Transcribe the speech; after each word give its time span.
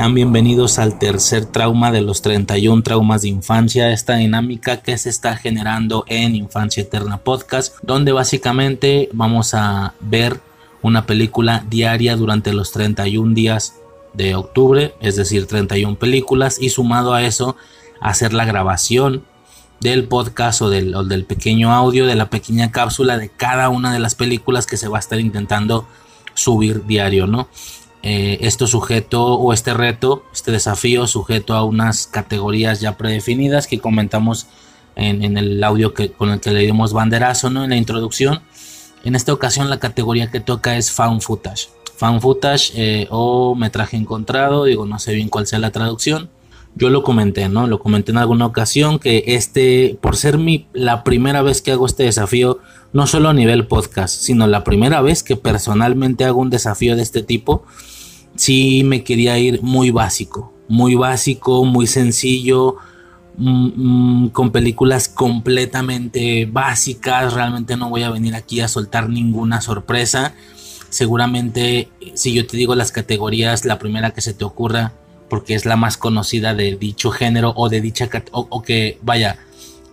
Sean 0.00 0.14
bienvenidos 0.14 0.78
al 0.78 0.98
tercer 0.98 1.44
trauma 1.44 1.92
de 1.92 2.00
los 2.00 2.22
31 2.22 2.82
traumas 2.82 3.20
de 3.20 3.28
infancia, 3.28 3.92
esta 3.92 4.14
dinámica 4.14 4.78
que 4.78 4.96
se 4.96 5.10
está 5.10 5.36
generando 5.36 6.04
en 6.06 6.34
Infancia 6.34 6.84
Eterna 6.84 7.18
Podcast, 7.18 7.76
donde 7.82 8.12
básicamente 8.12 9.10
vamos 9.12 9.52
a 9.52 9.92
ver 10.00 10.40
una 10.80 11.04
película 11.04 11.66
diaria 11.68 12.16
durante 12.16 12.54
los 12.54 12.72
31 12.72 13.34
días 13.34 13.74
de 14.14 14.36
octubre, 14.36 14.94
es 15.02 15.16
decir, 15.16 15.46
31 15.46 15.96
películas, 15.96 16.56
y 16.58 16.70
sumado 16.70 17.12
a 17.12 17.22
eso, 17.22 17.56
hacer 18.00 18.32
la 18.32 18.46
grabación 18.46 19.22
del 19.80 20.08
podcast 20.08 20.62
o 20.62 20.70
del, 20.70 20.94
o 20.94 21.04
del 21.04 21.26
pequeño 21.26 21.74
audio, 21.74 22.06
de 22.06 22.14
la 22.14 22.30
pequeña 22.30 22.72
cápsula 22.72 23.18
de 23.18 23.28
cada 23.28 23.68
una 23.68 23.92
de 23.92 23.98
las 23.98 24.14
películas 24.14 24.66
que 24.66 24.78
se 24.78 24.88
va 24.88 24.96
a 24.96 25.00
estar 25.00 25.20
intentando 25.20 25.86
subir 26.32 26.86
diario, 26.86 27.26
¿no? 27.26 27.48
Eh, 28.02 28.38
esto 28.40 28.66
sujeto 28.66 29.34
o 29.34 29.52
este 29.52 29.74
reto, 29.74 30.24
este 30.32 30.52
desafío 30.52 31.06
sujeto 31.06 31.54
a 31.54 31.64
unas 31.64 32.06
categorías 32.06 32.80
ya 32.80 32.96
predefinidas 32.96 33.66
que 33.66 33.78
comentamos 33.78 34.46
en, 34.96 35.36
el 35.36 35.62
audio 35.62 35.94
que, 35.94 36.10
con 36.12 36.30
el 36.30 36.40
que 36.40 36.50
le 36.50 36.60
dimos 36.60 36.92
banderazo 36.92 37.50
¿no? 37.50 37.64
en 37.64 37.70
la 37.70 37.76
introducción. 37.76 38.40
En 39.04 39.14
esta 39.14 39.32
ocasión 39.32 39.70
la 39.70 39.78
categoría 39.78 40.30
que 40.30 40.40
toca 40.40 40.76
es 40.76 40.90
found 40.90 41.22
footage. 41.22 41.68
Found 41.96 42.20
footage 42.20 42.72
eh, 42.74 43.06
o 43.10 43.54
metraje 43.54 43.96
encontrado, 43.96 44.64
digo 44.64 44.86
no 44.86 44.98
sé 44.98 45.14
bien 45.14 45.28
cuál 45.28 45.46
sea 45.46 45.58
la 45.58 45.70
traducción. 45.70 46.30
Yo 46.76 46.88
lo 46.88 47.02
comenté, 47.02 47.48
¿no? 47.48 47.66
Lo 47.66 47.80
comenté 47.80 48.12
en 48.12 48.18
alguna 48.18 48.46
ocasión 48.46 48.98
que 48.98 49.24
este, 49.26 49.98
por 50.00 50.16
ser 50.16 50.38
mi, 50.38 50.66
la 50.72 51.02
primera 51.04 51.42
vez 51.42 51.62
que 51.62 51.72
hago 51.72 51.86
este 51.86 52.04
desafío, 52.04 52.60
no 52.92 53.06
solo 53.06 53.28
a 53.28 53.34
nivel 53.34 53.66
podcast, 53.66 54.14
sino 54.22 54.46
la 54.46 54.64
primera 54.64 55.00
vez 55.00 55.22
que 55.22 55.36
personalmente 55.36 56.24
hago 56.24 56.40
un 56.40 56.50
desafío 56.50 56.96
de 56.96 57.02
este 57.02 57.22
tipo, 57.22 57.64
sí 58.36 58.82
me 58.84 59.04
quería 59.04 59.38
ir 59.38 59.62
muy 59.62 59.90
básico, 59.90 60.52
muy 60.68 60.94
básico, 60.94 61.64
muy 61.64 61.86
sencillo, 61.86 62.76
mm, 63.36 64.24
mm, 64.24 64.28
con 64.30 64.50
películas 64.50 65.08
completamente 65.08 66.48
básicas. 66.50 67.34
Realmente 67.34 67.76
no 67.76 67.90
voy 67.90 68.04
a 68.04 68.10
venir 68.10 68.34
aquí 68.34 68.60
a 68.60 68.68
soltar 68.68 69.08
ninguna 69.08 69.60
sorpresa. 69.60 70.34
Seguramente, 70.88 71.88
si 72.14 72.32
yo 72.32 72.46
te 72.46 72.56
digo 72.56 72.74
las 72.74 72.92
categorías, 72.92 73.64
la 73.64 73.78
primera 73.78 74.10
que 74.10 74.20
se 74.20 74.34
te 74.34 74.44
ocurra, 74.44 74.94
porque 75.30 75.54
es 75.54 75.64
la 75.64 75.76
más 75.76 75.96
conocida 75.96 76.54
de 76.54 76.76
dicho 76.76 77.10
género 77.10 77.54
o 77.56 77.70
de 77.70 77.80
dicha 77.80 78.10
o, 78.32 78.46
o 78.50 78.62
que 78.62 78.98
vaya, 79.00 79.38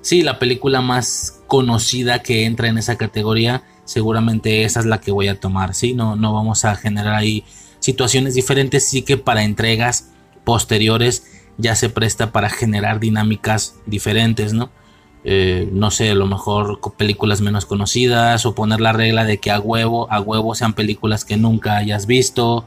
sí, 0.01 0.23
la 0.23 0.39
película 0.39 0.81
más 0.81 1.39
conocida 1.47 2.21
que 2.21 2.43
entra 2.45 2.67
en 2.67 2.77
esa 2.77 2.97
categoría, 2.97 3.63
seguramente 3.85 4.63
esa 4.63 4.81
es 4.81 4.85
la 4.85 4.99
que 4.99 5.11
voy 5.11 5.29
a 5.29 5.39
tomar, 5.39 5.73
sí, 5.73 5.93
no, 5.93 6.17
no 6.17 6.33
vamos 6.33 6.65
a 6.65 6.75
generar 6.75 7.13
ahí 7.13 7.45
situaciones 7.79 8.33
diferentes, 8.33 8.89
sí 8.89 9.03
que 9.03 9.15
para 9.15 9.43
entregas 9.43 10.09
posteriores 10.43 11.23
ya 11.57 11.75
se 11.75 11.89
presta 11.89 12.31
para 12.31 12.49
generar 12.49 12.99
dinámicas 12.99 13.75
diferentes, 13.85 14.53
¿no? 14.53 14.69
Eh, 15.23 15.67
no 15.73 15.91
sé, 15.91 16.11
a 16.11 16.15
lo 16.15 16.25
mejor 16.25 16.79
películas 16.95 17.41
menos 17.41 17.65
conocidas 17.65 18.45
o 18.45 18.55
poner 18.55 18.79
la 18.79 18.93
regla 18.93 19.25
de 19.25 19.39
que 19.39 19.51
a 19.51 19.59
huevo, 19.59 20.09
a 20.11 20.21
huevo 20.21 20.55
sean 20.55 20.73
películas 20.73 21.25
que 21.25 21.35
nunca 21.35 21.75
hayas 21.75 22.05
visto 22.05 22.65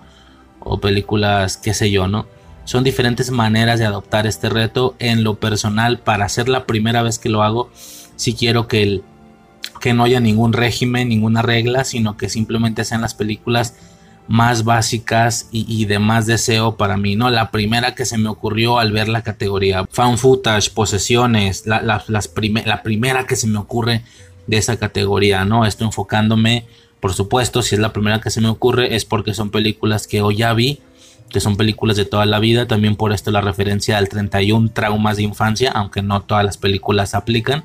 o 0.58 0.78
películas, 0.78 1.56
qué 1.56 1.72
sé 1.72 1.90
yo, 1.90 2.06
¿no? 2.06 2.26
Son 2.70 2.84
diferentes 2.84 3.32
maneras 3.32 3.80
de 3.80 3.84
adoptar 3.84 4.28
este 4.28 4.48
reto. 4.48 4.94
En 5.00 5.24
lo 5.24 5.40
personal, 5.40 5.98
para 5.98 6.28
ser 6.28 6.48
la 6.48 6.66
primera 6.66 7.02
vez 7.02 7.18
que 7.18 7.28
lo 7.28 7.42
hago, 7.42 7.68
si 8.14 8.34
quiero 8.34 8.68
que, 8.68 8.84
el, 8.84 9.02
que 9.80 9.92
no 9.92 10.04
haya 10.04 10.20
ningún 10.20 10.52
régimen, 10.52 11.08
ninguna 11.08 11.42
regla, 11.42 11.82
sino 11.82 12.16
que 12.16 12.28
simplemente 12.28 12.84
sean 12.84 13.00
las 13.00 13.14
películas 13.14 13.74
más 14.28 14.62
básicas 14.62 15.48
y, 15.50 15.84
de 15.86 15.98
más 15.98 16.26
deseo 16.26 16.76
para 16.76 16.96
mí, 16.96 17.16
¿no? 17.16 17.28
La 17.28 17.50
primera 17.50 17.96
que 17.96 18.04
se 18.04 18.18
me 18.18 18.28
ocurrió 18.28 18.78
al 18.78 18.92
ver 18.92 19.08
la 19.08 19.22
categoría 19.22 19.84
fan 19.90 20.16
footage, 20.16 20.70
posesiones, 20.70 21.66
la, 21.66 21.82
las 21.82 22.08
la 22.08 22.82
primera 22.84 23.26
que 23.26 23.34
se 23.34 23.48
me 23.48 23.58
ocurre 23.58 24.04
de 24.46 24.58
esa 24.58 24.76
categoría, 24.76 25.44
¿no? 25.44 25.66
Esto 25.66 25.84
enfocándome, 25.84 26.66
por 27.00 27.14
supuesto, 27.14 27.62
si 27.62 27.74
es 27.74 27.80
la 27.80 27.92
primera 27.92 28.20
que 28.20 28.30
se 28.30 28.40
me 28.40 28.48
ocurre 28.48 28.94
es 28.94 29.04
porque 29.04 29.34
son 29.34 29.50
películas 29.50 30.06
que 30.06 30.22
hoy 30.22 30.36
ya 30.36 30.52
vi, 30.52 30.78
que 31.30 31.40
son 31.40 31.56
películas 31.56 31.96
de 31.96 32.04
toda 32.04 32.26
la 32.26 32.38
vida, 32.38 32.66
también 32.66 32.96
por 32.96 33.12
esto 33.12 33.30
la 33.30 33.40
referencia 33.40 33.96
al 33.98 34.08
31 34.08 34.70
traumas 34.72 35.16
de 35.16 35.22
infancia, 35.22 35.70
aunque 35.70 36.02
no 36.02 36.22
todas 36.22 36.44
las 36.44 36.58
películas 36.58 37.14
aplican. 37.14 37.64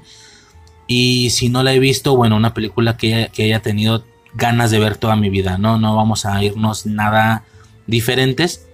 Y 0.87 1.31
si 1.31 1.49
no 1.49 1.63
la 1.63 1.73
he 1.73 1.79
visto, 1.79 2.15
bueno, 2.15 2.35
una 2.35 2.53
película 2.53 2.95
que, 2.95 3.29
que 3.33 3.43
haya 3.43 3.61
tenido 3.61 4.05
ganas 4.35 4.69
de 4.69 4.79
ver 4.79 4.97
toda 4.97 5.15
mi 5.15 5.29
vida, 5.29 5.57
¿no? 5.57 5.79
No 5.79 5.95
vamos 5.95 6.25
a 6.25 6.43
irnos 6.43 6.85
nada 6.85 7.43
diferentes. 7.87 8.67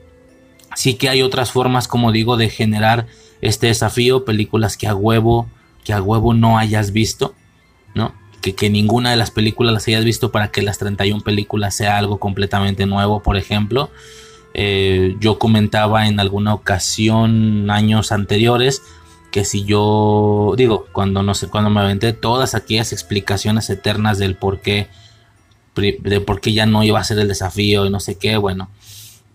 Sí 0.75 0.95
que 0.95 1.09
hay 1.09 1.21
otras 1.21 1.51
formas, 1.51 1.87
como 1.87 2.11
digo, 2.11 2.35
de 2.35 2.49
generar 2.49 3.07
este 3.41 3.67
desafío, 3.67 4.25
películas 4.25 4.77
que 4.77 4.87
a 4.87 4.95
huevo, 4.95 5.47
que 5.83 5.93
a 5.93 6.01
huevo 6.01 6.33
no 6.33 6.57
hayas 6.57 6.91
visto, 6.91 7.33
¿no? 7.95 8.13
Que, 8.41 8.55
que 8.55 8.69
ninguna 8.69 9.11
de 9.11 9.17
las 9.17 9.31
películas 9.31 9.73
las 9.73 9.87
hayas 9.87 10.03
visto 10.03 10.31
para 10.31 10.49
que 10.49 10.61
las 10.61 10.79
31 10.79 11.23
películas 11.23 11.75
sea 11.75 11.97
algo 11.97 12.19
completamente 12.19 12.85
nuevo, 12.85 13.21
por 13.21 13.37
ejemplo. 13.37 13.89
Eh, 14.53 15.15
yo 15.19 15.39
comentaba 15.39 16.07
en 16.07 16.19
alguna 16.19 16.53
ocasión, 16.53 17.69
años 17.69 18.11
anteriores, 18.11 18.81
que 19.31 19.45
si 19.45 19.63
yo 19.63 20.53
digo, 20.57 20.87
cuando 20.91 21.23
no 21.23 21.33
sé, 21.33 21.47
cuando 21.47 21.69
me 21.69 21.79
aventé 21.79 22.13
todas 22.13 22.53
aquellas 22.53 22.91
explicaciones 22.91 23.69
eternas 23.69 24.17
del 24.17 24.35
por 24.35 24.59
qué 24.59 24.89
de 25.75 26.19
por 26.19 26.41
ya 26.41 26.65
no 26.65 26.83
iba 26.83 26.99
a 26.99 27.03
ser 27.03 27.17
el 27.19 27.27
desafío 27.27 27.85
y 27.85 27.89
no 27.89 27.99
sé 27.99 28.17
qué, 28.17 28.37
bueno, 28.37 28.69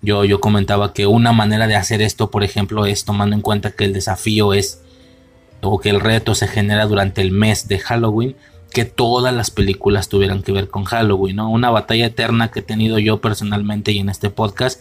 yo, 0.02 0.24
yo 0.24 0.40
comentaba 0.40 0.92
que 0.92 1.06
una 1.06 1.32
manera 1.32 1.66
de 1.66 1.76
hacer 1.76 2.02
esto, 2.02 2.30
por 2.30 2.44
ejemplo, 2.44 2.86
es 2.86 3.04
tomando 3.04 3.34
en 3.34 3.42
cuenta 3.42 3.70
que 3.70 3.84
el 3.84 3.92
desafío 3.92 4.52
es, 4.52 4.82
o 5.62 5.80
que 5.80 5.90
el 5.90 6.00
reto 6.00 6.34
se 6.34 6.46
genera 6.46 6.86
durante 6.86 7.22
el 7.22 7.30
mes 7.30 7.68
de 7.68 7.78
Halloween, 7.78 8.36
que 8.70 8.84
todas 8.84 9.34
las 9.34 9.50
películas 9.50 10.08
tuvieran 10.08 10.42
que 10.42 10.52
ver 10.52 10.68
con 10.68 10.84
Halloween, 10.84 11.36
¿no? 11.36 11.50
Una 11.50 11.70
batalla 11.70 12.06
eterna 12.06 12.50
que 12.50 12.60
he 12.60 12.62
tenido 12.62 12.98
yo 12.98 13.20
personalmente 13.20 13.92
y 13.92 13.98
en 13.98 14.10
este 14.10 14.28
podcast, 14.28 14.80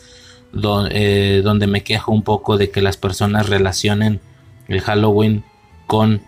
eh, 0.92 1.42
donde 1.44 1.68
me 1.68 1.84
quejo 1.84 2.12
un 2.12 2.24
poco 2.24 2.58
de 2.58 2.70
que 2.70 2.82
las 2.82 2.98
personas 2.98 3.50
relacionen 3.50 4.22
el 4.68 4.82
Halloween 4.82 5.44
con 5.88 6.22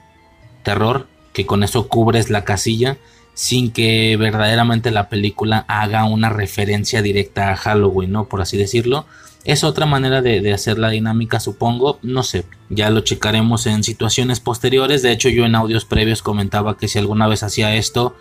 terror, 0.64 1.08
que 1.34 1.46
con 1.46 1.64
eso 1.64 1.88
cubres 1.88 2.30
la 2.30 2.44
casilla 2.44 2.98
sin 3.38 3.72
que 3.72 4.18
verdaderamente 4.18 4.90
la 4.90 5.10
película 5.10 5.64
haga 5.68 6.06
una 6.06 6.30
referencia 6.30 7.04
directa 7.04 7.52
a 7.52 7.56
Halloween, 7.56 8.12
¿no? 8.12 8.28
Por 8.28 8.42
así 8.42 8.58
decirlo. 8.58 9.06
Es 9.46 9.64
otra 9.64 9.86
manera 9.86 10.24
de, 10.24 10.52
hacer 10.52 10.80
la 10.80 10.90
dinámica, 10.90 11.40
supongo. 11.40 12.00
No 12.02 12.24
sé, 12.24 12.46
ya 12.70 12.90
lo 12.90 13.02
checaremos 13.02 13.68
en 13.68 13.84
situaciones 13.84 14.40
posteriores. 14.40 15.04
De 15.04 15.12
hecho, 15.12 15.30
yo 15.30 15.46
en 15.46 15.54
audios 15.54 15.86
previos 15.86 16.24
comentaba 16.24 16.78
que 16.78 16.88
si 16.88 16.98
alguna 16.98 17.28
vez 17.28 17.44
hacía 17.44 17.76
esto, 17.76 18.16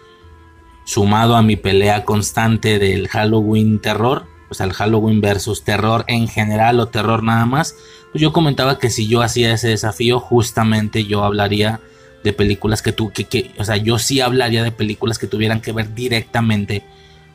sumado 0.85 1.37
a 1.37 1.43
mi 1.43 1.57
pelea 1.57 2.05
constante 2.05 2.79
del 2.79 3.09
Halloween 3.09 3.79
terror, 3.79 4.27
sea, 4.55 4.67
el 4.67 4.73
Halloween 4.73 5.21
versus 5.21 5.65
terror 5.65 6.05
en 6.07 6.29
general 6.29 6.81
o 6.81 6.89
terror 6.89 7.23
nada 7.23 7.47
más, 7.47 7.77
pues 8.13 8.23
yo 8.23 8.33
comentaba 8.33 8.79
que 8.79 8.91
si 8.91 9.09
yo 9.09 9.23
hacía 9.23 9.53
ese 9.53 9.69
desafío, 9.69 10.21
justamente 10.21 11.05
yo 11.05 11.25
hablaría 11.25 11.81
de 12.23 12.33
películas 12.33 12.83
que 12.83 12.93
tú, 12.93 13.13
que, 13.13 13.25
que, 13.25 13.53
o 13.59 13.65
sea, 13.65 13.77
yo 13.77 13.99
sí 13.99 14.21
hablaría 14.21 14.63
de 14.63 14.73
películas 14.73 15.19
que 15.19 15.27
tuvieran 15.27 15.61
que 15.61 15.73
ver 15.73 15.95
directamente 15.95 16.83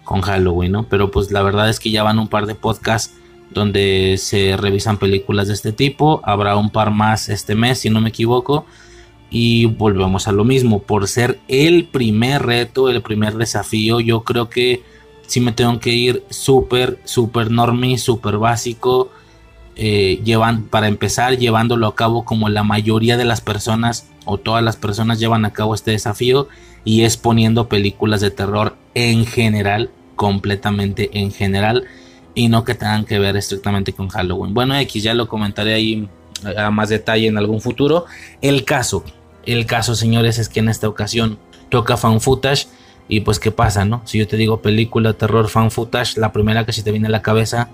con 0.03 0.21
Halloween, 0.21 0.71
¿no? 0.71 0.83
Pero 0.89 1.11
pues 1.11 1.31
la 1.31 1.41
verdad 1.41 1.69
es 1.69 1.79
que 1.79 1.91
ya 1.91 2.03
van 2.03 2.19
un 2.19 2.27
par 2.27 2.45
de 2.45 2.55
podcasts 2.55 3.15
donde 3.51 4.15
se 4.17 4.57
revisan 4.57 4.97
películas 4.97 5.47
de 5.47 5.53
este 5.53 5.71
tipo, 5.71 6.21
habrá 6.23 6.55
un 6.55 6.69
par 6.69 6.91
más 6.91 7.29
este 7.29 7.55
mes, 7.55 7.79
si 7.79 7.89
no 7.89 8.01
me 8.01 8.09
equivoco, 8.09 8.65
y 9.29 9.65
volvemos 9.65 10.27
a 10.27 10.31
lo 10.31 10.43
mismo, 10.43 10.81
por 10.81 11.07
ser 11.07 11.39
el 11.47 11.85
primer 11.85 12.43
reto, 12.43 12.89
el 12.89 13.01
primer 13.01 13.35
desafío, 13.35 13.99
yo 13.99 14.23
creo 14.23 14.49
que 14.49 14.83
sí 15.27 15.39
me 15.39 15.51
tengo 15.51 15.79
que 15.79 15.91
ir 15.91 16.23
súper, 16.29 16.99
súper 17.05 17.51
normie, 17.51 17.97
súper 17.97 18.37
básico, 18.37 19.11
eh, 19.75 20.19
llevan, 20.23 20.63
para 20.63 20.87
empezar 20.87 21.37
llevándolo 21.37 21.87
a 21.87 21.95
cabo 21.95 22.25
como 22.25 22.49
la 22.49 22.63
mayoría 22.63 23.17
de 23.17 23.25
las 23.25 23.41
personas 23.41 24.07
o 24.25 24.37
todas 24.37 24.63
las 24.63 24.75
personas 24.75 25.19
llevan 25.19 25.45
a 25.45 25.53
cabo 25.53 25.73
este 25.73 25.91
desafío 25.91 26.47
y 26.83 27.03
es 27.03 27.17
poniendo 27.17 27.69
películas 27.69 28.21
de 28.21 28.31
terror 28.31 28.75
en 28.93 29.25
general, 29.25 29.89
completamente 30.15 31.09
en 31.13 31.31
general 31.31 31.85
y 32.35 32.49
no 32.49 32.63
que 32.63 32.75
tengan 32.75 33.05
que 33.05 33.19
ver 33.19 33.37
estrictamente 33.37 33.93
con 33.93 34.09
Halloween. 34.09 34.53
Bueno, 34.53 34.77
X 34.77 35.03
ya 35.03 35.13
lo 35.13 35.27
comentaré 35.27 35.73
ahí 35.73 36.07
a 36.57 36.71
más 36.71 36.89
detalle 36.89 37.27
en 37.27 37.37
algún 37.37 37.61
futuro. 37.61 38.05
El 38.41 38.65
caso, 38.65 39.03
el 39.45 39.65
caso, 39.65 39.95
señores, 39.95 40.37
es 40.37 40.49
que 40.49 40.59
en 40.59 40.69
esta 40.69 40.87
ocasión 40.87 41.39
toca 41.69 41.97
fan 41.97 42.21
footage 42.21 42.67
y 43.11 43.19
pues 43.19 43.39
qué 43.39 43.51
pasa, 43.51 43.85
¿no? 43.85 44.01
Si 44.05 44.17
yo 44.17 44.27
te 44.27 44.37
digo 44.37 44.63
película 44.63 45.13
terror 45.13 45.49
fan 45.49 45.69
footage, 45.69 46.17
la 46.17 46.31
primera 46.31 46.65
que 46.65 46.73
se 46.73 46.81
te 46.81 46.91
viene 46.91 47.09
a 47.09 47.11
la 47.11 47.21
cabeza 47.21 47.69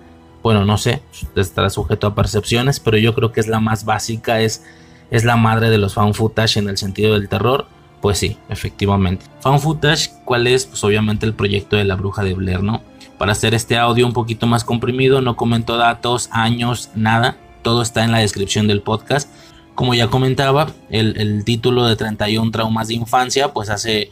bueno, 0.48 0.64
no 0.64 0.78
sé, 0.78 1.02
estará 1.36 1.70
sujeto 1.70 2.08
a 2.08 2.16
percepciones, 2.16 2.80
pero 2.80 2.98
yo 2.98 3.14
creo 3.14 3.34
que 3.34 3.40
es 3.42 3.48
la 3.48 3.60
más 3.60 3.86
básica, 3.86 4.40
es, 4.40 4.64
es 5.12 5.26
la 5.26 5.36
madre 5.36 5.70
de 5.70 5.78
los 5.78 5.94
fan 5.94 6.14
footage 6.14 6.58
en 6.58 6.70
el 6.70 6.78
sentido 6.78 7.14
del 7.14 7.28
terror. 7.28 7.68
Pues 8.02 8.20
sí, 8.20 8.38
efectivamente. 8.48 9.26
Fan 9.42 9.60
footage, 9.60 10.12
¿cuál 10.24 10.48
es? 10.48 10.66
Pues 10.66 10.84
obviamente 10.86 11.26
el 11.26 11.34
proyecto 11.34 11.76
de 11.76 11.84
la 11.84 11.96
bruja 11.96 12.24
de 12.24 12.34
Blair, 12.34 12.64
¿no? 12.64 12.82
Para 13.18 13.32
hacer 13.32 13.56
este 13.56 13.76
audio 13.76 14.06
un 14.06 14.14
poquito 14.14 14.48
más 14.48 14.64
comprimido, 14.64 15.20
no 15.22 15.36
comento 15.36 15.78
datos, 15.78 16.30
años, 16.32 16.92
nada. 16.96 17.36
Todo 17.64 17.82
está 17.82 18.06
en 18.06 18.12
la 18.12 18.20
descripción 18.20 18.68
del 18.68 18.82
podcast. 18.82 19.30
Como 19.74 19.96
ya 19.96 20.08
comentaba, 20.08 20.68
el, 20.90 21.20
el 21.20 21.44
título 21.44 21.86
de 21.88 21.96
31 21.96 22.52
traumas 22.52 22.88
de 22.88 22.94
infancia, 22.94 23.52
pues 23.52 23.70
hace 23.70 24.12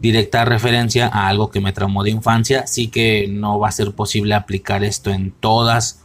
directa 0.00 0.44
referencia 0.44 1.08
a 1.08 1.28
algo 1.28 1.50
que 1.50 1.60
me 1.60 1.72
traumó 1.72 2.02
de 2.02 2.10
infancia. 2.10 2.66
Sí 2.66 2.88
que 2.88 3.28
no 3.28 3.58
va 3.58 3.68
a 3.68 3.72
ser 3.72 3.92
posible 3.92 4.34
aplicar 4.34 4.84
esto 4.84 5.10
en 5.10 5.32
todas 5.32 6.04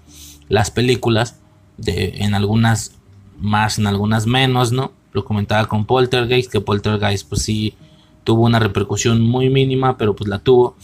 las 0.50 0.72
películas, 0.72 1.40
en 1.86 2.34
algunas 2.34 2.95
más, 3.40 3.78
en 3.78 3.88
algunas 3.88 4.25
menos, 4.25 4.72
¿no? 4.72 4.94
Lo 5.12 5.25
comentaba 5.25 5.68
con 5.68 5.86
Poltergeist, 5.86 6.51
que 6.51 6.62
Poltergeist 6.62 7.28
pues 7.28 7.44
sí 7.44 7.75
tuvo 8.24 8.44
una 8.44 8.60
repercusión 8.60 9.22
muy 9.22 9.50
mínima, 9.50 9.98
pero 9.98 10.16
pues 10.16 10.30
la 10.30 10.40
tuvo. 10.40 10.75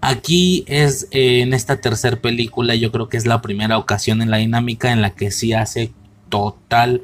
Aquí 0.00 0.64
es 0.66 1.08
eh, 1.10 1.40
en 1.40 1.54
esta 1.54 1.80
tercera 1.80 2.20
película, 2.20 2.74
yo 2.74 2.92
creo 2.92 3.08
que 3.08 3.16
es 3.16 3.26
la 3.26 3.42
primera 3.42 3.78
ocasión 3.78 4.22
en 4.22 4.30
la 4.30 4.36
dinámica 4.36 4.92
en 4.92 5.02
la 5.02 5.10
que 5.10 5.30
sí 5.30 5.52
hace 5.52 5.92
total, 6.28 7.02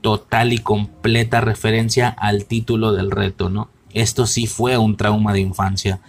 total 0.00 0.52
y 0.52 0.58
completa 0.58 1.40
referencia 1.40 2.08
al 2.08 2.46
título 2.46 2.92
del 2.92 3.10
reto, 3.10 3.48
¿no? 3.48 3.70
Esto 3.94 4.26
sí 4.26 4.46
fue 4.46 4.78
un 4.78 4.96
trauma 4.96 5.32
de 5.32 5.40
infancia, 5.40 6.00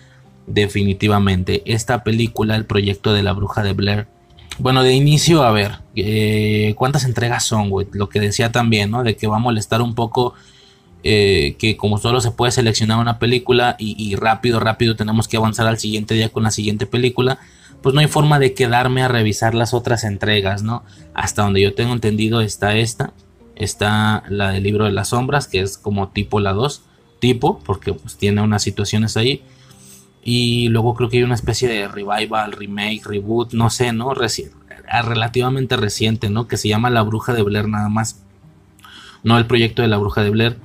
definitivamente. 0.47 1.63
Esta 1.65 2.03
película, 2.03 2.55
el 2.55 2.65
proyecto 2.65 3.13
de 3.13 3.23
la 3.23 3.33
bruja 3.33 3.63
de 3.63 3.73
Blair. 3.73 4.07
Bueno, 4.59 4.83
de 4.83 4.93
inicio, 4.93 5.43
a 5.43 5.51
ver, 5.51 5.79
eh, 5.95 6.73
¿cuántas 6.77 7.05
entregas 7.05 7.43
son, 7.43 7.69
güey? 7.69 7.87
Lo 7.91 8.09
que 8.09 8.19
decía 8.19 8.51
también, 8.51 8.91
¿no? 8.91 9.03
De 9.03 9.15
que 9.15 9.27
va 9.27 9.37
a 9.37 9.39
molestar 9.39 9.81
un 9.81 9.95
poco 9.95 10.35
eh, 11.03 11.55
que 11.59 11.75
como 11.75 11.97
solo 11.97 12.21
se 12.21 12.31
puede 12.31 12.51
seleccionar 12.51 12.99
una 12.99 13.19
película 13.19 13.75
y, 13.79 13.95
y, 13.97 14.15
rápido, 14.15 14.59
rápido 14.59 14.95
tenemos 14.95 15.27
que 15.27 15.37
avanzar 15.37 15.67
al 15.67 15.79
siguiente 15.79 16.13
día 16.13 16.29
con 16.29 16.43
la 16.43 16.51
siguiente 16.51 16.85
película, 16.85 17.39
pues 17.81 17.93
no 17.93 17.99
hay 17.99 18.07
forma 18.07 18.39
de 18.39 18.53
quedarme 18.53 19.01
a 19.01 19.09
revisar 19.09 19.55
las 19.55 19.73
otras 19.73 20.03
entregas, 20.05 20.63
¿no? 20.63 20.83
Hasta 21.13 21.41
donde 21.41 21.61
yo 21.61 21.73
tengo 21.73 21.91
entendido 21.93 22.39
está 22.39 22.75
esta, 22.75 23.11
está 23.55 24.23
la 24.29 24.51
del 24.51 24.63
libro 24.63 24.85
de 24.85 24.91
las 24.91 25.09
sombras, 25.09 25.47
que 25.47 25.59
es 25.61 25.77
como 25.77 26.09
tipo 26.09 26.39
la 26.39 26.53
2 26.53 26.83
tipo, 27.23 27.59
porque 27.59 27.93
pues, 27.93 28.17
tiene 28.17 28.41
unas 28.41 28.61
situaciones 28.61 29.15
ahí. 29.15 29.41
Y 30.25 30.67
luego 30.67 30.93
creo 30.93 31.07
que 31.07 31.17
hay 31.19 31.23
una 31.23 31.35
especie 31.35 31.69
de 31.69 31.87
revival, 31.87 32.51
remake, 32.51 33.05
reboot, 33.05 33.53
no 33.53 33.69
sé, 33.69 33.93
¿no? 33.93 34.11
Ah, 34.89 35.01
relativamente 35.03 35.77
reciente, 35.77 36.29
¿no? 36.29 36.49
Que 36.49 36.57
se 36.57 36.67
llama 36.67 36.89
La 36.89 37.01
Bruja 37.01 37.31
de 37.33 37.41
Blair 37.41 37.69
nada 37.69 37.87
más. 37.87 38.21
No 39.23 39.37
el 39.37 39.45
proyecto 39.45 39.81
de 39.81 39.87
La 39.87 39.97
Bruja 39.97 40.21
de 40.21 40.31
Blair. 40.31 40.57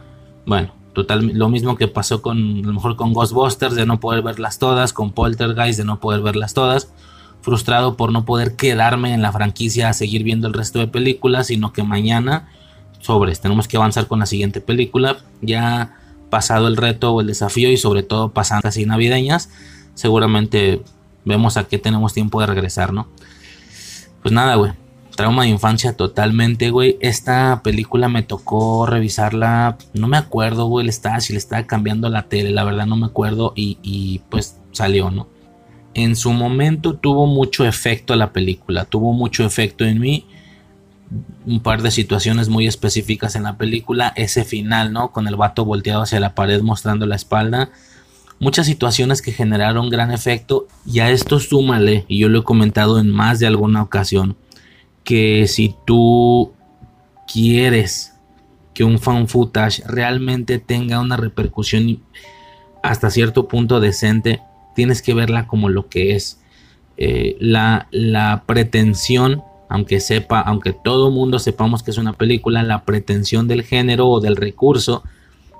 Bueno, 0.47 0.73
total, 0.95 1.31
lo 1.33 1.49
mismo 1.49 1.77
que 1.77 1.87
pasó 1.87 2.23
con, 2.23 2.63
mejor 2.63 2.97
con 2.97 3.13
Ghostbusters, 3.13 3.77
de 3.77 3.87
no 3.87 4.01
poder 4.01 4.23
verlas 4.23 4.59
todas, 4.59 4.93
con 4.93 5.13
Poltergeist, 5.13 5.79
de 5.79 5.85
no 5.85 6.01
poder 6.01 6.23
verlas 6.23 6.55
todas. 6.55 6.93
Frustrado 7.41 7.97
por 7.97 8.11
no 8.11 8.25
poder 8.25 8.57
quedarme 8.57 9.15
en 9.15 9.23
la 9.23 9.31
franquicia 9.31 9.91
a 9.91 9.93
seguir 9.93 10.25
viendo 10.25 10.49
el 10.49 10.55
resto 10.55 10.81
de 10.81 10.89
películas, 10.89 11.47
sino 11.47 11.73
que 11.73 11.85
mañana, 11.85 12.49
sobres, 13.01 13.41
tenemos 13.41 13.69
que 13.69 13.77
avanzar 13.77 14.09
con 14.09 14.19
la 14.19 14.27
siguiente 14.27 14.61
película. 14.61 15.19
Ya 15.41 15.98
pasado 16.31 16.69
el 16.69 16.77
reto 16.77 17.13
o 17.13 17.21
el 17.21 17.27
desafío 17.27 17.71
y 17.71 17.77
sobre 17.77 18.03
todo 18.03 18.33
pasando 18.33 18.69
así 18.69 18.87
navideñas, 18.87 19.51
seguramente 19.95 20.83
vemos 21.25 21.57
a 21.57 21.65
qué 21.65 21.79
tenemos 21.79 22.15
tiempo 22.15 22.41
de 22.41 22.47
regresar, 22.47 22.93
¿no? 22.93 23.09
Pues 24.23 24.33
nada, 24.33 24.55
güey. 24.57 24.73
Trauma 25.17 25.43
de 25.43 25.49
infancia 25.49 25.97
totalmente, 25.97 26.71
güey. 26.71 26.97
Esta 27.01 27.61
película 27.65 28.09
me 28.09 28.23
tocó 28.23 28.87
revisarla. 28.87 29.77
No 29.93 30.07
me 30.07 30.17
acuerdo, 30.17 30.67
güey. 30.67 30.85
Le 30.87 30.91
estaba, 30.91 31.21
si 31.21 31.33
le 31.33 31.39
estaba 31.39 31.65
cambiando 31.65 32.09
la 32.09 32.29
tele, 32.29 32.51
la 32.51 32.65
verdad 32.65 32.87
no 32.87 32.97
me 32.97 33.07
acuerdo. 33.07 33.53
Y, 33.57 33.79
y 33.83 34.21
pues 34.31 34.59
salió, 34.71 35.11
¿no? 35.11 35.29
En 35.95 36.15
su 36.15 36.33
momento 36.33 36.95
tuvo 36.95 37.27
mucho 37.27 37.67
efecto 37.67 38.15
la 38.15 38.33
película. 38.33 38.85
Tuvo 38.85 39.13
mucho 39.13 39.45
efecto 39.45 39.85
en 39.85 39.99
mí 39.99 40.27
un 41.47 41.61
par 41.61 41.83
de 41.83 41.91
situaciones 41.91 42.49
muy 42.49 42.67
específicas 42.67 43.35
en 43.37 43.45
la 43.45 43.57
película. 43.57 44.13
Ese 44.17 44.45
final, 44.45 44.93
¿no? 44.93 45.13
Con 45.13 45.29
el 45.29 45.37
vato 45.37 45.65
volteado 45.65 46.03
hacia 46.03 46.21
la 46.21 46.35
pared 46.35 46.61
mostrando 46.63 47.07
la 47.07 47.17
espalda. 47.17 47.71
Muchas 48.41 48.67
situaciones 48.67 49.23
que 49.23 49.33
generaron 49.33 49.91
gran 49.91 50.11
efecto. 50.11 50.69
Y 50.87 51.01
a 51.01 51.11
esto 51.11 51.41
súmale, 51.41 52.05
y 52.09 52.19
yo 52.19 52.29
lo 52.29 52.41
he 52.41 52.45
comentado 52.45 52.99
en 52.99 53.11
más 53.11 53.39
de 53.39 53.47
alguna 53.47 53.83
ocasión, 53.83 54.37
que 55.05 55.47
si 55.49 55.75
tú 55.87 56.53
quieres 57.33 58.15
que 58.75 58.85
un 58.85 58.99
fan 58.99 59.27
footage 59.27 59.83
realmente 59.87 60.59
tenga 60.59 61.01
una 61.01 61.17
repercusión 61.17 62.01
hasta 62.83 63.11
cierto 63.11 63.49
punto 63.49 63.81
decente, 63.81 64.41
tienes 64.75 65.03
que 65.03 65.15
verla 65.15 65.47
como 65.47 65.69
lo 65.69 65.89
que 65.89 66.15
es. 66.15 66.41
Eh, 66.97 67.37
la, 67.41 67.89
la 67.91 68.45
pretensión 68.47 69.43
aunque 69.69 70.01
sepa, 70.01 70.41
aunque 70.41 70.73
todo 70.73 71.11
mundo 71.11 71.39
sepamos 71.39 71.83
que 71.83 71.91
es 71.91 71.99
una 71.99 72.13
película, 72.13 72.63
la 72.63 72.85
pretensión 72.85 73.49
del 73.49 73.63
género 73.63 74.09
o 74.09 74.21
del 74.21 74.37
recurso 74.37 75.03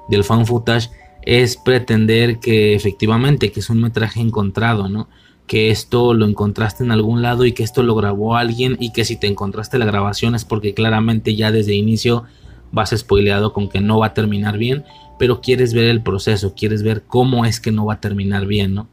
del 0.09 0.25
fan 0.25 0.47
footage 0.47 0.91
es 1.23 1.57
pretender 1.57 2.39
que 2.39 2.75
efectivamente 2.75 3.53
que 3.53 3.61
es 3.61 3.71
un 3.71 3.81
metraje 3.81 4.21
encontrado, 4.21 4.89
¿no? 4.89 5.09
Que 5.47 5.71
esto 5.71 6.15
lo 6.15 6.27
encontraste 6.27 6.85
en 6.85 6.91
algún 6.91 7.23
lado 7.23 7.45
y 7.45 7.53
que 7.53 7.63
esto 7.63 7.83
lo 7.83 7.95
grabó 7.95 8.37
alguien 8.37 8.77
y 8.81 8.93
que 8.93 9.05
si 9.05 9.17
te 9.17 9.27
encontraste 9.27 9.79
la 9.79 9.85
grabación 9.85 10.35
es 10.35 10.45
porque 10.45 10.75
claramente 10.75 11.35
ya 11.35 11.53
desde 11.53 11.75
inicio 11.75 12.25
vas 12.73 12.95
spoileado 12.97 13.53
con 13.53 13.69
que 13.69 13.81
no 13.81 13.99
va 13.99 14.07
a 14.07 14.15
terminar 14.15 14.59
bien, 14.59 14.85
pero 15.19 15.41
quieres 15.41 15.75
ver 15.75 15.87
el 15.87 16.03
proceso, 16.03 16.55
quieres 16.55 16.83
ver 16.83 17.03
cómo 17.07 17.45
es 17.45 17.61
que 17.61 17.73
no 17.73 17.87
va 17.87 17.95
a 17.95 18.01
terminar 18.01 18.47
bien, 18.47 18.75
¿no? 18.75 18.89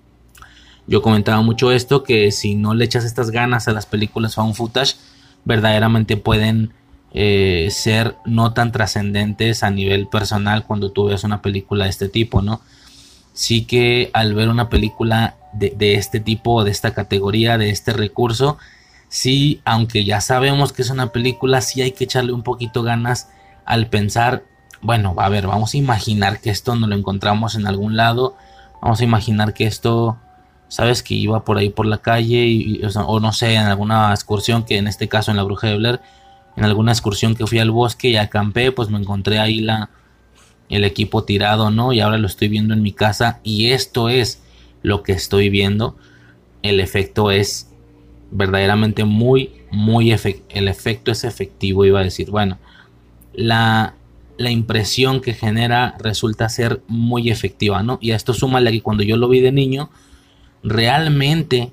Yo 0.88 1.02
comentaba 1.02 1.42
mucho 1.42 1.72
esto, 1.72 2.04
que 2.04 2.32
si 2.32 2.56
no 2.56 2.74
le 2.74 2.86
echas 2.86 3.06
estas 3.06 3.32
ganas 3.32 3.68
a 3.68 3.74
las 3.74 3.86
películas 3.86 4.36
found 4.36 4.56
footage, 4.56 4.96
verdaderamente 5.44 6.18
pueden 6.18 6.74
eh, 7.14 7.70
ser 7.72 8.16
no 8.26 8.54
tan 8.54 8.72
trascendentes 8.72 9.64
a 9.64 9.72
nivel 9.72 10.08
personal 10.08 10.66
cuando 10.66 10.92
tú 10.92 11.06
ves 11.06 11.24
una 11.24 11.42
película 11.42 11.86
de 11.86 11.90
este 11.90 12.10
tipo, 12.10 12.42
¿no? 12.42 12.62
Sí 13.34 13.66
que 13.66 14.12
al 14.14 14.34
ver 14.34 14.50
una 14.50 14.70
película 14.70 15.36
de, 15.54 15.74
de 15.76 15.96
este 15.96 16.20
tipo, 16.20 16.64
de 16.64 16.72
esta 16.72 16.94
categoría, 16.94 17.58
de 17.58 17.70
este 17.70 17.94
recurso, 17.94 18.58
sí, 19.10 19.62
aunque 19.66 20.06
ya 20.06 20.22
sabemos 20.22 20.74
que 20.74 20.82
es 20.82 20.90
una 20.90 21.12
película, 21.12 21.62
sí 21.62 21.82
hay 21.82 21.94
que 21.94 22.04
echarle 22.04 22.34
un 22.34 22.44
poquito 22.44 22.84
ganas 22.84 23.30
al 23.66 23.88
pensar, 23.88 24.44
bueno, 24.82 25.16
a 25.18 25.30
ver, 25.30 25.48
vamos 25.48 25.74
a 25.74 25.78
imaginar 25.78 26.40
que 26.40 26.50
esto 26.50 26.76
no 26.76 26.86
lo 26.86 26.96
encontramos 26.96 27.56
en 27.56 27.66
algún 27.66 27.96
lado, 27.96 28.36
vamos 28.82 29.02
a 29.02 29.04
imaginar 29.04 29.54
que 29.54 29.66
esto 29.66 30.18
sabes 30.76 31.04
que 31.04 31.14
iba 31.14 31.46
por 31.46 31.58
ahí 31.58 31.70
por 31.70 31.86
la 31.86 32.00
calle 32.00 32.82
o, 33.08 33.20
no 33.22 33.32
sé, 33.32 33.54
en 33.54 33.62
alguna 33.62 34.12
excursión, 34.12 34.66
que 34.66 34.76
en 34.76 34.88
este 34.88 35.08
caso 35.08 35.32
en 35.32 35.38
la 35.38 35.44
Bruja 35.44 35.68
de 35.68 35.78
Blair, 35.78 36.02
en 36.58 36.66
alguna 36.66 36.92
excursión 36.92 37.34
que 37.34 37.48
fui 37.48 37.60
al 37.60 37.72
bosque 37.72 38.10
y 38.10 38.18
acampé, 38.18 38.74
pues 38.74 38.90
me 38.90 38.98
encontré 38.98 39.40
ahí 39.40 39.62
la, 39.62 39.90
el 40.68 40.84
equipo 40.84 41.24
tirado, 41.24 41.72
¿no? 41.72 41.94
Y 41.94 42.02
ahora 42.02 42.18
lo 42.18 42.28
estoy 42.28 42.50
viendo 42.50 42.74
en 42.74 42.82
mi 42.82 42.92
casa 42.92 43.40
y 43.42 43.68
esto 43.68 44.10
es 44.10 44.44
lo 44.82 45.02
que 45.02 45.14
estoy 45.14 45.50
viendo. 45.50 45.96
El 46.62 46.82
efecto 46.82 47.32
es 47.32 47.72
verdaderamente 48.32 49.06
muy, 49.06 49.54
muy 49.72 50.12
efectivo. 50.12 50.46
El 50.50 50.68
efecto 50.68 51.10
es 51.10 51.24
efectivo, 51.24 51.86
iba 51.86 52.02
a 52.02 52.04
decir. 52.04 52.32
Bueno, 52.32 52.58
la, 53.34 53.94
la 54.38 54.52
impresión 54.52 55.22
que 55.22 55.36
genera 55.36 55.96
resulta 56.00 56.50
ser 56.50 56.82
muy 56.90 57.30
efectiva, 57.30 57.82
¿no? 57.82 57.98
Y 58.02 58.12
a 58.12 58.18
esto 58.18 58.34
súmale 58.34 58.74
que 58.74 58.82
cuando 58.82 59.04
yo 59.04 59.16
lo 59.16 59.30
vi 59.30 59.40
de 59.40 59.54
niño, 59.54 59.90
realmente, 60.66 61.72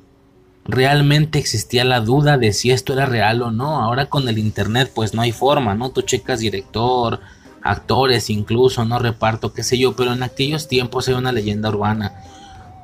realmente 0.65 1.39
existía 1.39 1.85
la 1.85 2.01
duda 2.01 2.37
de 2.37 2.53
si 2.53 2.71
esto 2.71 2.93
era 2.93 3.07
real 3.07 3.43
o 3.43 3.51
no. 3.51 3.83
Ahora 3.83 4.07
con 4.07 4.29
el 4.29 4.39
internet 4.39 4.93
pues 4.95 5.15
no 5.15 5.23
hay 5.23 5.33
forma, 5.33 5.75
¿no? 5.75 5.91
Tú 5.91 6.03
checas 6.03 6.41
director, 6.41 7.21
actores 7.63 8.31
incluso, 8.31 8.85
no 8.85 8.99
reparto, 8.99 9.53
qué 9.53 9.65
sé 9.65 9.79
yo, 9.79 9.97
pero 9.97 10.13
en 10.13 10.23
aquellos 10.23 10.69
tiempos 10.69 11.09
era 11.09 11.19
una 11.19 11.33
leyenda 11.33 11.71
urbana 11.71 12.13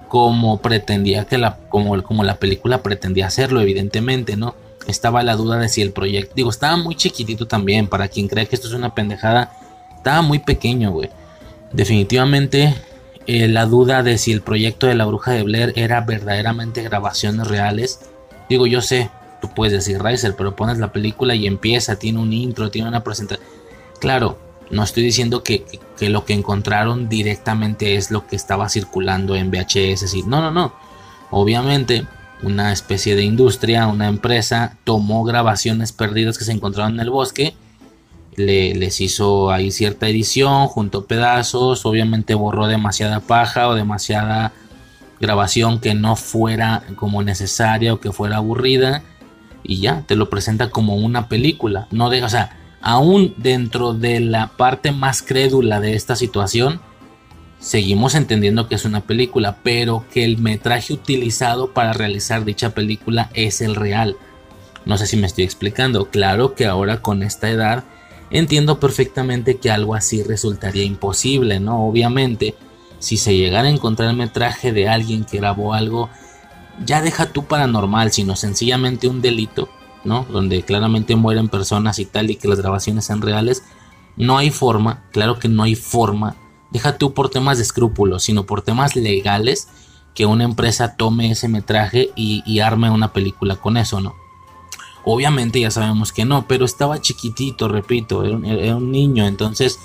como 0.09 0.62
pretendía 0.62 1.27
que 1.27 1.37
la 1.37 1.59
como, 1.69 2.03
como 2.03 2.25
la 2.25 2.38
película 2.38 2.83
pretendía 2.83 3.27
hacerlo 3.27 3.61
evidentemente, 3.61 4.37
¿no? 4.37 4.55
Estaba 4.87 5.23
la 5.23 5.37
duda 5.37 5.59
de 5.59 5.69
si 5.69 5.83
el 5.83 5.93
proyecto, 5.93 6.33
digo, 6.35 6.49
estaba 6.49 6.79
muy 6.79 6.95
chiquitito 6.95 7.47
también, 7.47 7.88
para 7.88 8.09
quien 8.09 8.27
cree 8.27 8.47
que 8.47 8.57
esto 8.57 8.69
es 8.69 8.73
una 8.73 8.95
pendejada, 8.95 9.53
estaba 9.95 10.23
muy 10.23 10.38
pequeño, 10.38 10.93
güey. 10.93 11.11
Definitivamente 11.73 12.75
eh, 13.29 13.47
la 13.47 13.67
duda 13.67 14.03
de 14.03 14.17
si 14.17 14.33
el 14.33 14.41
proyecto 14.41 14.87
de 14.87 14.95
la 14.95 15.05
bruja 15.05 15.33
de 15.33 15.43
Blair 15.43 15.75
era 15.77 16.01
verdaderamente 16.01 16.83
grabaciones 16.83 17.47
reales. 17.47 18.01
Digo, 18.49 18.67
yo 18.67 18.81
sé, 18.81 19.11
tú 19.43 19.51
puedes 19.55 19.75
decir 19.75 20.03
Riser, 20.03 20.35
pero 20.35 20.57
pones 20.57 20.79
la 20.79 20.93
película 20.93 21.35
y 21.35 21.47
empieza, 21.47 21.99
tiene 21.99 22.21
un 22.21 22.33
intro, 22.33 22.71
tiene 22.71 22.89
una 22.89 23.05
presentación. 23.05 23.47
Claro, 24.01 24.39
no 24.71 24.83
estoy 24.83 25.03
diciendo 25.03 25.43
que, 25.43 25.67
lo 26.01 26.25
que 26.25 26.33
encontraron 26.33 27.11
directamente 27.11 27.97
es 27.97 28.11
lo 28.11 28.27
que 28.27 28.35
estaba 28.35 28.71
circulando 28.71 29.37
en 29.37 29.51
VHS. 29.51 30.27
No, 30.27 30.41
no, 30.41 30.51
no. 30.51 30.73
Obviamente 31.31 32.07
una 32.43 32.73
especie 32.73 33.15
de 33.15 33.25
industria, 33.25 33.89
una 33.89 34.09
empresa, 34.09 34.79
tomó 34.85 35.25
grabaciones 35.25 35.93
perdidas 35.93 36.39
que 36.39 36.45
se 36.45 36.53
encontraron 36.53 36.95
en 36.95 37.01
el 37.01 37.11
bosque, 37.11 37.55
le, 38.38 38.75
les 38.75 39.00
hizo 39.00 39.50
ahí 39.50 39.71
cierta 39.71 40.09
edición, 40.09 40.66
juntó 40.68 41.04
pedazos, 41.04 41.85
obviamente 41.85 42.35
borró 42.35 42.66
demasiada 42.66 43.21
paja 43.21 43.68
o 43.68 43.75
demasiada 43.75 44.52
grabación 45.21 45.80
que 45.80 45.95
no 45.95 46.16
fuera 46.16 46.85
como 46.97 47.23
necesaria 47.23 47.92
o 47.92 48.00
que 48.00 48.12
fuera 48.12 48.37
aburrida 48.37 49.02
y 49.62 49.80
ya 49.80 50.02
te 50.07 50.16
lo 50.16 50.30
presenta 50.30 50.71
como 50.71 50.97
una 50.97 51.28
película, 51.28 51.88
no 51.90 52.09
de, 52.11 52.23
o 52.23 52.28
sea, 52.28 52.57
aún 52.80 53.35
dentro 53.37 53.92
de 53.92 54.21
la 54.21 54.49
parte 54.49 54.92
más 54.92 55.23
crédula 55.23 55.80
de 55.80 55.95
esta 55.95 56.16
situación, 56.16 56.80
seguimos 57.59 58.14
entendiendo 58.14 58.68
que 58.68 58.76
es 58.76 58.85
una 58.85 59.02
película, 59.02 59.59
pero 59.62 60.04
que 60.12 60.25
el 60.25 60.38
metraje 60.38 60.92
utilizado 60.92 61.73
para 61.73 61.92
realizar 61.92 62.45
dicha 62.45 62.71
película 62.71 63.30
es 63.35 63.61
el 63.61 63.75
real. 63.75 64.16
No 64.85 64.97
sé 64.97 65.07
si 65.07 65.16
me 65.16 65.26
estoy 65.26 65.45
explicando. 65.45 66.07
Claro 66.07 66.54
que 66.54 66.64
ahora 66.64 67.02
con 67.02 67.23
esta 67.23 67.50
edad 67.50 67.85
entiendo 68.31 68.81
perfectamente 68.81 69.59
que 69.59 69.71
algo 69.71 69.95
así 69.95 70.23
resultaría 70.23 70.85
imposible, 70.85 71.61
¿no? 71.61 71.87
Obviamente, 71.87 72.55
si 72.99 73.17
se 73.17 73.37
llegara 73.37 73.69
a 73.69 73.71
encontrar 73.71 74.11
el 74.11 74.17
metraje 74.17 74.73
de 74.73 74.89
alguien 74.89 75.25
que 75.25 75.39
grabó 75.39 75.75
algo, 75.75 76.11
ya 76.85 77.01
deja 77.01 77.33
tú 77.33 77.45
paranormal, 77.45 78.13
sino 78.13 78.37
sencillamente 78.37 79.09
un 79.09 79.21
delito, 79.21 79.69
¿no? 80.05 80.27
Donde 80.31 80.63
claramente 80.63 81.17
mueren 81.17 81.49
personas 81.49 81.99
y 81.99 82.05
tal 82.05 82.31
y 82.31 82.37
que 82.37 82.49
las 82.49 82.59
grabaciones 82.59 83.05
sean 83.05 83.23
reales. 83.23 83.63
No 84.17 84.39
hay 84.39 84.51
forma, 84.51 85.05
claro 85.13 85.39
que 85.39 85.49
no 85.49 85.63
hay 85.63 85.75
forma 85.75 86.37
deja 86.71 86.99
tú 86.99 87.15
por 87.15 87.31
temas 87.31 87.59
de 87.59 87.65
escrúpulos, 87.65 88.23
sino 88.23 88.45
por 88.45 88.63
temas 88.63 88.97
legales 88.97 89.69
que 90.15 90.27
una 90.27 90.45
empresa 90.45 90.97
tome 90.97 91.31
ese 91.31 91.49
metraje 91.49 92.11
y, 92.17 92.61
arme 92.61 92.91
una 92.91 93.13
película 93.13 93.57
con 93.57 93.77
eso, 93.77 94.01
¿no? 94.01 94.15
Obviamente 95.11 95.59
ya 95.59 95.71
sabemos 95.71 96.12
que 96.12 96.27
no, 96.27 96.47
pero 96.47 96.67
estaba 96.67 97.00
chiquitito, 97.00 97.67
repito, 97.67 98.25
era 98.25 98.77
un, 98.77 98.93
niño, 98.93 99.27
entonces 99.27 99.81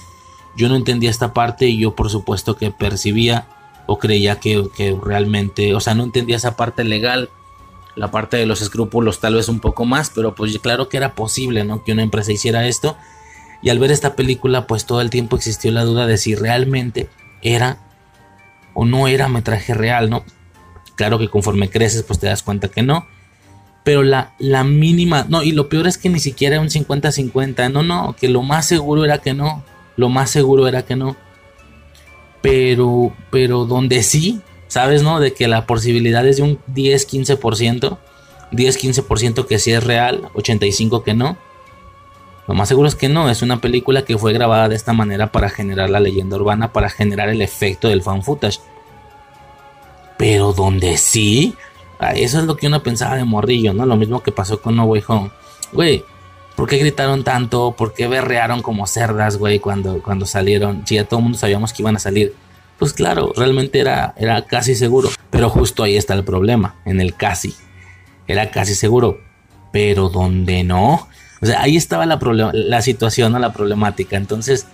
yo 0.58 0.68
no 0.68 0.75
entendía 0.75 1.10
esta 1.10 1.34
parte 1.34 1.68
y 1.68 1.77
yo 1.77 1.96
por 1.96 2.10
supuesto 2.10 2.58
que 2.58 2.72
percibía 2.72 3.48
o 3.86 4.00
creía 4.00 4.42
que, 4.42 4.68
que, 4.75 4.94
realmente, 5.01 5.75
o 5.75 5.80
sea, 5.80 5.96
no 5.96 6.03
entendía 6.03 6.36
esa 6.36 6.58
parte 6.58 6.84
legal, 6.84 7.30
la 7.96 8.12
parte 8.12 8.36
de 8.36 8.46
los 8.46 8.62
escrúpulos 8.62 9.22
tal 9.22 9.36
vez 9.36 9.48
un 9.48 9.62
poco 9.62 9.86
más, 9.86 10.12
pero 10.13 10.36
pues 10.36 10.60
claro 10.60 10.89
que 10.89 10.98
era 10.98 11.15
posible, 11.15 11.63
¿no? 11.63 11.86
Que 11.86 11.94
una 11.94 12.03
empresa 12.03 12.34
hiciera 12.34 12.68
esto 12.68 12.98
y 13.62 13.70
al 13.70 13.80
ver 13.80 13.92
esta 13.92 14.18
película, 14.18 14.68
pues 14.68 14.86
todo 14.86 15.00
el 15.00 15.10
tiempo 15.10 15.38
existió 15.38 15.72
la 15.72 15.86
duda 15.86 16.06
de 16.06 16.18
si 16.18 16.36
realmente 16.36 17.10
era 17.42 17.77
o 18.74 18.84
no 18.84 19.08
era 19.08 19.30
metraje 19.30 19.74
real, 19.74 20.10
¿no? 20.10 20.25
Claro 20.96 21.18
que 21.18 21.30
conforme 21.30 21.70
creces, 21.70 22.03
pues 22.03 22.20
te 22.20 22.27
das 22.27 22.44
cuenta 22.44 22.68
que 22.68 22.84
no. 22.84 23.08
Pero 23.84 24.04
la, 24.04 24.34
la 24.40 24.63
mínima, 24.63 25.25
no, 25.28 25.44
y 25.44 25.52
lo 25.52 25.68
peor 25.68 25.88
es 25.88 25.98
que 25.98 26.10
ni 26.10 26.20
siquiera 26.20 26.62
un 26.62 26.70
50-50, 26.70 27.72
no, 27.72 27.84
no, 27.84 28.16
que 28.20 28.30
lo 28.30 28.42
más 28.42 28.66
seguro 28.66 29.04
era 29.04 29.18
que 29.18 29.34
no, 29.34 29.63
lo 29.98 30.10
más 30.10 30.30
seguro 30.30 30.68
era 30.68 30.84
que 30.84 30.96
no. 30.96 31.18
Pero, 32.42 33.13
pero 33.30 33.66
donde 33.66 34.04
sí, 34.04 34.42
¿sabes, 34.68 35.04
no? 35.04 35.20
De 35.20 35.34
que 35.34 35.48
la 35.48 35.66
posibilidad 35.66 36.25
es 36.28 36.38
de 36.38 36.44
un 36.44 36.60
10-15%, 36.74 37.98
10-15% 38.52 39.46
que 39.46 39.60
sí 39.60 39.72
es 39.72 39.84
real, 39.84 40.30
85% 40.34 41.04
que 41.04 41.13
no 41.13 41.38
lo 42.48 42.54
más 42.56 42.68
seguro 42.68 42.88
es 42.88 42.96
que 42.96 43.08
no, 43.08 43.30
es 43.30 43.42
una 43.42 43.62
película 43.62 44.04
que 44.04 44.18
fue 44.18 44.34
grabada 44.34 44.68
de 44.68 44.75
esta 44.75 44.94
manera 44.94 45.32
para 45.32 45.50
generar 45.50 45.90
la 45.90 46.02
leyenda 46.02 46.36
urbana, 46.36 46.74
para 46.74 46.90
generar 46.90 47.30
el 47.30 47.42
efecto 47.42 47.88
del 47.88 48.02
fan 48.02 48.22
footage. 48.22 48.60
Pero 50.18 50.52
donde 50.52 50.98
sí, 50.98 51.56
eso 52.12 52.39
es 52.39 52.45
lo 52.45 52.55
que 52.55 52.67
uno 52.67 52.83
pensaba 52.83 53.15
de 53.15 53.24
morrillo, 53.24 53.74
¿no? 53.74 53.86
Lo 53.86 53.95
mismo 53.95 54.22
que 54.22 54.31
pasó 54.31 54.62
con 54.62 54.75
No 54.75 54.86
Way 54.86 55.03
Home. 55.07 55.31
Güey, 55.72 56.03
¿por 56.55 56.67
qué 56.67 56.77
gritaron 56.77 57.24
tanto? 57.24 57.75
¿Por 57.77 57.93
qué 57.93 58.07
berrearon 58.07 58.62
como 58.62 58.88
cerdas, 58.88 59.38
güey, 59.38 59.60
cuando, 59.60 60.01
cuando 60.01 60.25
salieron? 60.25 60.86
Si 60.86 60.95
ya 60.95 61.05
todo 61.05 61.19
el 61.19 61.24
mundo 61.24 61.38
sabíamos 61.38 61.74
que 61.74 61.81
iban 61.81 61.95
a 61.95 62.00
salir. 62.00 62.33
Pues 62.77 62.93
claro, 62.93 63.31
realmente 63.36 63.79
era, 63.79 64.13
era 64.17 64.45
casi 64.45 64.75
seguro. 64.75 65.10
Pero 65.29 65.50
justo 65.50 65.83
ahí 65.83 65.95
está 65.95 66.13
el 66.13 66.24
problema, 66.24 66.75
en 66.86 67.00
el 67.00 67.15
casi. 67.15 67.55
Era 68.27 68.51
casi 68.51 68.75
seguro. 68.75 69.19
Pero 69.72 70.10
donde 70.10 70.63
no, 70.63 71.07
o 71.43 71.45
sea, 71.45 71.62
ahí 71.62 71.75
estaba 71.75 72.05
la, 72.05 72.17
la 72.53 72.81
situación, 72.81 73.33
¿no? 73.33 73.39
la 73.39 73.51
problemática. 73.51 74.15
Entonces, 74.15 74.65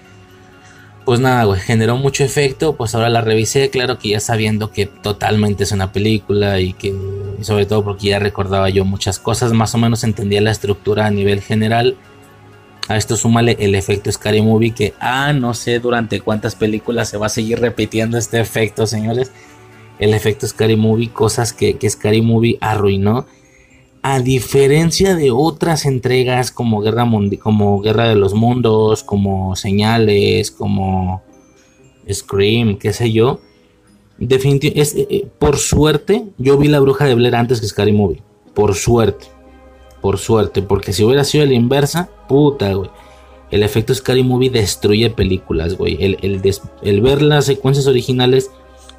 pues 1.05 1.19
nada, 1.19 1.43
güey, 1.45 1.59
generó 1.59 1.97
mucho 1.97 2.23
efecto. 2.23 2.75
Pues 2.75 2.95
ahora 2.95 3.09
la 3.09 3.21
revisé, 3.21 3.69
claro 3.69 3.97
que 3.97 4.09
ya 4.09 4.19
sabiendo 4.19 4.71
que 4.71 4.85
totalmente 4.85 5.63
es 5.63 5.71
una 5.71 5.91
película 5.91 6.59
y 6.59 6.73
que, 6.73 6.95
sobre 7.41 7.65
todo 7.65 7.83
porque 7.83 8.07
ya 8.07 8.19
recordaba 8.19 8.69
yo 8.69 8.85
muchas 8.85 9.19
cosas, 9.19 9.53
más 9.53 9.73
o 9.75 9.77
menos 9.77 10.03
entendía 10.03 10.41
la 10.41 10.51
estructura 10.51 11.05
a 11.05 11.11
nivel 11.11 11.41
general. 11.41 11.97
A 12.87 12.97
esto 12.97 13.15
súmale 13.15 13.55
el 13.59 13.75
efecto 13.75 14.11
Scary 14.11 14.41
Movie, 14.41 14.71
que, 14.71 14.93
ah, 14.99 15.31
no 15.33 15.53
sé 15.53 15.79
durante 15.79 16.21
cuántas 16.21 16.55
películas 16.55 17.09
se 17.09 17.17
va 17.17 17.27
a 17.27 17.29
seguir 17.29 17.59
repitiendo 17.59 18.17
este 18.17 18.39
efecto, 18.39 18.87
señores. 18.87 19.31
El 19.99 20.13
efecto 20.13 20.47
Scary 20.47 20.75
Movie, 20.75 21.09
cosas 21.09 21.53
que, 21.53 21.77
que 21.77 21.89
Scary 21.89 22.21
Movie 22.21 22.57
arruinó 22.61 23.27
a 24.01 24.19
diferencia 24.19 25.15
de 25.15 25.31
otras 25.31 25.85
entregas 25.85 26.51
como 26.51 26.81
Guerra, 26.81 27.07
como 27.41 27.81
Guerra 27.81 28.07
de 28.07 28.15
los 28.15 28.33
Mundos, 28.33 29.03
como 29.03 29.55
Señales, 29.55 30.51
como 30.51 31.21
Scream, 32.11 32.77
qué 32.77 32.93
sé 32.93 33.11
yo, 33.11 33.41
definitivamente, 34.19 35.01
eh, 35.01 35.07
eh, 35.09 35.27
por 35.39 35.57
suerte, 35.57 36.25
yo 36.37 36.57
vi 36.57 36.67
La 36.67 36.79
Bruja 36.79 37.05
de 37.05 37.15
Blair 37.15 37.35
antes 37.35 37.61
que 37.61 37.67
Scary 37.67 37.93
Movie. 37.93 38.21
Por 38.53 38.75
suerte. 38.75 39.27
Por 40.01 40.17
suerte. 40.17 40.61
Porque 40.61 40.93
si 40.93 41.03
hubiera 41.03 41.23
sido 41.23 41.45
la 41.45 41.53
inversa, 41.53 42.09
puta, 42.27 42.73
güey. 42.73 42.89
El 43.51 43.63
efecto 43.63 43.95
Scary 43.95 44.23
Movie 44.23 44.49
destruye 44.49 45.09
películas, 45.09 45.75
güey. 45.75 45.97
El, 45.99 46.17
el 46.81 47.01
ver 47.01 47.21
las 47.21 47.45
secuencias 47.45 47.87
originales 47.87 48.51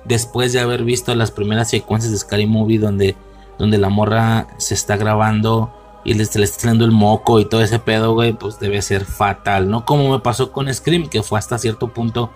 después 0.05 0.53
de 0.53 0.61
haber 0.61 0.83
visto 0.83 1.15
las 1.15 1.31
primeras 1.31 1.71
secuencias 1.71 2.11
de 2.11 2.19
Scary 2.19 2.47
Movie 2.47 2.79
donde 2.79 3.15
donde 3.61 3.77
la 3.77 3.91
morra 3.91 4.47
se 4.57 4.73
está 4.73 4.97
grabando 4.97 5.71
y 6.03 6.15
le, 6.15 6.23
está 6.23 6.45
saliendo 6.47 6.87
el 6.87 6.93
moco 6.93 7.41
y 7.41 7.45
todo 7.45 7.61
ese 7.61 7.79
pedo, 7.79 8.15
güey, 8.15 8.33
pues 8.33 8.59
debe 8.59 8.81
ser 8.81 9.05
fatal, 9.05 9.69
¿no? 9.69 9.85
Como 9.85 10.11
me 10.11 10.19
pasó 10.21 10.51
con 10.51 10.73
Scream, 10.73 11.11
que 11.11 11.23
fue 11.23 11.39
hasta 11.39 11.59
cierto 11.59 11.89
punto 11.89 12.31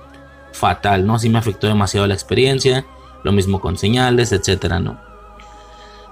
fatal, 0.53 1.07
¿no? 1.07 1.19
Sí 1.19 1.31
me 1.31 1.39
afectó 1.39 1.67
demasiado 1.67 2.07
la 2.07 2.13
experiencia, 2.13 2.85
lo 3.23 3.33
mismo 3.33 3.63
con 3.63 3.79
señales, 3.79 4.33
etcétera, 4.33 4.81
¿no? 4.81 5.01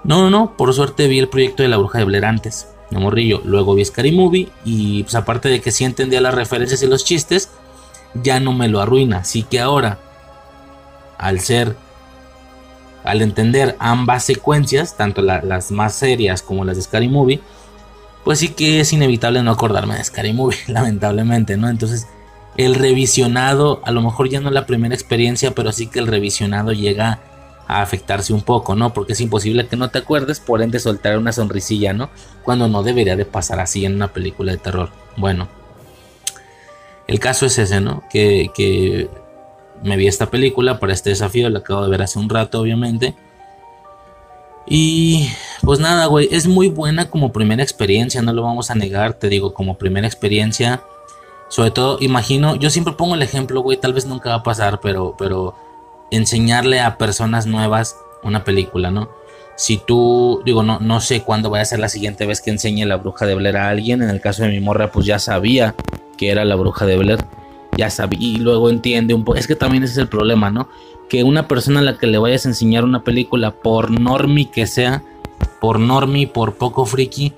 No, 0.03 0.17
no, 0.23 0.31
no, 0.31 0.57
por 0.57 0.73
suerte 0.73 1.07
vi 1.07 1.19
el 1.19 1.29
proyecto 1.29 1.61
de 1.61 1.69
la 1.69 1.77
bruja 1.77 1.99
de 1.99 2.05
Blair 2.05 2.25
antes, 2.25 2.73
no 2.89 2.99
morrillo. 2.99 3.39
Luego 3.45 3.75
vi 3.75 3.85
Scary 3.85 4.11
Movie 4.11 4.49
y 4.65 5.03
pues 5.03 5.13
aparte 5.13 5.47
de 5.47 5.61
que 5.61 5.71
sí 5.71 5.83
entendía 5.83 6.21
las 6.21 6.33
referencias 6.33 6.81
y 6.81 6.87
los 6.87 7.05
chistes, 7.05 7.51
ya 8.15 8.39
no 8.39 8.51
me 8.51 8.67
lo 8.67 8.81
arruina. 8.81 9.19
Así 9.19 9.43
que 9.43 9.59
ahora, 9.59 9.99
al 11.19 11.39
ser 11.39 11.75
al 13.03 13.21
entender 13.21 13.75
ambas 13.79 14.23
secuencias, 14.23 14.95
tanto 14.97 15.21
las 15.21 15.71
más 15.71 15.93
serias 15.93 16.41
como 16.41 16.65
las 16.65 16.77
de 16.77 16.83
Scary 16.83 17.09
Movie, 17.09 17.41
pues 18.23 18.39
sí 18.39 18.49
que 18.49 18.79
es 18.79 18.93
inevitable 18.93 19.43
no 19.43 19.51
acordarme 19.51 19.95
de 19.95 20.03
Scary 20.03 20.33
Movie, 20.33 20.57
lamentablemente, 20.67 21.57
¿no? 21.57 21.69
Entonces, 21.69 22.07
el 22.57 22.75
revisionado, 22.75 23.81
a 23.83 23.91
lo 23.91 24.01
mejor 24.01 24.29
ya 24.29 24.39
no 24.39 24.49
es 24.49 24.53
la 24.53 24.65
primera 24.65 24.95
experiencia, 24.95 25.51
pero 25.51 25.71
sí 25.71 25.87
que 25.87 25.99
el 25.99 26.07
revisionado 26.07 26.71
llega 26.71 27.19
a 27.67 27.81
afectarse 27.81 28.33
un 28.33 28.41
poco, 28.41 28.75
¿no? 28.75 28.93
Porque 28.93 29.13
es 29.13 29.21
imposible 29.21 29.67
que 29.67 29.75
no 29.75 29.89
te 29.89 29.99
acuerdes, 29.99 30.39
por 30.39 30.61
ende 30.61 30.79
soltar 30.79 31.17
una 31.17 31.31
sonrisilla, 31.31 31.93
¿no? 31.93 32.09
Cuando 32.43 32.67
no 32.67 32.83
debería 32.83 33.15
de 33.15 33.25
pasar 33.25 33.59
así 33.59 33.85
en 33.85 33.95
una 33.95 34.13
película 34.13 34.51
de 34.51 34.57
terror. 34.57 34.89
Bueno, 35.17 35.47
el 37.07 37.19
caso 37.19 37.45
es 37.45 37.57
ese, 37.57 37.81
¿no? 37.81 38.03
Que, 38.09 38.51
que 38.53 39.09
me 39.83 39.97
vi 39.97 40.07
esta 40.07 40.27
película 40.27 40.79
para 40.79 40.93
este 40.93 41.09
desafío, 41.09 41.49
la 41.49 41.59
acabo 41.59 41.83
de 41.83 41.89
ver 41.89 42.01
hace 42.01 42.19
un 42.19 42.29
rato, 42.29 42.59
obviamente. 42.59 43.15
Y 44.65 45.29
pues 45.61 45.79
nada, 45.79 46.05
güey, 46.05 46.29
es 46.31 46.47
muy 46.47 46.69
buena 46.69 47.09
como 47.09 47.33
primera 47.33 47.61
experiencia, 47.61 48.21
no 48.21 48.33
lo 48.33 48.43
vamos 48.43 48.71
a 48.71 48.75
negar, 48.75 49.13
te 49.13 49.27
digo, 49.29 49.53
como 49.53 49.77
primera 49.77 50.07
experiencia. 50.07 50.81
Sobre 51.49 51.71
todo, 51.71 51.97
imagino, 51.99 52.55
yo 52.55 52.69
siempre 52.69 52.93
pongo 52.93 53.15
el 53.15 53.21
ejemplo, 53.21 53.61
güey, 53.61 53.77
tal 53.77 53.93
vez 53.93 54.05
nunca 54.05 54.29
va 54.29 54.35
a 54.37 54.43
pasar, 54.43 54.79
pero, 54.81 55.15
pero 55.17 55.55
enseñarle 56.11 56.79
a 56.79 56.97
personas 56.97 57.45
nuevas 57.45 57.97
una 58.23 58.43
película, 58.43 58.89
¿no? 58.89 59.09
Si 59.55 59.77
tú, 59.77 60.41
digo, 60.45 60.63
no, 60.63 60.79
no 60.79 60.99
sé 60.99 61.21
cuándo 61.21 61.49
vaya 61.49 61.61
a 61.61 61.65
ser 61.65 61.79
la 61.79 61.89
siguiente 61.89 62.25
vez 62.25 62.41
que 62.41 62.49
enseñe 62.49 62.85
la 62.85 62.95
bruja 62.95 63.25
de 63.25 63.35
Blair 63.35 63.57
a 63.57 63.69
alguien. 63.69 64.01
En 64.01 64.09
el 64.09 64.19
caso 64.19 64.43
de 64.43 64.49
mi 64.49 64.59
morra, 64.59 64.91
pues 64.91 65.05
ya 65.05 65.19
sabía 65.19 65.75
que 66.17 66.31
era 66.31 66.43
la 66.43 66.55
bruja 66.55 66.85
de 66.87 66.97
Blair 66.97 67.23
ya 67.77 67.89
sabía, 67.89 68.19
y 68.19 68.35
luego 68.37 68.69
entiende 68.69 69.13
un 69.13 69.23
poco. 69.23 69.37
Es 69.37 69.47
que 69.47 69.55
también 69.55 69.83
ese 69.83 69.93
es 69.93 69.97
el 69.99 70.07
problema, 70.07 70.49
¿no? 70.49 70.69
Que 71.09 71.23
una 71.23 71.47
persona 71.47 71.79
a 71.79 71.83
la 71.83 71.97
que 71.97 72.07
le 72.07 72.17
vayas 72.17 72.45
a 72.45 72.49
enseñar 72.49 72.83
una 72.83 73.03
película, 73.03 73.51
por 73.51 73.91
normi 73.91 74.45
que 74.45 74.67
sea, 74.67 75.03
por 75.59 75.79
normi, 75.79 76.25
por 76.25 76.55
poco 76.55 76.85
friki, 76.85 77.33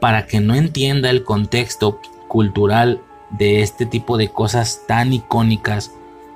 para 0.00 0.26
que 0.26 0.40
no 0.40 0.54
entienda 0.54 1.10
el 1.10 1.24
contexto 1.24 2.00
cultural 2.28 3.00
de 3.30 3.62
este 3.62 3.86
tipo 3.86 4.16
de 4.16 4.28
cosas 4.28 4.82
tan 4.86 5.12
icónicas, 5.12 5.92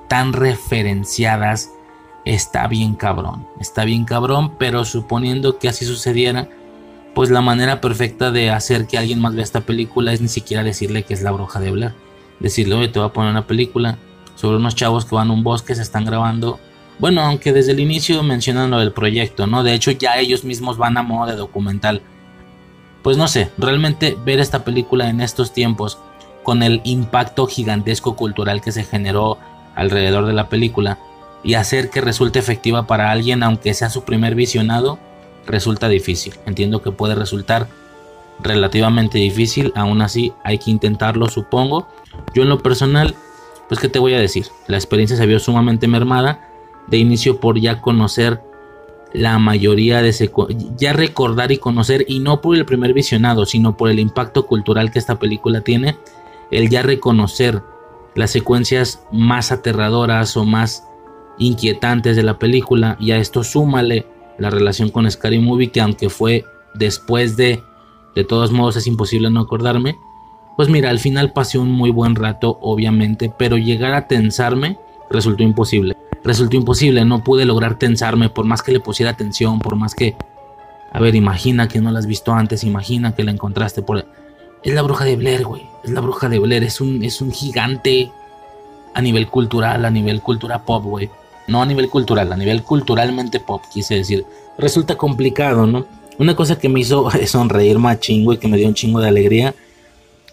tan 0.09 0.33
referenciadas, 0.33 1.71
está 2.25 2.67
bien 2.69 2.95
cabrón, 2.95 3.47
está 3.61 3.85
bien 3.85 4.05
cabrón, 4.05 4.53
pero 4.59 4.85
suponiendo 4.85 5.59
que 5.59 5.69
así 5.69 5.85
sucediera, 5.85 6.49
pues 7.15 7.31
la 7.31 7.41
manera 7.41 7.81
perfecta 7.81 8.31
de 8.31 8.50
hacer 8.50 8.87
que 8.87 8.99
alguien 8.99 9.21
más 9.21 9.35
vea 9.35 9.45
esta 9.45 9.62
película 9.62 10.12
es 10.12 10.21
ni 10.21 10.29
siquiera 10.29 10.62
decirle 10.62 11.03
que 11.05 11.15
es 11.15 11.23
la 11.23 11.31
bruja 11.33 11.61
de 11.61 11.71
Blair. 11.71 12.05
Decirle, 12.40 12.75
oye, 12.75 12.88
te 12.88 12.99
voy 12.99 13.09
a 13.09 13.12
poner 13.12 13.31
una 13.31 13.47
película 13.47 13.99
sobre 14.35 14.57
unos 14.57 14.75
chavos 14.75 15.05
que 15.05 15.14
van 15.14 15.31
a 15.31 15.33
un 15.33 15.43
bosque, 15.43 15.75
se 15.75 15.83
están 15.83 16.05
grabando. 16.05 16.61
Bueno, 16.99 17.23
aunque 17.23 17.52
desde 17.52 17.73
el 17.73 17.81
inicio 17.81 18.23
mencionan 18.23 18.71
lo 18.71 18.78
del 18.78 18.93
proyecto, 18.93 19.47
¿no? 19.47 19.62
De 19.62 19.75
hecho, 19.75 19.90
ya 19.90 20.19
ellos 20.19 20.45
mismos 20.45 20.78
van 20.78 20.97
a 20.97 21.02
modo 21.02 21.31
de 21.31 21.37
documental. 21.37 22.02
Pues 23.02 23.16
no 23.16 23.28
sé, 23.28 23.50
realmente 23.59 24.16
ver 24.25 24.40
esta 24.40 24.64
película 24.64 25.09
en 25.09 25.21
estos 25.21 25.52
tiempos, 25.52 25.99
con 26.43 26.62
el 26.62 26.81
impacto 26.85 27.47
gigantesco 27.47 28.16
cultural 28.16 28.61
que 28.61 28.73
se 28.73 28.85
generó 28.85 29.38
alrededor 29.75 30.26
de 30.26 30.33
la 30.33 30.49
película, 30.49 30.99
y 31.43 31.55
hacer 31.55 31.90
que 31.90 32.00
resulte 32.00 32.38
efectiva 32.38 32.87
para 32.87 33.11
alguien, 33.11 33.43
aunque 33.43 33.75
sea 33.75 33.90
su 33.90 34.05
primer 34.05 34.35
visionado, 34.35 34.99
resulta 35.47 35.88
difícil. 35.88 36.35
Entiendo 36.47 36.83
que 36.83 36.90
puede 36.90 37.14
resultar 37.14 37.69
relativamente 38.40 39.19
difícil, 39.19 39.73
aún 39.75 40.02
así 40.02 40.33
hay 40.45 40.59
que 40.59 40.71
intentarlo, 40.71 41.28
supongo. 41.28 41.88
Yo 42.35 42.43
en 42.43 42.49
lo 42.49 42.59
personal, 42.59 43.14
pues 43.69 43.81
qué 43.81 43.88
te 43.88 43.99
voy 43.99 44.14
a 44.14 44.21
decir, 44.21 44.47
la 44.66 44.76
experiencia 44.76 45.16
se 45.16 45.26
vio 45.26 45.38
sumamente 45.38 45.88
mermada 45.88 46.49
de 46.87 46.99
inicio 46.99 47.40
por 47.40 47.59
ya 47.59 47.81
conocer 47.81 48.40
la 49.12 49.38
mayoría 49.38 50.02
de 50.02 50.12
ya 50.76 50.93
recordar 50.93 51.50
y 51.50 51.59
conocer 51.59 52.05
y 52.07 52.19
no 52.19 52.40
por 52.40 52.57
el 52.57 52.66
primer 52.66 52.93
visionado, 52.93 53.47
sino 53.47 53.76
por 53.76 53.88
el 53.88 53.99
impacto 53.99 54.47
cultural 54.47 54.90
que 54.90 54.99
esta 54.99 55.19
película 55.19 55.62
tiene, 55.62 55.97
el 56.50 56.69
ya 56.69 56.83
reconocer 56.83 57.62
las 58.14 58.31
secuencias 58.31 59.02
más 59.12 59.52
aterradoras 59.52 60.37
o 60.37 60.45
más 60.45 60.85
inquietantes 61.38 62.16
de 62.16 62.23
la 62.23 62.38
película 62.38 62.97
y 62.99 63.12
a 63.12 63.19
esto 63.19 63.45
súmale 63.45 64.07
la 64.38 64.50
relación 64.50 64.90
con 64.90 65.11
Scary 65.11 65.38
Movie 65.38 65.71
que 65.71 65.81
aunque 65.81 66.09
fue 66.09 66.45
después 66.75 67.37
de 67.37 67.62
de 68.16 68.25
todos 68.25 68.50
modos 68.50 68.75
es 68.76 68.88
imposible 68.88 69.30
no 69.30 69.40
acordarme 69.40 69.99
pues 70.56 70.68
mira 70.68 70.90
al 70.90 70.99
final 70.99 71.32
pasé 71.32 71.58
un 71.58 71.70
muy 71.70 71.90
buen 71.90 72.16
rato 72.16 72.58
obviamente 72.61 73.32
pero 73.37 73.56
llegar 73.56 73.94
a 73.94 74.08
tensarme 74.08 74.78
resultó 75.08 75.44
imposible 75.44 75.96
resultó 76.25 76.56
imposible 76.56 77.04
no 77.04 77.23
pude 77.23 77.44
lograr 77.44 77.78
tensarme 77.78 78.28
por 78.28 78.44
más 78.44 78.62
que 78.62 78.73
le 78.73 78.80
pusiera 78.80 79.12
atención 79.12 79.61
por 79.61 79.76
más 79.76 79.94
que 79.94 80.16
a 80.92 80.99
ver 80.99 81.14
imagina 81.14 81.68
que 81.68 81.80
no 81.80 81.92
la 81.92 82.00
has 82.00 82.06
visto 82.06 82.32
antes 82.32 82.64
imagina 82.64 83.14
que 83.14 83.23
la 83.23 83.30
encontraste 83.30 83.82
por 83.82 84.04
es 84.64 84.75
la 84.75 84.82
bruja 84.82 85.04
de 85.04 85.14
Blair 85.14 85.44
güey 85.44 85.68
es 85.85 85.90
la 85.90 86.00
bruja 86.00 86.28
de 86.28 86.40
Blair 86.40 86.64
es 86.64 86.80
un 86.80 87.04
es 87.04 87.20
un 87.20 87.30
gigante 87.30 88.11
a 88.95 89.00
nivel 89.00 89.28
cultural 89.28 89.84
a 89.84 89.91
nivel 89.91 90.21
cultura 90.21 90.64
pop 90.64 90.82
güey 90.82 91.08
no 91.47 91.62
a 91.62 91.67
nivel 91.67 91.88
cultural, 91.88 92.32
a 92.32 92.36
nivel 92.36 92.62
culturalmente 92.62 93.41
pop, 93.41 93.62
quise 93.73 93.97
decir. 93.97 94.26
Resulta 94.58 94.97
complicado, 94.97 95.67
¿no? 95.67 95.86
Una 96.19 96.35
cosa 96.35 96.59
que 96.59 96.69
me 96.69 96.81
hizo 96.81 97.09
sonreír 97.26 97.79
chingo 98.00 98.33
y 98.33 98.39
que 98.39 98.49
me 98.49 98.57
dio 98.57 98.69
un 98.69 98.75
chingo 98.75 99.00
de 99.00 99.09
alegría. 99.09 99.55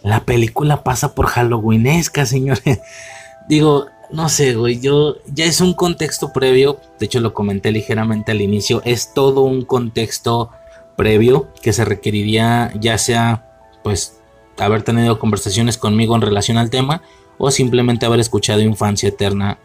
La 0.01 0.25
película 0.25 0.83
pasa 0.83 1.15
por 1.15 1.27
Halloweenesca, 1.27 2.25
señores. 2.25 2.79
Digo, 3.47 3.87
no 4.11 4.29
sé, 4.29 4.53
güey, 4.55 4.79
yo 4.79 5.17
ya 5.33 5.45
es 5.45 5.59
un 5.59 5.73
contexto 5.73 6.31
previo, 6.31 6.79
de 6.99 7.07
hecho 7.07 7.19
lo 7.19 7.33
comenté 7.33 7.71
ligeramente 7.71 8.31
al 8.31 8.41
inicio, 8.41 8.81
es 8.85 9.13
todo 9.13 9.41
un 9.41 9.63
contexto 9.63 10.51
previo 10.95 11.47
que 11.61 11.73
se 11.73 11.83
requeriría 11.83 12.71
ya 12.79 12.97
sea 12.97 13.49
pues 13.83 14.19
haber 14.59 14.83
tenido 14.83 15.17
conversaciones 15.17 15.77
conmigo 15.77 16.15
en 16.15 16.21
relación 16.21 16.57
al 16.57 16.69
tema 16.69 17.01
o 17.37 17.49
simplemente 17.49 18.05
haber 18.05 18.19
escuchado 18.19 18.61
Infancia 18.61 19.09
Eterna 19.09 19.57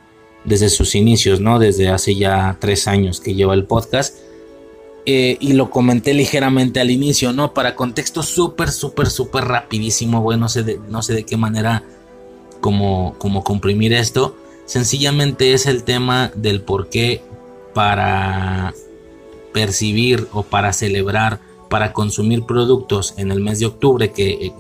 desde 0.44 0.70
sus 0.70 0.94
inicios, 0.94 1.40
¿no? 1.40 1.58
Desde 1.58 1.88
hace 1.90 2.14
ya 2.14 2.56
tres 2.58 2.88
años 2.88 3.20
que 3.20 3.34
lleva 3.34 3.54
el 3.54 3.64
podcast. 3.64 4.16
Eh, 5.10 5.38
y 5.40 5.54
lo 5.54 5.70
comenté 5.70 6.12
ligeramente 6.12 6.80
al 6.80 6.90
inicio, 6.90 7.32
¿no? 7.32 7.54
Para 7.54 7.74
contexto 7.74 8.22
súper, 8.22 8.70
súper, 8.70 9.08
súper 9.08 9.44
rapidísimo, 9.44 10.20
güey. 10.20 10.38
No 10.38 10.50
sé 10.50 10.64
de, 10.64 10.78
no 10.90 11.00
sé 11.00 11.14
de 11.14 11.24
qué 11.24 11.38
manera 11.38 11.82
como, 12.60 13.14
como 13.16 13.42
comprimir 13.42 13.94
esto. 13.94 14.36
Sencillamente 14.66 15.54
es 15.54 15.64
el 15.64 15.82
tema 15.84 16.30
del 16.34 16.60
por 16.60 16.90
qué 16.90 17.22
para 17.72 18.74
percibir 19.54 20.28
o 20.34 20.42
para 20.42 20.74
celebrar, 20.74 21.40
para 21.70 21.94
consumir 21.94 22.44
productos 22.44 23.14
en 23.16 23.32
el 23.32 23.40
mes 23.40 23.60
de 23.60 23.64
octubre, 23.64 24.12
que 24.12 24.28
eh, 24.28 24.52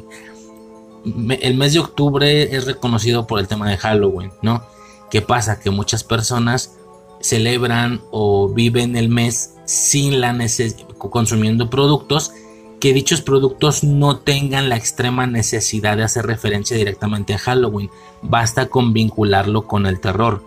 el 1.42 1.58
mes 1.58 1.74
de 1.74 1.80
octubre 1.80 2.56
es 2.56 2.64
reconocido 2.64 3.26
por 3.26 3.38
el 3.38 3.48
tema 3.48 3.68
de 3.68 3.76
Halloween, 3.76 4.32
¿no? 4.40 4.64
¿Qué 5.10 5.20
pasa? 5.20 5.60
Que 5.60 5.68
muchas 5.68 6.04
personas 6.04 6.77
celebran 7.20 8.00
o 8.10 8.48
viven 8.48 8.96
el 8.96 9.08
mes 9.08 9.56
sin 9.64 10.20
la 10.20 10.36
consumiendo 11.10 11.70
productos 11.70 12.32
que 12.80 12.92
dichos 12.92 13.22
productos 13.22 13.82
no 13.82 14.18
tengan 14.18 14.68
la 14.68 14.76
extrema 14.76 15.26
necesidad 15.26 15.96
de 15.96 16.04
hacer 16.04 16.26
referencia 16.26 16.76
directamente 16.76 17.34
a 17.34 17.38
Halloween. 17.38 17.90
Basta 18.22 18.66
con 18.66 18.92
vincularlo 18.92 19.66
con 19.66 19.86
el 19.86 20.00
terror. 20.00 20.44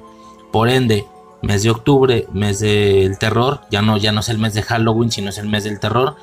Por 0.52 0.70
ende, 0.70 1.06
mes 1.42 1.64
de 1.64 1.72
octubre, 1.72 2.28
mes 2.34 2.60
del 2.60 3.18
terror, 3.18 3.62
ya 3.70 3.82
no, 3.82 3.98
ya 3.98 4.12
no 4.12 4.22
es 4.22 4.30
el 4.30 4.38
mes 4.38 4.54
de 4.54 4.64
Halloween, 4.64 5.12
sino 5.12 5.30
es 5.30 5.38
el 5.38 5.50
mes 5.50 5.66
del 5.66 5.80
terror. 5.80 6.16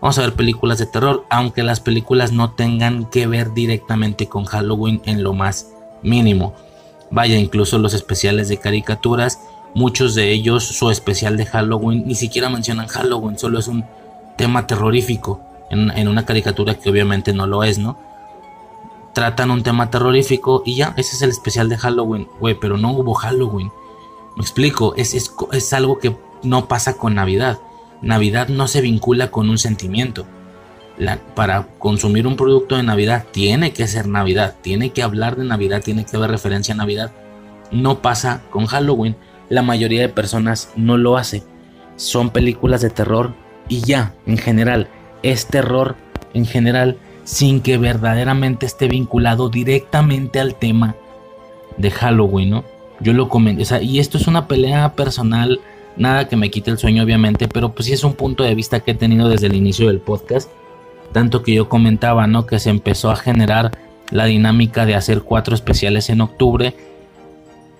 Vamos 0.00 0.18
a 0.18 0.22
ver 0.22 0.34
películas 0.34 0.78
de 0.78 0.86
terror, 0.86 1.24
aunque 1.30 1.62
las 1.62 1.80
películas 1.80 2.32
no 2.32 2.52
tengan 2.52 3.08
que 3.08 3.28
ver 3.28 3.54
directamente 3.54 4.26
con 4.26 4.44
Halloween 4.44 5.00
en 5.04 5.22
lo 5.22 5.32
más 5.32 5.68
mínimo. 6.02 6.54
Vaya, 7.10 7.38
incluso 7.38 7.78
los 7.78 7.94
especiales 7.94 8.48
de 8.48 8.58
caricaturas, 8.58 9.38
muchos 9.74 10.14
de 10.14 10.30
ellos, 10.30 10.64
su 10.64 10.90
especial 10.90 11.36
de 11.36 11.46
Halloween, 11.46 12.04
ni 12.06 12.14
siquiera 12.14 12.48
mencionan 12.48 12.86
Halloween, 12.86 13.38
solo 13.38 13.58
es 13.58 13.68
un 13.68 13.84
tema 14.36 14.66
terrorífico 14.66 15.40
en, 15.70 16.08
una 16.08 16.26
caricatura 16.26 16.74
que 16.74 16.90
obviamente 16.90 17.32
no 17.32 17.46
lo 17.46 17.64
es, 17.64 17.78
¿no? 17.78 17.98
Tratan 19.14 19.50
un 19.50 19.62
tema 19.62 19.90
terrorífico 19.90 20.62
y 20.66 20.76
ya, 20.76 20.94
ese 20.96 21.16
es 21.16 21.22
el 21.22 21.30
especial 21.30 21.68
de 21.68 21.78
Halloween, 21.78 22.28
güey, 22.40 22.54
pero 22.54 22.76
no 22.76 22.92
hubo 22.92 23.14
Halloween. 23.14 23.70
Me 24.36 24.42
explico, 24.42 24.94
es, 24.96 25.14
es, 25.14 25.32
es 25.52 25.72
algo 25.72 25.98
que 25.98 26.16
no 26.42 26.68
pasa 26.68 26.96
con 26.96 27.14
Navidad. 27.14 27.58
Navidad 28.00 28.48
no 28.48 28.68
se 28.68 28.80
vincula 28.80 29.30
con 29.30 29.48
un 29.48 29.58
sentimiento 29.58 30.26
para 31.34 31.66
consumir 31.78 32.26
un 32.26 32.36
producto 32.36 32.76
de 32.76 32.82
Navidad 32.82 33.24
tiene 33.30 33.72
que 33.72 33.86
ser 33.88 34.06
Navidad, 34.06 34.56
tiene 34.60 34.90
que 34.90 35.02
hablar 35.02 35.36
de 35.36 35.44
Navidad, 35.44 35.82
tiene 35.82 36.04
que 36.04 36.16
haber 36.16 36.30
referencia 36.30 36.74
a 36.74 36.76
Navidad. 36.76 37.12
No 37.70 38.00
pasa 38.00 38.42
con 38.50 38.66
Halloween. 38.66 39.16
La 39.52 39.62
mayoría 39.62 40.00
de 40.00 40.08
personas 40.08 40.70
no 40.76 40.96
lo 40.96 41.16
hace. 41.16 41.42
Son 41.96 42.30
películas 42.30 42.80
de 42.80 42.90
terror 42.90 43.34
y 43.68 43.82
ya, 43.82 44.14
en 44.26 44.38
general, 44.38 44.88
es 45.22 45.46
terror 45.46 45.96
en 46.34 46.46
general 46.46 46.96
sin 47.24 47.60
que 47.60 47.78
verdaderamente 47.78 48.66
esté 48.66 48.88
vinculado 48.88 49.48
directamente 49.48 50.40
al 50.40 50.54
tema 50.54 50.96
de 51.76 51.90
Halloween, 51.90 52.50
¿no? 52.50 52.64
Yo 53.00 53.12
lo 53.12 53.28
comenté, 53.28 53.82
y 53.82 53.98
esto 53.98 54.16
es 54.16 54.26
una 54.26 54.48
pelea 54.48 54.94
personal, 54.94 55.60
nada 55.96 56.28
que 56.28 56.36
me 56.36 56.50
quite 56.50 56.70
el 56.70 56.78
sueño 56.78 57.02
obviamente, 57.02 57.46
pero 57.46 57.72
pues 57.72 57.86
sí 57.86 57.92
es 57.92 58.04
un 58.04 58.14
punto 58.14 58.44
de 58.44 58.54
vista 58.54 58.80
que 58.80 58.92
he 58.92 58.94
tenido 58.94 59.28
desde 59.28 59.46
el 59.46 59.54
inicio 59.54 59.88
del 59.88 60.00
podcast 60.00 60.48
tanto 61.12 61.42
que 61.42 61.54
yo 61.54 61.68
comentaba, 61.68 62.26
¿no? 62.26 62.46
Que 62.46 62.58
se 62.58 62.70
empezó 62.70 63.10
a 63.10 63.16
generar 63.16 63.72
la 64.10 64.24
dinámica 64.24 64.84
de 64.86 64.94
hacer 64.94 65.22
cuatro 65.22 65.54
especiales 65.54 66.10
en 66.10 66.20
octubre. 66.20 66.74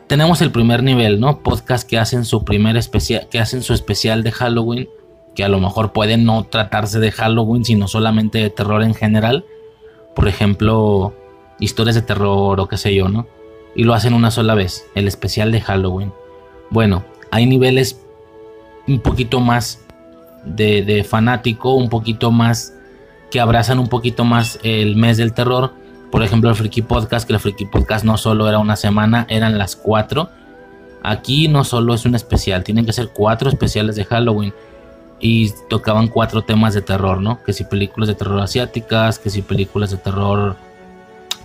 Tenemos 0.07 0.43
el 0.43 0.51
primer 0.51 0.83
nivel, 0.83 1.21
¿no? 1.21 1.39
Podcast 1.41 1.89
que 1.89 1.99
hacen 1.99 2.25
su 2.25 2.45
primer 2.45 2.77
especial, 2.77 3.29
que 3.31 3.39
hacen 3.39 3.63
su 3.63 3.73
especial 3.73 4.23
de 4.23 4.33
Halloween, 4.33 4.89
que 5.35 5.45
a 5.45 5.49
lo 5.49 5.61
mejor 5.61 5.93
puede 5.93 6.17
no 6.17 6.45
tratarse 6.45 7.01
de 7.01 7.13
Halloween, 7.13 7.65
sino 7.65 7.89
solamente 7.89 8.39
de 8.39 8.51
terror 8.51 8.83
en 8.83 8.95
general. 8.95 9.45
Por 10.15 10.29
ejemplo, 10.29 11.15
historias 11.59 11.95
de 11.95 12.03
terror 12.03 12.61
o 12.61 12.69
qué 12.69 12.77
sé 12.77 12.95
yo, 12.95 13.09
¿no? 13.09 13.27
Y 13.75 13.85
lo 13.85 13.95
hacen 13.95 14.13
una 14.13 14.31
sola 14.31 14.55
vez, 14.55 14.85
el 14.95 15.09
especial 15.09 15.51
de 15.51 15.63
Halloween. 15.63 16.13
Bueno, 16.71 17.05
hay 17.31 17.47
niveles 17.47 18.03
un 18.87 19.01
poquito 19.01 19.41
más 19.41 19.85
de, 20.45 20.83
de 20.83 21.05
fanático, 21.05 21.73
un 21.73 21.89
poquito 21.89 22.31
más 22.31 22.75
que 23.31 23.41
abrazan 23.41 23.79
un 23.79 23.89
poquito 23.89 24.25
más 24.25 24.59
el 24.63 24.95
mes 24.97 25.17
del 25.17 25.33
terror. 25.33 25.73
Por 26.13 26.23
ejemplo, 26.23 26.51
el 26.51 26.57
Freaky 26.57 26.83
Podcast, 26.83 27.27
que 27.27 27.33
el 27.33 27.41
Freaky 27.41 27.65
Podcast 27.65 28.05
no 28.05 28.19
solo 28.19 28.47
era 28.47 28.59
una 28.59 28.77
semana, 28.77 29.25
eran 29.31 29.57
las 29.57 29.77
cuatro. 29.77 30.29
Aquí 31.03 31.49
no 31.49 31.65
solo 31.65 31.95
es 31.95 32.05
un 32.05 32.15
especial, 32.15 32.63
tienen 32.63 32.85
que 32.85 32.93
ser 32.93 33.09
cuatro 33.09 33.49
especiales 33.49 33.97
de 33.97 34.05
Halloween. 34.05 34.53
Y 35.21 35.51
tocaban 35.71 36.09
cuatro 36.09 36.43
temas 36.43 36.75
de 36.75 36.83
terror, 36.83 37.23
¿no? 37.23 37.43
Que 37.43 37.55
si 37.55 37.65
películas 37.65 38.09
de 38.09 38.15
terror 38.15 38.39
asiáticas, 38.43 39.19
que 39.19 39.31
si 39.31 39.41
películas 39.41 39.91
de 39.91 39.97
terror, 39.97 40.57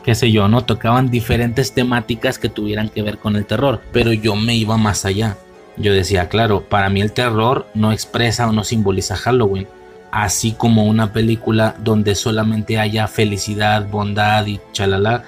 qué 0.03 0.15
sé 0.15 0.33
yo, 0.33 0.49
¿no? 0.49 0.65
Tocaban 0.65 1.09
diferentes 1.09 1.73
temáticas 1.73 2.37
que 2.37 2.49
tuvieran 2.49 2.89
que 2.89 3.03
ver 3.03 3.19
con 3.19 3.37
el 3.37 3.45
terror. 3.45 3.79
Pero 3.93 4.11
yo 4.11 4.35
me 4.35 4.55
iba 4.55 4.75
más 4.75 5.05
allá. 5.05 5.37
Yo 5.77 5.93
decía, 5.93 6.27
claro, 6.27 6.63
para 6.63 6.89
mí 6.89 6.99
el 6.99 7.13
terror 7.13 7.67
no 7.73 7.93
expresa 7.93 8.49
o 8.49 8.51
no 8.51 8.65
simboliza 8.65 9.15
Halloween 9.15 9.67
así 10.11 10.53
como 10.53 10.85
una 10.85 11.13
película 11.13 11.75
donde 11.79 12.15
solamente 12.15 12.79
haya 12.79 13.07
felicidad, 13.07 13.87
bondad 13.89 14.45
y 14.45 14.59
chalala, 14.71 15.23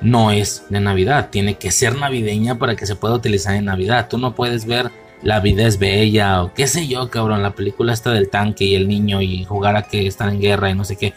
no 0.00 0.30
es 0.30 0.64
de 0.68 0.80
Navidad. 0.80 1.28
Tiene 1.30 1.54
que 1.54 1.70
ser 1.70 1.96
navideña 1.96 2.58
para 2.58 2.76
que 2.76 2.86
se 2.86 2.96
pueda 2.96 3.14
utilizar 3.14 3.54
en 3.54 3.66
Navidad. 3.66 4.08
Tú 4.08 4.18
no 4.18 4.34
puedes 4.34 4.66
ver 4.66 4.90
la 5.22 5.40
vida 5.40 5.66
es 5.66 5.78
bella 5.78 6.42
o 6.42 6.54
qué 6.54 6.66
sé 6.68 6.86
yo, 6.86 7.10
cabrón, 7.10 7.42
la 7.42 7.54
película 7.54 7.92
está 7.92 8.12
del 8.12 8.28
tanque 8.28 8.64
y 8.64 8.74
el 8.76 8.86
niño 8.86 9.20
y 9.20 9.44
jugar 9.44 9.76
a 9.76 9.82
que 9.82 10.06
están 10.06 10.30
en 10.30 10.40
guerra 10.40 10.70
y 10.70 10.74
no 10.74 10.84
sé 10.84 10.96
qué. 10.96 11.12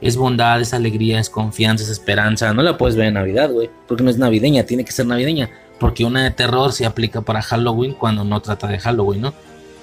Es 0.00 0.16
bondad, 0.16 0.60
es 0.60 0.74
alegría, 0.74 1.18
es 1.18 1.30
confianza, 1.30 1.82
es 1.82 1.90
esperanza. 1.90 2.52
No 2.52 2.62
la 2.62 2.76
puedes 2.76 2.94
ver 2.94 3.06
en 3.06 3.14
Navidad, 3.14 3.50
güey, 3.50 3.70
porque 3.88 4.04
no 4.04 4.10
es 4.10 4.18
navideña, 4.18 4.64
tiene 4.64 4.84
que 4.84 4.92
ser 4.92 5.06
navideña. 5.06 5.50
Porque 5.80 6.04
una 6.04 6.22
de 6.22 6.30
terror 6.30 6.72
se 6.72 6.86
aplica 6.86 7.22
para 7.22 7.42
Halloween 7.42 7.94
cuando 7.94 8.22
no 8.22 8.40
trata 8.40 8.68
de 8.68 8.78
Halloween, 8.78 9.22
¿no? 9.22 9.34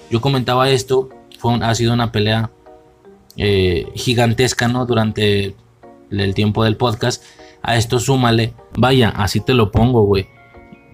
Yo 0.10 0.21
comentaba 0.21 0.69
esto, 0.69 1.10
fue 1.41 1.58
ha 1.62 1.73
sido 1.75 1.93
una 1.93 2.12
pelea 2.12 2.51
eh, 3.36 3.88
gigantesca, 3.95 4.67
¿no? 4.67 4.86
Durante 4.86 5.56
el 6.12 6.34
tiempo 6.36 6.63
del 6.63 6.77
podcast. 6.77 7.23
A 7.63 7.77
esto 7.77 7.99
súmale, 7.99 8.54
vaya, 8.77 9.10
así 9.10 9.39
te 9.39 9.54
lo 9.54 9.71
pongo, 9.71 10.04
güey. 10.04 10.27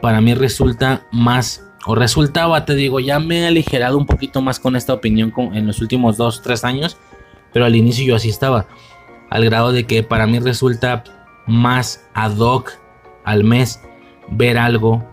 Para 0.01 0.21
mí 0.21 0.33
resulta 0.33 1.07
más 1.11 1.63
o 1.85 1.95
resultaba, 1.95 2.65
te 2.65 2.75
digo, 2.75 2.99
ya 2.99 3.19
me 3.19 3.39
he 3.39 3.47
aligerado 3.47 3.97
un 3.97 4.05
poquito 4.05 4.41
más 4.41 4.59
con 4.59 4.75
esta 4.75 4.93
opinión 4.93 5.33
en 5.53 5.67
los 5.67 5.81
últimos 5.81 6.17
2, 6.17 6.41
3 6.41 6.63
años, 6.65 6.97
pero 7.53 7.65
al 7.65 7.75
inicio 7.75 8.05
yo 8.05 8.15
así 8.15 8.29
estaba, 8.29 8.67
al 9.29 9.45
grado 9.45 9.71
de 9.71 9.85
que 9.85 10.03
para 10.03 10.27
mí 10.27 10.39
resulta 10.39 11.03
más 11.45 12.05
ad 12.13 12.37
hoc 12.37 12.73
al 13.23 13.45
mes 13.45 13.81
ver 14.29 14.57
algo 14.57 15.05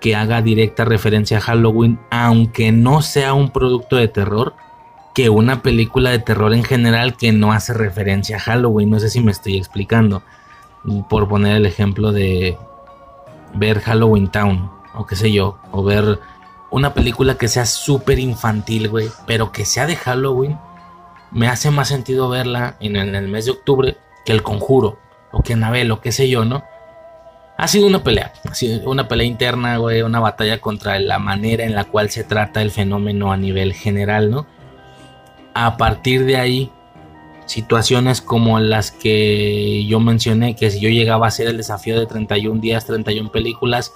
que 0.00 0.14
haga 0.14 0.40
directa 0.40 0.84
referencia 0.84 1.38
a 1.38 1.40
Halloween, 1.40 1.98
aunque 2.10 2.70
no 2.72 3.02
sea 3.02 3.34
un 3.34 3.50
producto 3.50 3.96
de 3.96 4.08
terror, 4.08 4.54
que 5.14 5.28
una 5.28 5.62
película 5.62 6.10
de 6.10 6.18
terror 6.18 6.54
en 6.54 6.64
general 6.64 7.16
que 7.16 7.32
no 7.32 7.52
hace 7.52 7.74
referencia 7.74 8.36
a 8.36 8.40
Halloween. 8.40 8.90
No 8.90 9.00
sé 9.00 9.10
si 9.10 9.20
me 9.20 9.32
estoy 9.32 9.56
explicando. 9.56 10.22
Por 11.08 11.28
poner 11.28 11.56
el 11.56 11.66
ejemplo 11.66 12.12
de 12.12 12.56
ver 13.54 13.80
Halloween 13.80 14.28
Town 14.28 14.70
o 14.94 15.06
qué 15.06 15.16
sé 15.16 15.32
yo, 15.32 15.58
o 15.72 15.82
ver 15.82 16.18
una 16.70 16.94
película 16.94 17.36
que 17.36 17.48
sea 17.48 17.66
súper 17.66 18.18
infantil, 18.18 18.88
güey, 18.88 19.08
pero 19.26 19.52
que 19.52 19.64
sea 19.64 19.86
de 19.86 19.96
Halloween, 19.96 20.58
me 21.30 21.48
hace 21.48 21.70
más 21.70 21.88
sentido 21.88 22.28
verla 22.28 22.76
en 22.80 22.96
el, 22.96 23.28
mes 23.28 23.44
de 23.44 23.52
octubre 23.52 23.96
que 24.24 24.32
El 24.32 24.42
Conjuro, 24.42 24.98
o 25.32 25.42
que 25.42 25.52
Anabel, 25.52 25.90
o 25.92 26.00
qué 26.00 26.12
sé 26.12 26.28
yo, 26.28 26.44
¿no? 26.44 26.64
Ha 27.56 27.68
sido 27.68 27.86
una 27.86 28.02
pelea, 28.02 28.32
ha 28.48 28.54
sido 28.54 28.90
una 28.90 29.06
pelea 29.06 29.26
interna, 29.26 29.76
güey, 29.76 30.02
una 30.02 30.18
batalla 30.18 30.60
contra 30.60 30.98
la 30.98 31.18
manera 31.18 31.64
en 31.64 31.74
la 31.74 31.84
cual 31.84 32.10
se 32.10 32.24
trata 32.24 32.62
el 32.62 32.70
fenómeno 32.70 33.32
a 33.32 33.36
nivel 33.36 33.74
general, 33.74 34.30
¿no? 34.30 34.46
A 35.54 35.76
partir 35.76 36.24
de 36.24 36.36
ahí, 36.36 36.70
situaciones 37.46 38.20
como 38.20 38.60
las 38.60 38.90
que 38.92 39.84
yo 39.86 40.00
mencioné, 40.00 40.54
que 40.54 40.70
si 40.70 40.80
yo 40.80 40.88
llegaba 40.88 41.26
a 41.26 41.28
hacer 41.28 41.48
el 41.48 41.56
desafío 41.56 41.98
de 41.98 42.06
31 42.06 42.60
días, 42.60 42.86
31 42.86 43.30
películas, 43.30 43.92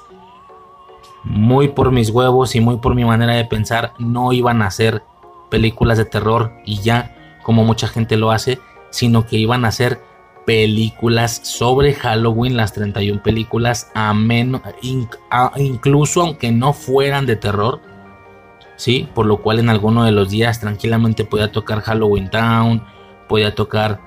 muy 1.23 1.69
por 1.69 1.91
mis 1.91 2.11
huevos 2.11 2.55
y 2.55 2.61
muy 2.61 2.77
por 2.79 2.95
mi 2.95 3.05
manera 3.05 3.35
de 3.35 3.45
pensar, 3.45 3.93
no 3.99 4.33
iban 4.33 4.63
a 4.63 4.71
ser 4.71 5.03
películas 5.51 5.99
de 5.99 6.05
terror 6.05 6.53
y 6.65 6.81
ya, 6.83 7.17
como 7.43 7.65
mucha 7.65 7.89
gente 7.89 8.17
lo 8.17 8.31
hace, 8.31 8.59
sino 8.91 9.27
que 9.27 9.37
iban 9.37 9.65
a 9.65 9.73
ser 9.73 10.01
películas 10.45 11.41
sobre 11.43 11.95
Halloween, 11.95 12.57
las 12.57 12.73
31 12.73 13.23
películas, 13.23 13.91
a 13.95 14.13
menos, 14.15 14.61
incluso 15.57 16.23
aunque 16.23 16.53
no 16.53 16.73
fueran 16.73 17.27
de 17.27 17.37
terror, 17.37 17.81
¿sí? 18.77 19.09
Por 19.15 19.27
lo 19.27 19.43
cual 19.43 19.59
en 19.59 19.69
alguno 19.69 20.05
de 20.05 20.13
los 20.13 20.31
días 20.31 20.61
tranquilamente 20.61 21.25
podía 21.25 21.53
tocar 21.53 21.81
Halloween 21.81 22.31
Town, 22.31 22.83
podía 23.29 23.55
tocar 23.55 24.01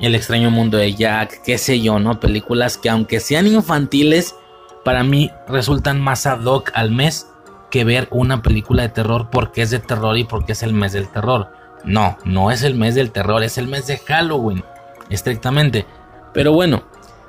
El 0.00 0.16
extraño 0.16 0.50
mundo 0.50 0.76
de 0.76 0.92
Jack, 0.92 1.42
qué 1.44 1.56
sé 1.56 1.80
yo, 1.80 2.00
¿no? 2.00 2.18
Películas 2.18 2.78
que 2.78 2.90
aunque 2.90 3.20
sean 3.20 3.46
infantiles, 3.46 4.34
para 4.84 5.04
mí 5.04 5.30
resultan 5.46 6.00
más 6.00 6.26
ad 6.26 6.44
hoc 6.44 6.72
al 6.74 6.90
mes 6.90 7.28
que 7.70 7.84
ver 7.84 8.08
una 8.10 8.42
película 8.42 8.82
de 8.82 8.88
terror 8.88 9.28
porque 9.30 9.62
es 9.62 9.70
de 9.70 9.78
terror 9.78 10.16
y 10.18 10.24
porque 10.24 10.52
es 10.52 10.62
el 10.62 10.74
mes 10.74 10.92
del 10.92 11.08
terror. 11.08 11.52
No, 11.84 12.18
no 12.24 12.50
es 12.50 12.62
el 12.62 12.74
mes 12.74 12.94
del 12.94 13.10
terror, 13.10 13.42
es 13.42 13.58
el 13.58 13.68
mes 13.68 13.86
de 13.86 13.98
Halloween, 13.98 14.64
estrictamente. 15.10 15.86
Pero 16.32 16.52
bueno, 16.52 16.84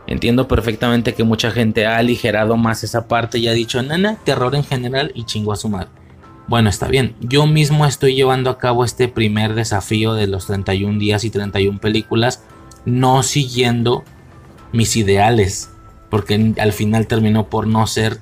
entiendo 0.07 0.47
perfectamente 0.47 1.13
que 1.13 1.23
mucha 1.23 1.51
gente 1.51 1.85
ha 1.85 1.97
aligerado 1.97 2.57
más 2.57 2.83
esa 2.83 3.07
parte 3.07 3.37
y 3.37 3.47
ha 3.47 3.53
dicho, 3.53 3.81
nana, 3.83 4.17
terror 4.23 4.55
en 4.55 4.63
general 4.63 5.11
y 5.13 5.25
chingo 5.25 5.53
a 5.53 5.57
su 5.57 5.69
madre. 5.69 5.89
Bueno, 6.47 6.69
está 6.69 6.87
bien, 6.87 7.15
yo 7.21 7.47
mismo 7.47 7.87
estoy 7.87 8.13
llevando 8.13 8.51
a 8.51 8.59
cabo 8.59 8.85
este 8.85 9.07
primer 9.07 9.55
desafío 9.55 10.13
de 10.13 10.27
los 10.27 10.45
31 10.45 10.99
días 10.99 11.23
y 11.23 11.31
31 11.31 11.79
películas, 11.79 12.43
no 12.85 13.23
siguiendo 13.23 14.03
mis 14.71 14.95
ideales, 14.95 15.71
porque 16.11 16.53
al 16.59 16.71
final 16.71 17.07
terminó 17.07 17.49
por 17.49 17.65
no 17.65 17.87
ser 17.87 18.19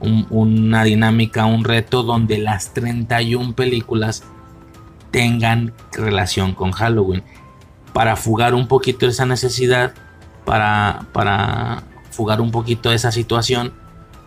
una 0.00 0.84
dinámica, 0.84 1.46
un 1.46 1.64
reto 1.64 2.04
donde 2.04 2.38
las 2.38 2.74
31 2.74 3.54
películas 3.54 4.22
tengan 5.10 5.72
relación 5.92 6.54
con 6.54 6.70
Halloween. 6.70 7.24
Para 7.92 8.14
fugar 8.14 8.54
un 8.54 8.68
poquito 8.68 9.08
esa 9.08 9.26
necesidad, 9.26 9.94
para, 10.44 11.06
para 11.12 11.82
fugar 12.10 12.40
un 12.40 12.50
poquito 12.52 12.92
esa 12.92 13.10
situación, 13.10 13.72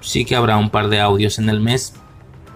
sí 0.02 0.26
que 0.26 0.36
habrá 0.36 0.58
un 0.58 0.70
par 0.70 0.90
de 0.90 1.00
audios 1.00 1.40
en 1.40 1.50
el 1.50 1.60
mes, 1.60 1.94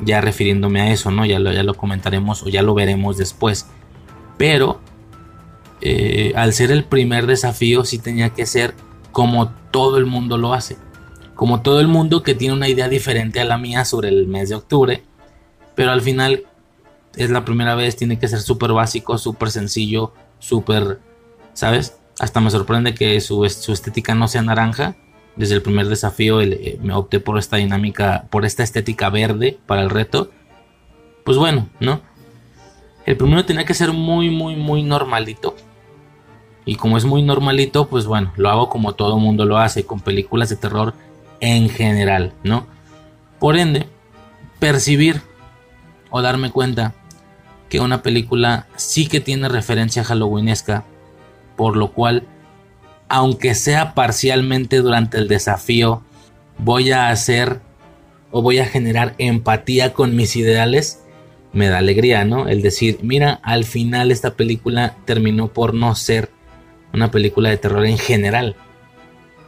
ya 0.01 0.21
refiriéndome 0.21 0.81
a 0.81 0.91
eso, 0.91 1.11
¿no? 1.11 1.25
Ya 1.25 1.39
lo, 1.39 1.51
ya 1.51 1.63
lo 1.63 1.73
comentaremos 1.73 2.43
o 2.43 2.49
ya 2.49 2.61
lo 2.61 2.73
veremos 2.73 3.17
después. 3.17 3.67
Pero 4.37 4.79
eh, 5.81 6.33
al 6.35 6.53
ser 6.53 6.71
el 6.71 6.83
primer 6.83 7.27
desafío, 7.27 7.83
sí 7.85 7.97
tenía 7.97 8.29
que 8.29 8.45
ser 8.45 8.75
como 9.11 9.49
todo 9.71 9.97
el 9.97 10.05
mundo 10.05 10.37
lo 10.37 10.53
hace. 10.53 10.77
Como 11.35 11.61
todo 11.61 11.79
el 11.79 11.87
mundo 11.87 12.23
que 12.23 12.35
tiene 12.35 12.53
una 12.53 12.67
idea 12.67 12.87
diferente 12.87 13.39
a 13.39 13.45
la 13.45 13.57
mía 13.57 13.83
sobre 13.85 14.09
el 14.09 14.27
mes 14.27 14.49
de 14.49 14.55
octubre. 14.55 15.03
Pero 15.75 15.91
al 15.91 16.01
final 16.01 16.45
es 17.15 17.29
la 17.29 17.43
primera 17.43 17.75
vez, 17.75 17.95
tiene 17.95 18.19
que 18.19 18.27
ser 18.27 18.39
súper 18.39 18.73
básico, 18.73 19.17
súper 19.17 19.51
sencillo, 19.51 20.13
súper, 20.39 20.99
¿sabes? 21.53 21.97
Hasta 22.19 22.39
me 22.39 22.51
sorprende 22.51 22.93
que 22.93 23.19
su, 23.21 23.45
estética 23.45 24.13
no 24.13 24.27
sea 24.27 24.41
naranja. 24.43 24.95
Desde 25.35 25.55
el 25.55 25.61
primer 25.61 25.87
desafío 25.87 26.41
eh, 26.41 26.77
me 26.81 26.93
opté 26.93 27.19
por 27.19 27.37
esta 27.37 27.57
dinámica, 27.57 28.25
por 28.29 28.45
esta 28.45 28.63
estética 28.63 29.09
verde 29.09 29.57
para 29.65 29.81
el 29.81 29.89
reto. 29.89 30.31
Pues 31.23 31.37
bueno, 31.37 31.69
¿no? 31.79 32.01
El 33.05 33.17
primero 33.17 33.45
tenía 33.45 33.65
que 33.65 33.73
ser 33.73 33.93
muy, 33.93 34.29
muy, 34.29 34.55
muy 34.55 34.83
normalito. 34.83 35.55
Y 36.65 36.75
como 36.75 36.97
es 36.97 37.05
muy 37.05 37.23
normalito, 37.23 37.87
pues 37.87 38.05
bueno, 38.05 38.33
lo 38.35 38.49
hago 38.49 38.69
como 38.69 38.93
todo 38.93 39.17
mundo 39.17 39.45
lo 39.45 39.57
hace, 39.57 39.85
con 39.85 39.99
películas 39.99 40.49
de 40.49 40.57
terror 40.57 40.93
en 41.39 41.69
general, 41.69 42.33
¿no? 42.43 42.67
Por 43.39 43.57
ende, 43.57 43.87
percibir 44.59 45.21
o 46.11 46.21
darme 46.21 46.51
cuenta 46.51 46.93
que 47.67 47.79
una 47.79 48.03
película 48.03 48.67
sí 48.75 49.07
que 49.07 49.21
tiene 49.21 49.49
referencia 49.49 50.03
halloweenesca, 50.03 50.85
por 51.55 51.75
lo 51.77 51.93
cual, 51.93 52.27
aunque 53.11 53.55
sea 53.55 53.93
parcialmente 53.93 54.77
durante 54.77 55.17
el 55.17 55.27
desafío, 55.27 56.01
voy 56.57 56.91
a 56.91 57.09
hacer 57.09 57.59
o 58.31 58.41
voy 58.41 58.59
a 58.59 58.65
generar 58.65 59.15
empatía 59.17 59.91
con 59.91 60.15
mis 60.15 60.37
ideales, 60.37 61.03
me 61.51 61.67
da 61.67 61.79
alegría, 61.79 62.23
¿no? 62.23 62.47
El 62.47 62.61
decir, 62.61 62.99
mira, 63.01 63.41
al 63.43 63.65
final 63.65 64.11
esta 64.11 64.35
película 64.35 64.95
terminó 65.03 65.49
por 65.49 65.73
no 65.73 65.93
ser 65.93 66.29
una 66.93 67.11
película 67.11 67.49
de 67.49 67.57
terror 67.57 67.85
en 67.85 67.97
general. 67.97 68.55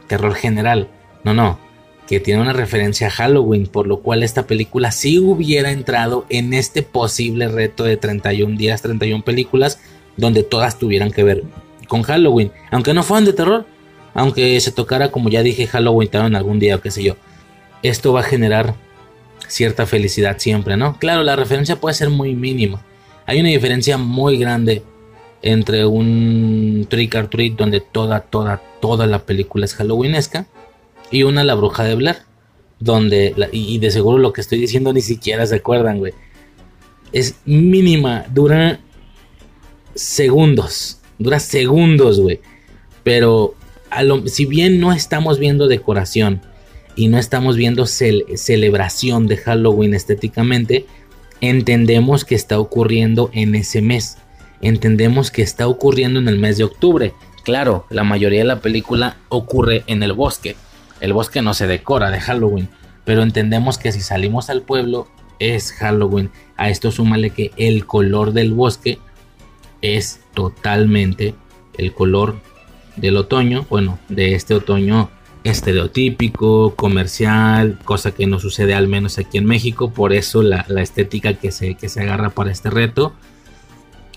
Terror 0.08 0.34
general. 0.34 0.88
No, 1.24 1.32
no. 1.32 1.58
Que 2.06 2.20
tiene 2.20 2.42
una 2.42 2.52
referencia 2.52 3.06
a 3.06 3.12
Halloween, 3.12 3.66
por 3.66 3.86
lo 3.86 4.00
cual 4.00 4.22
esta 4.22 4.46
película 4.46 4.92
sí 4.92 5.18
hubiera 5.18 5.70
entrado 5.70 6.26
en 6.28 6.52
este 6.52 6.82
posible 6.82 7.48
reto 7.48 7.84
de 7.84 7.96
31 7.96 8.58
días, 8.58 8.82
31 8.82 9.24
películas, 9.24 9.80
donde 10.18 10.42
todas 10.42 10.78
tuvieran 10.78 11.12
que 11.12 11.24
ver 11.24 11.44
con 11.84 12.02
Halloween. 12.02 12.52
Aunque 12.70 12.94
no 12.94 13.02
fueran 13.02 13.24
de 13.24 13.32
terror, 13.32 13.66
aunque 14.14 14.60
se 14.60 14.72
tocara, 14.72 15.10
como 15.10 15.28
ya 15.28 15.42
dije, 15.42 15.66
Halloween 15.66 16.08
en 16.12 16.36
algún 16.36 16.58
día 16.58 16.76
o 16.76 16.80
qué 16.80 16.90
sé 16.90 17.02
yo. 17.02 17.16
Esto 17.82 18.12
va 18.12 18.20
a 18.20 18.24
generar 18.24 18.74
cierta 19.48 19.86
felicidad 19.86 20.38
siempre, 20.38 20.76
¿no? 20.76 20.98
Claro, 20.98 21.22
la 21.22 21.36
referencia 21.36 21.76
puede 21.76 21.94
ser 21.94 22.10
muy 22.10 22.34
mínima. 22.34 22.82
Hay 23.26 23.40
una 23.40 23.48
diferencia 23.48 23.98
muy 23.98 24.38
grande 24.38 24.82
entre 25.42 25.84
un 25.84 26.86
trick 26.88 27.14
or 27.14 27.28
treat 27.28 27.54
donde 27.54 27.80
toda, 27.80 28.20
toda, 28.20 28.62
toda 28.80 29.06
la 29.06 29.20
película 29.20 29.66
es 29.66 29.74
halloweenesca 29.74 30.46
y 31.10 31.22
una 31.24 31.44
La 31.44 31.54
Bruja 31.54 31.84
de 31.84 31.94
Blair, 31.94 32.16
donde, 32.80 33.34
y 33.52 33.78
de 33.78 33.90
seguro 33.90 34.18
lo 34.18 34.32
que 34.32 34.40
estoy 34.40 34.58
diciendo 34.58 34.92
ni 34.92 35.02
siquiera 35.02 35.46
se 35.46 35.56
acuerdan, 35.56 35.98
güey. 35.98 36.14
Es 37.12 37.36
mínima, 37.44 38.24
dura 38.32 38.80
segundos, 39.94 41.00
dura 41.18 41.40
segundos, 41.40 42.20
güey. 42.20 42.40
Pero 43.02 43.54
si 44.26 44.46
bien 44.46 44.80
no 44.80 44.92
estamos 44.92 45.38
viendo 45.38 45.68
decoración 45.68 46.42
y 46.96 47.08
no 47.08 47.18
estamos 47.18 47.56
viendo 47.56 47.86
celebración 47.86 49.26
de 49.26 49.36
Halloween 49.36 49.94
estéticamente, 49.94 50.86
entendemos 51.40 52.24
que 52.24 52.34
está 52.34 52.58
ocurriendo 52.58 53.30
en 53.32 53.54
ese 53.54 53.82
mes 53.82 54.18
entendemos 54.64 55.30
que 55.30 55.42
está 55.42 55.68
ocurriendo 55.68 56.18
en 56.18 56.28
el 56.28 56.38
mes 56.38 56.56
de 56.56 56.64
octubre. 56.64 57.12
Claro, 57.44 57.86
la 57.90 58.02
mayoría 58.02 58.40
de 58.40 58.46
la 58.46 58.60
película 58.60 59.18
ocurre 59.28 59.84
en 59.86 60.02
el 60.02 60.14
bosque. 60.14 60.56
El 61.00 61.12
bosque 61.12 61.42
no 61.42 61.52
se 61.52 61.66
decora 61.66 62.10
de 62.10 62.20
Halloween, 62.20 62.68
pero 63.04 63.22
entendemos 63.22 63.76
que 63.76 63.92
si 63.92 64.00
salimos 64.00 64.48
al 64.48 64.62
pueblo 64.62 65.06
es 65.38 65.72
Halloween. 65.72 66.30
A 66.56 66.70
esto 66.70 66.90
súmale 66.90 67.30
que 67.30 67.50
el 67.56 67.84
color 67.84 68.32
del 68.32 68.54
bosque 68.54 68.98
es 69.82 70.20
totalmente 70.34 71.34
el 71.78 71.92
color 71.92 72.36
del 72.96 73.16
otoño, 73.16 73.66
bueno, 73.68 73.98
de 74.08 74.34
este 74.34 74.54
otoño 74.54 75.10
estereotípico, 75.44 76.74
comercial, 76.74 77.78
cosa 77.84 78.12
que 78.12 78.26
no 78.26 78.38
sucede 78.38 78.74
al 78.74 78.88
menos 78.88 79.18
aquí 79.18 79.38
en 79.38 79.44
México, 79.44 79.92
por 79.92 80.12
eso 80.12 80.42
la, 80.42 80.66
estética 80.76 81.34
que 81.34 81.50
se, 81.50 81.74
que 81.74 81.88
se 81.88 82.00
agarra 82.00 82.30
para 82.30 82.50
este 82.50 82.70
reto. 82.70 83.12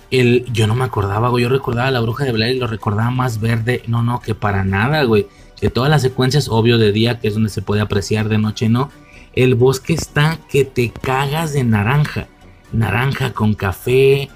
El, 0.10 0.46
yo 0.54 0.68
no 0.68 0.76
me 0.76 0.86
acordaba, 0.86 1.28
güey, 1.30 1.44
yo 1.44 1.50
recordaba 1.50 1.92
la 1.92 2.00
bruja 2.00 2.24
de 2.24 2.32
Blair 2.32 2.56
y 2.56 2.60
lo 2.60 2.68
recordaba 2.68 3.12
más 3.12 3.42
verde, 3.42 3.84
no, 3.88 4.04
no, 4.04 4.22
que 4.22 4.36
para 4.36 4.64
nada, 4.64 5.04
güey, 5.04 5.28
que 5.60 5.70
todas 5.70 5.90
las 5.90 6.02
secuencias, 6.02 6.48
obvio 6.48 6.78
de 6.78 6.94
día, 6.94 7.20
que 7.20 7.28
es 7.28 7.34
donde 7.34 7.50
se 7.50 7.62
puede 7.62 7.82
apreciar, 7.82 8.30
de 8.30 8.38
noche 8.38 8.70
no, 8.70 8.90
el 9.34 9.56
bosque 9.56 9.94
está 9.94 10.40
que 10.50 10.64
te 10.64 10.92
cagas 10.92 11.52
de 11.52 11.66
naranja, 11.66 12.28
naranja 12.72 13.34
con 13.34 13.54
café, 13.54 14.30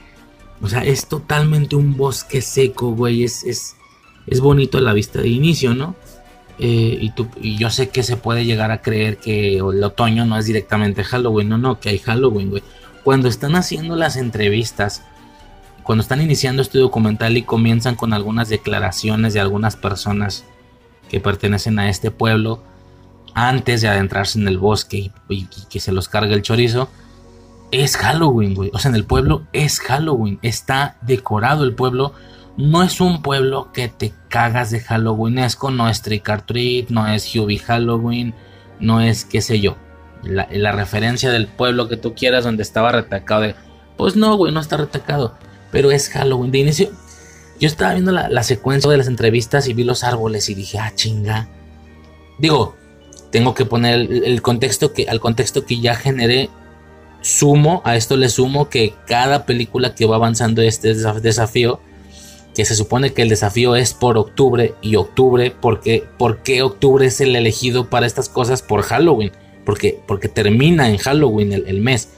o 0.62 0.68
sea, 0.68 0.84
es 0.84 1.08
totalmente 1.08 1.76
un 1.76 1.98
bosque 1.98 2.42
seco, 2.42 2.92
güey, 2.92 3.24
es, 3.24 3.44
es, 3.44 3.76
es 4.28 4.40
bonito 4.40 4.78
a 4.78 4.82
la 4.82 4.94
vista 4.94 5.22
de 5.22 5.30
inicio, 5.30 5.74
¿no? 5.74 5.96
Eh, 6.60 6.98
y, 7.02 7.12
tú, 7.12 7.28
y 7.42 7.58
yo 7.58 7.72
sé 7.72 7.90
que 7.90 8.04
se 8.04 8.18
puede 8.18 8.46
llegar 8.46 8.70
a 8.72 8.82
creer 8.82 9.18
que 9.18 9.58
el 9.58 9.84
otoño 9.84 10.26
no 10.26 10.38
es 10.38 10.46
directamente 10.46 11.04
Halloween, 11.04 11.50
no, 11.50 11.58
no, 11.58 11.80
que 11.80 11.90
hay 11.90 11.98
Halloween, 11.98 12.52
güey. 12.52 12.64
Cuando 13.04 13.28
están 13.28 13.56
haciendo 13.56 13.96
las 13.96 14.16
entrevistas, 14.16 15.04
cuando 15.82 16.04
están 16.04 16.22
iniciando 16.22 16.62
este 16.62 16.78
documental 16.78 17.36
y 17.36 17.42
comienzan 17.42 17.96
con 17.96 18.14
algunas 18.14 18.48
declaraciones 18.50 19.34
de 19.34 19.40
algunas 19.40 19.76
personas 19.76 20.46
que 21.10 21.20
pertenecen 21.20 21.80
a 21.80 21.90
este 21.90 22.12
pueblo, 22.12 22.62
antes 23.34 23.82
de 23.82 23.88
adentrarse 23.88 24.40
en 24.40 24.48
el 24.48 24.58
bosque 24.58 25.12
y, 25.30 25.46
que 25.70 25.80
se 25.80 25.92
los 25.92 26.10
cargue 26.10 26.34
el 26.34 26.42
chorizo, 26.42 26.90
es 27.72 27.98
Halloween, 27.98 28.54
güey. 28.54 28.70
O 28.74 28.80
sea, 28.80 28.90
en 28.90 28.96
el 28.96 29.06
pueblo 29.06 29.48
es 29.54 29.80
Halloween, 29.80 30.40
está 30.42 30.98
decorado 31.02 31.64
el 31.64 31.74
pueblo 31.74 32.14
no 32.58 32.84
es 32.84 33.00
un 33.00 33.22
pueblo 33.22 33.72
que 33.74 33.88
te 33.88 34.14
cagas 34.28 34.72
de 34.72 34.82
Halloweenesco, 34.82 35.72
no 35.72 35.90
es 35.90 36.02
Trick 36.02 36.28
or 36.30 36.42
Treat, 36.42 36.90
no 36.90 37.08
es 37.08 37.34
Hubie 37.36 37.60
Halloween, 37.60 38.34
no 38.80 39.02
es 39.02 39.26
qué 39.26 39.42
sé 39.42 39.60
yo. 39.60 39.78
La, 40.24 40.72
referencia 40.72 41.32
del 41.32 41.48
pueblo 41.48 41.88
que 41.88 41.98
tú 41.98 42.14
quieras 42.14 42.44
donde 42.44 42.62
estaba 42.62 42.92
retacado. 42.92 43.54
Pues 43.98 44.16
no, 44.16 44.36
güey, 44.36 44.54
no 44.54 44.60
está 44.60 44.78
retacado. 44.78 45.36
Pero 45.72 45.90
es 45.90 46.10
Halloween. 46.10 46.52
De 46.52 46.60
inicio, 46.60 46.92
yo 47.60 47.68
estaba 47.68 47.94
viendo 47.94 48.12
la, 48.12 48.44
secuencia 48.44 48.92
de 48.92 48.98
las 48.98 49.08
entrevistas 49.08 49.68
y 49.68 49.74
vi 49.74 49.84
los 49.84 50.04
árboles 50.04 50.48
y 50.50 50.54
dije, 50.54 50.78
ah, 50.78 50.92
chinga. 50.94 51.48
Digo, 52.38 52.76
tengo 53.32 53.56
que 53.56 53.66
poner 53.66 54.12
el, 54.12 54.42
contexto 54.44 54.94
que, 54.94 55.08
al 55.10 55.20
contexto 55.20 55.66
que 55.66 55.80
ya 55.80 55.96
generé. 55.96 56.50
Sumo, 57.22 57.82
a 57.86 57.96
esto 57.96 58.18
le 58.18 58.30
sumo 58.30 58.70
que 58.70 58.94
cada 59.08 59.46
película 59.46 59.94
que 59.96 60.06
va 60.06 60.16
avanzando 60.16 60.62
este 60.62 60.94
desafío 60.94 61.80
que 62.56 62.66
se 62.66 62.76
supone 62.76 63.14
que 63.14 63.22
el 63.22 63.30
desafío 63.30 63.76
es 63.76 63.94
por 63.94 64.18
octubre 64.18 64.74
y 64.82 64.96
octubre, 64.96 65.56
porque 65.62 66.04
¿por 66.18 66.44
qué 66.44 66.62
octubre 66.62 67.06
es 67.06 67.22
el 67.22 67.36
elegido 67.36 67.90
para 67.90 68.06
estas 68.06 68.28
cosas? 68.28 68.62
Por 68.62 68.82
Halloween, 68.82 69.32
porque, 69.66 70.00
porque 70.06 70.28
termina 70.28 70.90
en 70.90 70.98
Halloween 70.98 71.54
el, 71.54 71.82
mes, 71.82 72.10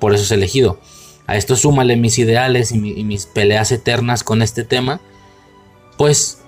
por 0.00 0.14
eso 0.14 0.24
es 0.24 0.32
elegido. 0.32 0.80
A 1.26 1.36
esto 1.36 1.56
súmale 1.56 1.96
mis 1.96 2.18
ideales 2.18 2.72
y, 2.72 2.78
mis 2.78 3.26
peleas 3.26 3.70
eternas 3.72 4.24
con 4.24 4.42
este 4.42 4.64
tema, 4.64 5.00
pues 5.96 6.42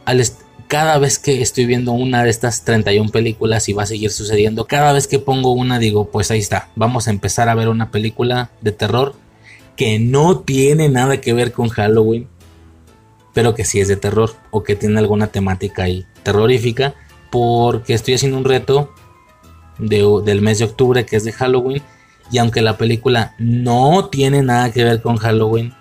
cada 0.68 0.98
vez 0.98 1.18
que 1.18 1.40
estoy 1.40 1.64
viendo 1.64 1.92
una 1.92 2.22
de 2.22 2.30
estas 2.30 2.64
31 2.64 3.10
películas 3.10 3.68
y 3.68 3.72
va 3.72 3.84
a 3.84 3.86
seguir 3.86 4.10
sucediendo, 4.10 4.66
cada 4.66 4.92
vez 4.92 5.08
que 5.08 5.18
pongo 5.18 5.52
una 5.52 5.78
digo, 5.78 6.10
pues 6.10 6.30
ahí 6.30 6.38
está, 6.38 6.68
vamos 6.76 7.08
a 7.08 7.10
empezar 7.10 7.48
a 7.48 7.54
ver 7.54 7.68
una 7.68 7.90
película 7.90 8.50
de 8.60 8.72
terror 8.72 9.14
que 9.76 9.98
no 9.98 10.40
tiene 10.40 10.88
nada 10.88 11.20
que 11.20 11.32
ver 11.32 11.52
con 11.52 11.68
Halloween, 11.68 12.28
pero 13.32 13.54
que 13.54 13.64
sí 13.64 13.80
es 13.80 13.88
de 13.88 13.96
terror 13.96 14.34
o 14.50 14.62
que 14.62 14.76
tiene 14.76 14.98
alguna 14.98 15.28
temática 15.28 15.84
ahí 15.84 16.04
terrorífica, 16.22 16.94
porque 17.30 17.94
estoy 17.94 18.14
haciendo 18.14 18.36
un 18.36 18.44
reto 18.44 18.92
del 19.78 20.42
mes 20.42 20.58
de 20.58 20.66
octubre 20.66 21.06
que 21.06 21.16
es 21.16 21.24
de 21.24 21.32
Halloween, 21.32 21.82
y 22.30 22.38
aunque 22.38 22.60
la 22.60 22.76
película 22.76 23.34
no 23.38 24.08
tiene 24.10 24.42
nada 24.42 24.70
que 24.70 24.84
ver 24.84 25.00
con 25.00 25.16
Halloween, 25.16 25.72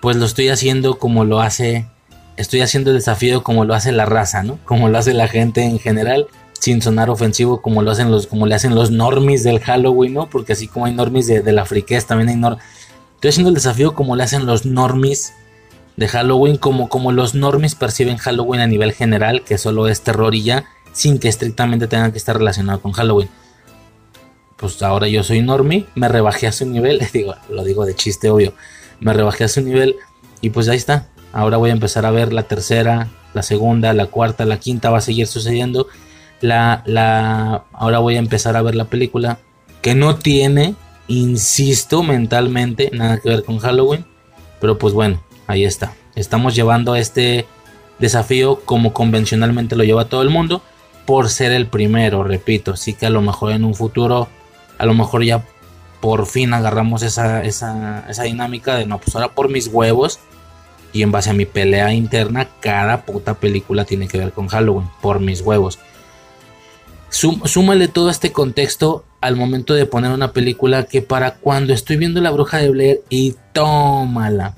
pues 0.00 0.16
lo 0.16 0.26
estoy 0.26 0.50
haciendo 0.50 0.98
como 0.98 1.24
lo 1.24 1.40
hace, 1.40 1.88
estoy 2.38 2.60
haciendo 2.60 2.90
el 2.90 2.96
desafío 2.96 3.42
como 3.42 3.64
lo 3.64 3.74
hace 3.74 3.92
la 3.92 4.06
raza, 4.06 4.42
¿no? 4.42 4.58
Como 4.64 4.88
lo 4.88 4.96
hace 4.96 5.12
la 5.12 5.28
gente 5.28 5.62
en 5.64 5.78
general, 5.78 6.28
sin 6.52 6.80
sonar 6.80 7.10
ofensivo, 7.10 7.60
como 7.60 7.82
lo 7.82 7.90
hacen 7.90 8.10
los, 8.10 8.26
como 8.26 8.46
le 8.46 8.54
hacen 8.54 8.74
los 8.74 8.90
normies 8.90 9.42
del 9.42 9.60
Halloween, 9.60 10.14
¿no? 10.14 10.30
Porque 10.30 10.52
así 10.52 10.68
como 10.68 10.86
hay 10.86 10.94
normies 10.94 11.26
de, 11.26 11.52
la 11.52 11.64
friquez, 11.64 12.06
también 12.06 12.28
hay 12.28 12.36
normies. 12.36 12.64
Estoy 13.16 13.30
haciendo 13.30 13.48
el 13.48 13.54
desafío 13.56 13.94
como 13.94 14.14
le 14.14 14.22
hacen 14.22 14.46
los 14.46 14.64
normies 14.64 15.34
de 15.96 16.06
Halloween 16.06 16.56
como, 16.56 16.88
como 16.88 17.10
los 17.10 17.34
normies 17.34 17.74
perciben 17.74 18.18
Halloween 18.18 18.60
a 18.60 18.68
nivel 18.68 18.92
general, 18.92 19.42
que 19.42 19.58
solo 19.58 19.88
es 19.88 20.02
terror 20.02 20.32
y 20.36 20.44
ya, 20.44 20.64
sin 20.92 21.18
que 21.18 21.28
estrictamente 21.28 21.88
tenga 21.88 22.12
que 22.12 22.18
estar 22.18 22.38
relacionado 22.38 22.80
con 22.80 22.92
Halloween. 22.92 23.28
Pues 24.56 24.80
ahora 24.82 25.08
yo 25.08 25.24
soy 25.24 25.42
normie, 25.42 25.86
me 25.96 26.08
rebajé 26.08 26.46
a 26.46 26.52
su 26.52 26.66
nivel, 26.66 27.00
digo, 27.12 27.34
lo 27.50 27.64
digo 27.64 27.84
de 27.84 27.96
chiste 27.96 28.30
obvio, 28.30 28.54
me 29.00 29.12
rebajé 29.12 29.44
a 29.44 29.48
su 29.48 29.60
nivel 29.60 29.96
y 30.40 30.50
pues 30.50 30.68
ahí 30.68 30.76
está. 30.76 31.08
Ahora 31.38 31.56
voy 31.56 31.70
a 31.70 31.72
empezar 31.72 32.04
a 32.04 32.10
ver 32.10 32.32
la 32.32 32.42
tercera, 32.42 33.06
la 33.32 33.44
segunda, 33.44 33.92
la 33.92 34.06
cuarta, 34.06 34.44
la 34.44 34.58
quinta 34.58 34.90
va 34.90 34.98
a 34.98 35.00
seguir 35.00 35.28
sucediendo. 35.28 35.86
La, 36.40 36.82
la, 36.84 37.62
ahora 37.72 38.00
voy 38.00 38.16
a 38.16 38.18
empezar 38.18 38.56
a 38.56 38.62
ver 38.62 38.74
la 38.74 38.86
película 38.86 39.38
que 39.80 39.94
no 39.94 40.16
tiene, 40.16 40.74
insisto, 41.06 42.02
mentalmente 42.02 42.90
nada 42.92 43.20
que 43.20 43.28
ver 43.28 43.44
con 43.44 43.60
Halloween. 43.60 44.04
Pero 44.60 44.78
pues 44.78 44.94
bueno, 44.94 45.22
ahí 45.46 45.64
está. 45.64 45.94
Estamos 46.16 46.56
llevando 46.56 46.96
este 46.96 47.46
desafío 48.00 48.58
como 48.64 48.92
convencionalmente 48.92 49.76
lo 49.76 49.84
lleva 49.84 50.06
todo 50.06 50.22
el 50.22 50.30
mundo 50.30 50.60
por 51.06 51.28
ser 51.28 51.52
el 51.52 51.68
primero, 51.68 52.24
repito. 52.24 52.72
Así 52.72 52.94
que 52.94 53.06
a 53.06 53.10
lo 53.10 53.22
mejor 53.22 53.52
en 53.52 53.64
un 53.64 53.76
futuro, 53.76 54.26
a 54.76 54.86
lo 54.86 54.94
mejor 54.94 55.22
ya 55.22 55.44
por 56.00 56.26
fin 56.26 56.52
agarramos 56.52 57.02
esa, 57.02 57.44
esa, 57.44 58.22
dinámica 58.24 58.74
de 58.74 58.86
no, 58.86 58.98
pues 58.98 59.14
ahora 59.14 59.28
por 59.28 59.48
mis 59.48 59.68
huevos 59.68 60.18
y 60.98 61.02
en 61.02 61.12
base 61.12 61.30
a 61.30 61.34
mi 61.34 61.46
pelea 61.46 61.92
interna, 61.94 62.48
cada 62.58 63.04
puta 63.04 63.34
película 63.34 63.84
tiene 63.84 64.08
que 64.08 64.18
ver 64.18 64.32
con 64.32 64.48
Halloween, 64.48 64.88
por 65.00 65.20
mis 65.20 65.42
huevos. 65.42 65.78
súmale 67.08 67.86
todo 67.86 68.10
este 68.10 68.32
contexto 68.32 69.04
al 69.20 69.36
momento 69.36 69.74
de 69.74 69.86
poner 69.86 70.10
una 70.10 70.32
película 70.32 70.84
que 70.84 71.00
para 71.00 71.36
cuando 71.36 71.72
estoy 71.72 71.98
viendo 71.98 72.20
La 72.20 72.32
Bruja 72.32 72.58
de 72.58 72.70
Blair 72.70 73.00
y 73.08 73.36
tómala 73.52 74.56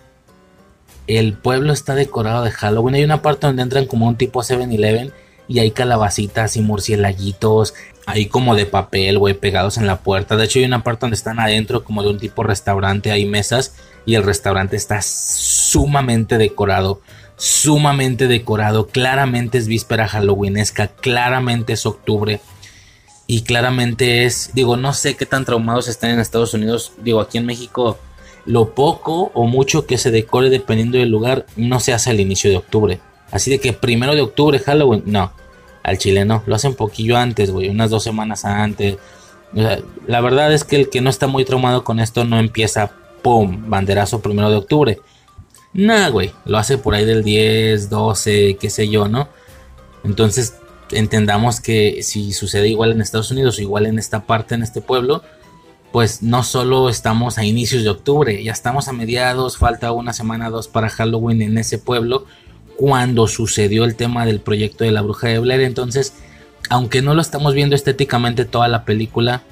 el 1.19 1.35
pueblo 1.35 1.75
está 1.75 1.95
decorado 1.95 2.45
de 2.45 2.53
Halloween. 2.53 2.95
Hay 2.95 3.05
una 3.05 3.21
parte 3.21 3.47
donde 3.47 3.63
entran 3.63 3.87
como 3.87 4.07
un 4.07 4.17
tipo 4.17 4.43
7-Eleven 4.43 5.13
y 5.49 5.59
hay 5.59 5.73
calabacitas 5.73 6.57
y 6.57 6.63
murcielaguitos, 6.63 7.75
ahí 8.07 8.27
como 8.27 8.55
de 8.55 8.67
papel, 8.67 9.19
güey, 9.19 9.35
pegados 9.35 9.77
en 9.77 9.87
la 9.87 9.99
puerta. 9.99 10.37
De 10.37 10.45
hecho, 10.45 10.61
hay 10.61 10.65
una 10.65 10.85
parte 10.85 11.01
donde 11.03 11.17
están 11.17 11.41
adentro 11.41 11.85
como 11.85 12.03
de 12.03 12.11
un 12.11 12.19
tipo 12.19 12.45
restaurante, 12.45 13.11
hay 13.11 13.27
mesas 13.27 13.75
y 14.07 14.15
el 14.15 14.23
restaurante 14.23 14.77
está 14.77 15.03
sumamente 15.03 16.39
decorado. 16.39 17.01
Sumamente 17.37 18.27
decorado, 18.27 18.87
claramente 18.87 19.57
es 19.57 19.67
víspera 19.67 20.07
halloweenesca, 20.07 20.89
claramente 20.89 21.73
es 21.73 21.87
octubre 21.87 22.41
y 23.27 23.43
claramente 23.43 24.25
es, 24.25 24.51
digo, 24.55 24.77
no 24.77 24.93
sé 24.93 25.15
qué 25.15 25.25
tan 25.25 25.45
traumados 25.45 25.89
están 25.89 26.11
en 26.11 26.19
Estados 26.19 26.53
Unidos, 26.53 26.93
digo, 27.03 27.21
aquí 27.21 27.39
en 27.39 27.47
México 27.47 27.97
lo 28.45 28.75
poco 28.75 29.31
o 29.35 29.47
mucho 29.47 29.87
que 29.87 29.99
se 29.99 30.11
decore 30.11 30.51
dependiendo 30.51 30.99
del 30.99 31.11
lugar 31.11 31.47
no 31.57 31.79
se 31.79 31.93
hace 31.93 32.11
al 32.11 32.19
inicio 32.19 32.51
de 32.51 32.57
octubre. 32.57 33.01
Así 33.31 33.51
de 33.51 33.61
que 33.61 33.73
primero 33.73 34.15
de 34.15 34.23
octubre, 34.23 34.59
Halloween, 34.59 35.05
no. 35.07 35.33
Al 35.83 35.97
chile 35.97 36.25
no, 36.25 36.43
lo 36.47 36.57
hacen 36.57 36.75
poquillo 36.75 37.17
antes, 37.17 37.51
güey, 37.51 37.69
unas 37.69 37.91
dos 37.91 38.03
semanas 38.03 38.45
antes. 38.45 38.99
la 39.53 40.21
verdad 40.21 40.53
es 40.53 40.65
que 40.65 40.77
el 40.77 40.91
que 40.91 41.01
no 41.01 41.09
está 41.09 41.27
muy 41.27 41.45
traumado 41.45 41.85
con 41.85 42.01
esto 42.01 42.25
no 42.25 42.39
empieza, 42.39 42.93
¡pum!, 43.23 43.69
banderazo 43.69 44.21
primero 44.21 44.51
de 44.51 44.57
octubre. 44.57 45.01
Nah, 45.73 46.09
güey, 46.09 46.33
lo 46.45 46.59
hace 46.59 46.79
por 46.79 46.95
ahí 46.95 47.05
del 47.05 47.23
10, 47.23 47.91
12, 47.91 48.57
qué 48.61 48.71
sé 48.71 48.89
yo, 48.89 49.09
¿no? 49.09 49.29
Entonces 50.05 50.55
entendamos 50.91 51.61
que 51.61 52.03
si 52.03 52.33
sucede 52.33 52.69
igual 52.69 52.93
en 52.93 53.01
Estados 53.01 53.31
Unidos 53.31 53.59
o 53.59 53.63
igual 53.63 53.87
en 53.87 53.99
esta 53.99 54.27
parte, 54.27 54.55
en 54.55 54.63
este 54.63 54.81
pueblo, 54.81 55.23
pues 55.93 56.23
no 56.23 56.43
solo 56.43 56.89
estamos 56.89 57.39
a 57.39 57.45
inicios 57.45 57.83
de 57.83 57.91
octubre, 57.91 58.43
ya 58.43 58.53
estamos 58.53 58.89
a 58.89 58.93
mediados, 58.93 59.57
falta 59.57 59.93
una 59.93 60.13
semana, 60.13 60.51
dos 60.51 60.69
para 60.69 60.89
Halloween 60.89 61.43
en 61.43 61.59
ese 61.59 61.79
pueblo, 61.79 62.27
cuando 62.77 63.27
sucedió 63.27 63.85
el 63.85 63.97
tema 63.97 64.25
del 64.25 64.41
proyecto 64.41 64.85
de 64.85 64.93
la 64.93 65.03
bruja 65.03 65.29
de 65.29 65.39
Blair. 65.39 65.63
Entonces, 65.63 66.15
aunque 66.69 67.03
no 67.03 67.15
lo 67.15 67.21
estamos 67.21 67.55
viendo 67.55 67.75
estéticamente 67.75 68.45
toda 68.45 68.69
la 68.69 68.85
película, 68.85 69.43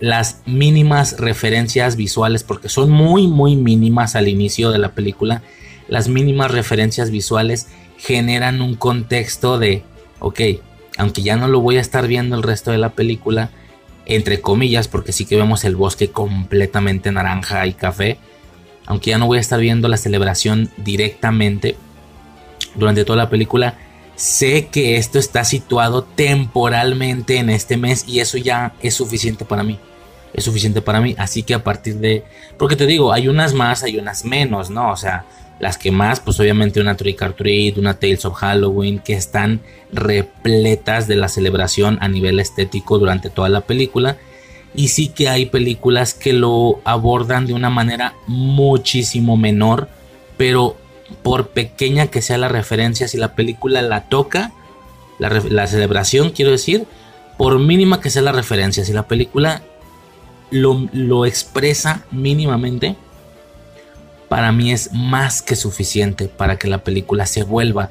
las 0.00 0.40
mínimas 0.46 1.18
referencias 1.18 1.96
visuales, 1.96 2.42
porque 2.42 2.68
son 2.68 2.90
muy, 2.90 3.28
muy 3.28 3.54
mínimas 3.56 4.16
al 4.16 4.28
inicio 4.28 4.70
de 4.70 4.78
la 4.78 4.92
película, 4.94 5.42
las 5.88 6.08
mínimas 6.08 6.50
referencias 6.50 7.10
visuales 7.10 7.68
generan 7.98 8.62
un 8.62 8.74
contexto 8.74 9.58
de, 9.58 9.82
ok, 10.20 10.40
aunque 10.96 11.22
ya 11.22 11.36
no 11.36 11.48
lo 11.48 11.60
voy 11.60 11.76
a 11.76 11.80
estar 11.80 12.06
viendo 12.06 12.34
el 12.36 12.42
resto 12.42 12.70
de 12.70 12.78
la 12.78 12.90
película, 12.90 13.50
entre 14.06 14.40
comillas, 14.40 14.88
porque 14.88 15.12
sí 15.12 15.26
que 15.26 15.36
vemos 15.36 15.64
el 15.64 15.76
bosque 15.76 16.10
completamente 16.10 17.12
naranja 17.12 17.66
y 17.66 17.74
café. 17.74 18.18
Aunque 18.86 19.10
ya 19.10 19.18
no 19.18 19.26
voy 19.26 19.38
a 19.38 19.40
estar 19.40 19.60
viendo 19.60 19.86
la 19.88 19.96
celebración 19.96 20.70
directamente 20.78 21.76
durante 22.74 23.04
toda 23.04 23.18
la 23.18 23.30
película, 23.30 23.78
sé 24.16 24.68
que 24.68 24.96
esto 24.96 25.18
está 25.18 25.44
situado 25.44 26.02
temporalmente 26.02 27.36
en 27.36 27.50
este 27.50 27.76
mes 27.76 28.04
y 28.08 28.20
eso 28.20 28.36
ya 28.36 28.74
es 28.82 28.94
suficiente 28.94 29.44
para 29.44 29.62
mí. 29.62 29.78
Es 30.32 30.44
suficiente 30.44 30.80
para 30.82 31.00
mí. 31.00 31.14
Así 31.18 31.42
que 31.42 31.54
a 31.54 31.64
partir 31.64 31.96
de... 31.96 32.24
Porque 32.58 32.76
te 32.76 32.86
digo, 32.86 33.12
hay 33.12 33.28
unas 33.28 33.54
más, 33.54 33.82
hay 33.82 33.98
unas 33.98 34.24
menos, 34.24 34.70
¿no? 34.70 34.90
O 34.90 34.96
sea, 34.96 35.24
las 35.58 35.76
que 35.76 35.90
más, 35.90 36.20
pues 36.20 36.40
obviamente 36.40 36.80
una 36.80 36.96
Trick 36.96 37.20
or 37.22 37.34
Treat, 37.34 37.76
una 37.78 37.94
Tales 37.94 38.24
of 38.24 38.34
Halloween, 38.34 38.98
que 38.98 39.14
están 39.14 39.60
repletas 39.92 41.06
de 41.06 41.16
la 41.16 41.28
celebración 41.28 41.98
a 42.00 42.08
nivel 42.08 42.40
estético 42.40 42.98
durante 42.98 43.28
toda 43.30 43.48
la 43.48 43.60
película. 43.60 44.16
Y 44.74 44.88
sí 44.88 45.08
que 45.08 45.28
hay 45.28 45.46
películas 45.46 46.14
que 46.14 46.32
lo 46.32 46.80
abordan 46.84 47.46
de 47.46 47.54
una 47.54 47.70
manera 47.70 48.14
muchísimo 48.26 49.36
menor, 49.36 49.88
pero 50.36 50.76
por 51.22 51.48
pequeña 51.48 52.06
que 52.06 52.22
sea 52.22 52.38
la 52.38 52.48
referencia, 52.48 53.08
si 53.08 53.18
la 53.18 53.34
película 53.34 53.82
la 53.82 54.08
toca, 54.08 54.52
la, 55.18 55.66
celebración 55.66 56.30
quiero 56.30 56.52
decir, 56.52 56.86
por 57.36 57.58
mínima 57.58 58.00
que 58.00 58.10
sea 58.10 58.22
la 58.22 58.32
referencia, 58.32 58.84
si 58.84 58.92
la 58.92 59.06
película 59.06 59.62
lo, 60.50 61.26
expresa 61.26 62.04
mínimamente, 62.10 62.96
para 64.28 64.52
mí 64.52 64.72
es 64.72 64.92
más 64.92 65.42
que 65.42 65.56
suficiente 65.56 66.28
para 66.28 66.56
que 66.56 66.68
la 66.68 66.84
película 66.84 67.26
se 67.26 67.42
vuelva 67.42 67.90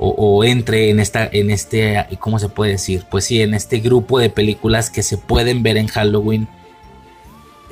o, 0.00 0.44
entre 0.44 0.90
en 0.90 1.00
esta 1.00 1.26
en 1.26 1.50
este 1.50 2.06
cómo 2.20 2.38
se 2.38 2.48
puede 2.48 2.70
decir 2.70 3.04
pues 3.10 3.24
sí 3.24 3.42
en 3.42 3.52
este 3.52 3.80
grupo 3.80 4.20
de 4.20 4.30
películas 4.30 4.90
que 4.90 5.02
se 5.02 5.18
pueden 5.18 5.64
ver 5.64 5.76
en 5.76 5.88
Halloween 5.88 6.48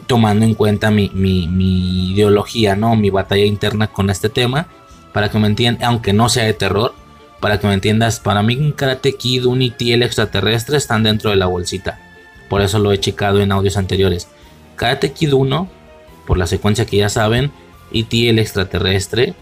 tomando 0.08 0.44
en 0.44 0.54
cuenta 0.54 0.90
mi, 0.90 1.08
ideología 1.14 2.74
no 2.74 2.96
mi 2.96 3.10
batalla 3.10 3.44
interna 3.44 3.86
con 3.86 4.10
este 4.10 4.28
tema 4.28 4.66
para 5.12 5.30
que 5.30 5.38
me 5.38 5.46
entiendan 5.46 5.84
aunque 5.84 6.12
no 6.12 6.28
sea 6.28 6.42
de 6.42 6.54
terror 6.54 6.94
para 7.38 7.60
que 7.60 7.68
me 7.68 7.74
entiendas 7.74 8.18
para 8.18 8.42
mí 8.42 8.72
Karate 8.74 9.14
Kid 9.14 9.44
Unity 9.44 9.92
el 9.92 10.02
extraterrestre 10.02 10.78
están 10.78 11.04
dentro 11.04 11.30
de 11.30 11.36
la 11.36 11.46
bolsita 11.46 12.05
por 12.48 12.60
eso 12.62 12.78
lo 12.78 12.92
he 12.92 12.98
checado 12.98 13.40
en 13.40 13.52
audios 13.52 13.76
anteriores 13.76 14.28
Karate 14.76 15.12
Kid 15.12 15.32
1 15.32 15.68
por 16.26 16.38
la 16.38 16.46
secuencia 16.46 16.86
que 16.86 16.98
ya 16.98 17.08
saben, 17.08 17.50
E.T. 17.92 18.28
el 18.28 18.38
extraterrestre, 18.38 19.34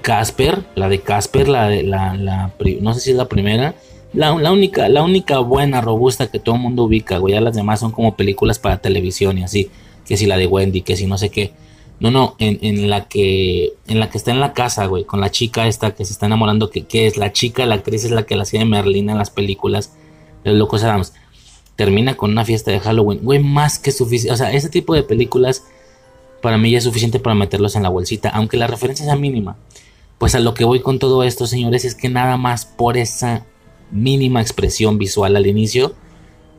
Casper, 0.00 0.64
la 0.74 0.88
de 0.88 1.00
Casper, 1.00 1.48
la, 1.48 1.68
de, 1.68 1.82
la, 1.82 2.52
no 2.80 2.94
sé 2.94 3.00
si 3.00 3.10
es 3.10 3.16
la 3.16 3.28
primera, 3.28 3.74
la, 4.14 4.32
única, 4.32 4.88
la 4.88 5.02
única 5.02 5.38
buena, 5.38 5.80
robusta 5.80 6.30
que 6.30 6.38
todo 6.38 6.54
el 6.54 6.60
mundo 6.60 6.84
ubica, 6.84 7.18
güey, 7.18 7.34
ya 7.34 7.40
las 7.40 7.54
demás 7.54 7.80
son 7.80 7.92
como 7.92 8.16
películas 8.16 8.58
para 8.58 8.78
televisión 8.78 9.38
y 9.38 9.42
así, 9.42 9.70
que 10.06 10.16
si 10.16 10.26
la 10.26 10.36
de 10.36 10.46
Wendy, 10.46 10.82
que 10.82 10.96
si 10.96 11.06
no 11.06 11.18
sé 11.18 11.30
qué. 11.30 11.52
No, 11.98 12.10
no, 12.10 12.34
en, 12.40 12.90
la 12.90 13.06
que 13.06 13.74
en 13.86 14.00
la 14.00 14.10
que 14.10 14.18
está 14.18 14.32
en 14.32 14.40
la 14.40 14.54
casa, 14.54 14.86
güey, 14.86 15.04
con 15.04 15.20
la 15.20 15.30
chica 15.30 15.68
esta 15.68 15.94
que 15.94 16.04
se 16.04 16.12
está 16.12 16.26
enamorando, 16.26 16.68
que, 16.68 16.84
que 16.84 17.06
es 17.06 17.16
la 17.16 17.32
chica, 17.32 17.64
la 17.64 17.76
actriz 17.76 18.04
es 18.04 18.10
la 18.10 18.24
que 18.24 18.34
la 18.34 18.42
hacía 18.42 18.58
de 18.58 18.66
Merlina 18.66 19.12
en 19.12 19.18
las 19.18 19.30
películas 19.30 19.92
de 20.42 20.52
Locos 20.52 20.82
Adams. 20.82 21.12
Termina 21.82 22.16
con 22.16 22.30
una 22.30 22.44
fiesta 22.44 22.70
de 22.70 22.78
Halloween, 22.78 23.18
güey, 23.24 23.40
más 23.40 23.80
que 23.80 23.90
suficiente. 23.90 24.32
O 24.32 24.36
sea, 24.36 24.52
ese 24.52 24.68
tipo 24.68 24.94
de 24.94 25.02
películas 25.02 25.64
para 26.40 26.56
mí 26.56 26.70
ya 26.70 26.78
es 26.78 26.84
suficiente 26.84 27.18
para 27.18 27.34
meterlos 27.34 27.74
en 27.74 27.82
la 27.82 27.88
bolsita, 27.88 28.28
aunque 28.28 28.56
la 28.56 28.68
referencia 28.68 29.04
sea 29.04 29.16
mínima. 29.16 29.56
Pues 30.18 30.36
a 30.36 30.38
lo 30.38 30.54
que 30.54 30.64
voy 30.64 30.78
con 30.78 31.00
todo 31.00 31.24
esto, 31.24 31.48
señores, 31.48 31.84
es 31.84 31.96
que 31.96 32.08
nada 32.08 32.36
más 32.36 32.66
por 32.66 32.96
esa 32.96 33.44
mínima 33.90 34.40
expresión 34.40 34.96
visual 34.96 35.34
al 35.34 35.48
inicio, 35.48 35.96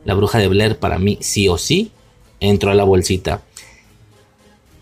la 0.04 0.14
bruja 0.14 0.40
de 0.40 0.50
Blair 0.50 0.78
para 0.78 1.00
mí 1.00 1.18
sí 1.22 1.48
o 1.48 1.58
sí 1.58 1.94
entró 2.42 2.72
a 2.72 2.76
la 2.76 2.84
bolsita. 2.84 3.44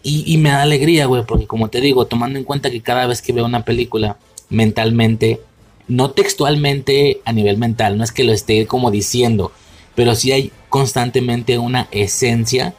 Y, 0.01 0.39
me 0.39 0.49
da 0.49 0.63
alegría, 0.63 1.05
güey, 1.05 1.23
porque 1.23 1.45
como 1.45 1.69
te 1.69 1.81
digo, 1.81 2.05
tomando 2.07 2.39
en 2.39 2.45
cuenta 2.45 2.71
que 2.71 2.81
cada 2.81 3.05
vez 3.05 3.21
que 3.21 3.33
veo 3.33 3.45
una 3.45 3.63
película 3.63 4.17
mentalmente, 4.49 5.39
no 5.87 6.09
textualmente 6.09 7.21
a 7.23 7.31
nivel 7.31 7.59
mental, 7.59 7.99
no 7.99 8.03
es 8.03 8.11
que 8.11 8.23
lo 8.23 8.33
esté 8.33 8.65
como 8.65 8.89
diciendo, 8.89 9.51
pero 10.01 10.15
sí 10.15 10.31
hay 10.31 10.51
constantemente 10.67 11.59
una 11.59 11.87
esencia 11.91 12.73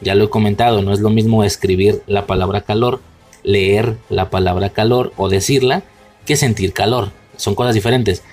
ya 0.00 0.16
lo 0.16 0.24
he 0.24 0.28
comentado, 0.28 0.82
no 0.82 0.92
es 0.92 0.98
lo 0.98 1.08
mismo 1.08 1.44
escribir 1.44 2.02
la 2.08 2.26
palabra 2.26 2.62
calor, 2.62 3.00
leer 3.44 3.96
la 4.08 4.28
palabra 4.28 4.70
calor 4.70 5.12
o 5.16 5.28
decirla 5.28 5.84
que 6.26 6.34
sentir 6.34 6.72
calor. 6.72 7.12
Son 7.36 7.54
cosas 7.54 7.76
diferentes. 7.76 8.24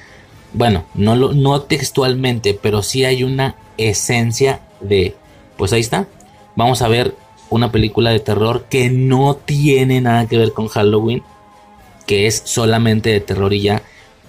Bueno, 0.53 0.85
no, 0.95 1.15
no 1.15 1.61
textualmente, 1.61 2.57
pero 2.59 2.81
sí 2.81 3.05
hay 3.05 3.23
una 3.23 3.57
esencia 3.77 4.61
de... 4.79 5.15
Pues 5.55 5.71
ahí 5.71 5.81
está. 5.81 6.07
Vamos 6.55 6.81
a 6.81 6.87
ver 6.87 7.13
una 7.51 7.71
película 7.71 8.09
de 8.09 8.19
terror 8.19 8.65
que 8.67 8.89
no 8.89 9.35
tiene 9.35 10.01
nada 10.01 10.27
que 10.27 10.39
ver 10.39 10.53
con 10.53 10.67
Halloween, 10.67 11.21
que 12.07 12.25
es 12.25 12.41
solamente 12.43 13.11
de 13.11 13.19
terror 13.19 13.53
y 13.53 13.61
ya, 13.61 13.83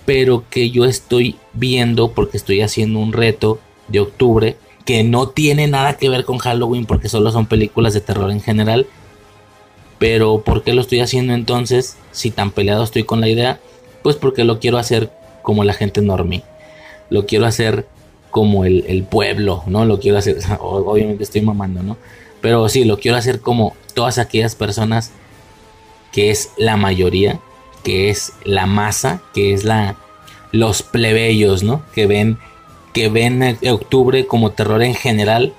pero 0.04 0.44
que 0.50 0.70
yo 0.70 0.84
estoy 0.84 1.38
viendo 1.54 2.12
porque 2.12 2.36
estoy 2.36 2.60
haciendo 2.60 2.98
un 2.98 3.14
reto 3.14 3.58
de 3.88 4.00
octubre 4.00 4.56
que 4.84 5.04
no 5.04 5.28
tiene 5.28 5.68
nada 5.68 5.96
que 5.96 6.08
ver 6.08 6.24
con 6.24 6.38
Halloween 6.38 6.86
porque 6.86 7.08
solo 7.08 7.30
son 7.30 7.46
películas 7.46 7.94
de 7.94 8.00
terror 8.00 8.30
en 8.30 8.40
general. 8.40 8.86
Pero 9.98 10.40
¿por 10.40 10.64
qué 10.64 10.74
lo 10.74 10.80
estoy 10.80 11.00
haciendo 11.00 11.34
entonces 11.34 11.96
si 12.10 12.30
tan 12.30 12.50
peleado 12.50 12.82
estoy 12.82 13.04
con 13.04 13.20
la 13.20 13.28
idea? 13.28 13.60
Pues 14.02 14.16
porque 14.16 14.44
lo 14.44 14.58
quiero 14.58 14.78
hacer 14.78 15.12
como 15.42 15.64
la 15.64 15.74
gente 15.74 16.00
normie. 16.00 16.42
Lo 17.10 17.26
quiero 17.26 17.46
hacer 17.46 17.86
como 18.30 18.64
el, 18.64 19.06
pueblo, 19.08 19.62
¿no? 19.66 19.84
Lo 19.84 20.00
quiero 20.00 20.18
hacer, 20.18 20.38
obviamente 20.60 21.22
estoy 21.22 21.42
mamando, 21.42 21.82
¿no? 21.82 21.96
Pero 22.40 22.68
sí, 22.68 22.84
lo 22.84 22.98
quiero 22.98 23.16
hacer 23.16 23.40
como 23.40 23.76
todas 23.94 24.18
aquellas 24.18 24.56
personas 24.56 25.12
que 26.10 26.30
es 26.30 26.50
la 26.56 26.76
mayoría, 26.76 27.38
que 27.84 28.10
es 28.10 28.32
la 28.44 28.66
masa, 28.66 29.22
que 29.32 29.52
es 29.52 29.64
la 29.64 29.96
los 30.50 30.82
plebeyos, 30.82 31.62
¿no? 31.62 31.82
Que 31.94 32.06
ven 32.06 32.38
que 32.92 33.08
ven 33.08 33.58
octubre 33.70 34.26
como 34.26 34.50
terror 34.50 34.82
en 34.82 34.94
general 34.94 35.54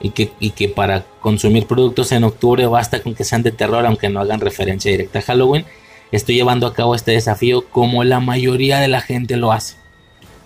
y 0.00 0.10
que, 0.10 0.30
que 0.30 0.68
para 0.68 1.04
consumir 1.20 1.66
productos 1.66 2.12
en 2.12 2.24
octubre 2.24 2.66
basta 2.66 3.02
con 3.02 3.14
que 3.14 3.24
sean 3.24 3.42
de 3.42 3.52
terror 3.52 3.84
aunque 3.86 4.08
no 4.08 4.20
hagan 4.20 4.40
referencia 4.40 4.90
directa 4.90 5.18
a 5.18 5.22
Halloween. 5.22 5.64
Estoy 6.12 6.36
llevando 6.36 6.66
a 6.66 6.74
cabo 6.74 6.94
este 6.94 7.12
desafío 7.12 7.68
como 7.68 8.04
la 8.04 8.20
mayoría 8.20 8.78
de 8.78 8.88
la 8.88 9.00
gente 9.00 9.36
lo 9.36 9.52
hace. 9.52 9.76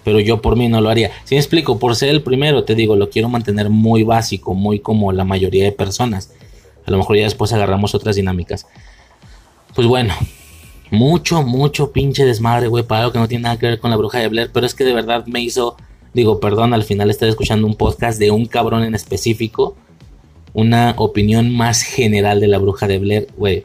Pero 0.04 0.18
yo 0.18 0.40
por 0.40 0.56
mí 0.56 0.68
no 0.68 0.80
lo 0.80 0.88
haría. 0.88 1.10
Si 1.24 1.34
me 1.34 1.40
explico, 1.40 1.78
por 1.78 1.94
ser 1.94 2.08
el 2.08 2.22
primero, 2.22 2.64
te 2.64 2.74
digo, 2.74 2.96
lo 2.96 3.10
quiero 3.10 3.28
mantener 3.28 3.68
muy 3.68 4.02
básico, 4.02 4.54
muy 4.54 4.80
como 4.80 5.12
la 5.12 5.24
mayoría 5.24 5.64
de 5.64 5.72
personas. 5.72 6.32
A 6.86 6.90
lo 6.90 6.96
mejor 6.96 7.16
ya 7.16 7.24
después 7.24 7.52
agarramos 7.52 7.94
otras 7.94 8.16
dinámicas. 8.16 8.66
Pues 9.74 9.86
bueno, 9.86 10.14
mucho, 10.90 11.42
mucho 11.42 11.92
pinche 11.92 12.24
desmadre, 12.24 12.68
güey, 12.68 12.82
para 12.82 13.02
algo 13.02 13.12
que 13.12 13.18
no 13.18 13.28
tiene 13.28 13.42
nada 13.42 13.58
que 13.58 13.66
ver 13.66 13.78
con 13.78 13.90
la 13.90 13.96
bruja 13.96 14.18
de 14.18 14.28
Blair. 14.28 14.50
Pero 14.52 14.64
es 14.64 14.74
que 14.74 14.84
de 14.84 14.94
verdad 14.94 15.26
me 15.26 15.42
hizo 15.42 15.76
Digo, 16.12 16.40
perdón, 16.40 16.74
al 16.74 16.84
final 16.84 17.10
estoy 17.10 17.28
escuchando 17.28 17.66
un 17.66 17.76
podcast 17.76 18.18
de 18.18 18.30
un 18.30 18.46
cabrón 18.46 18.82
en 18.82 18.94
específico. 18.94 19.76
Una 20.52 20.94
opinión 20.98 21.54
más 21.54 21.82
general 21.82 22.40
de 22.40 22.48
la 22.48 22.58
bruja 22.58 22.88
de 22.88 22.98
Blair. 22.98 23.28
Güey, 23.36 23.64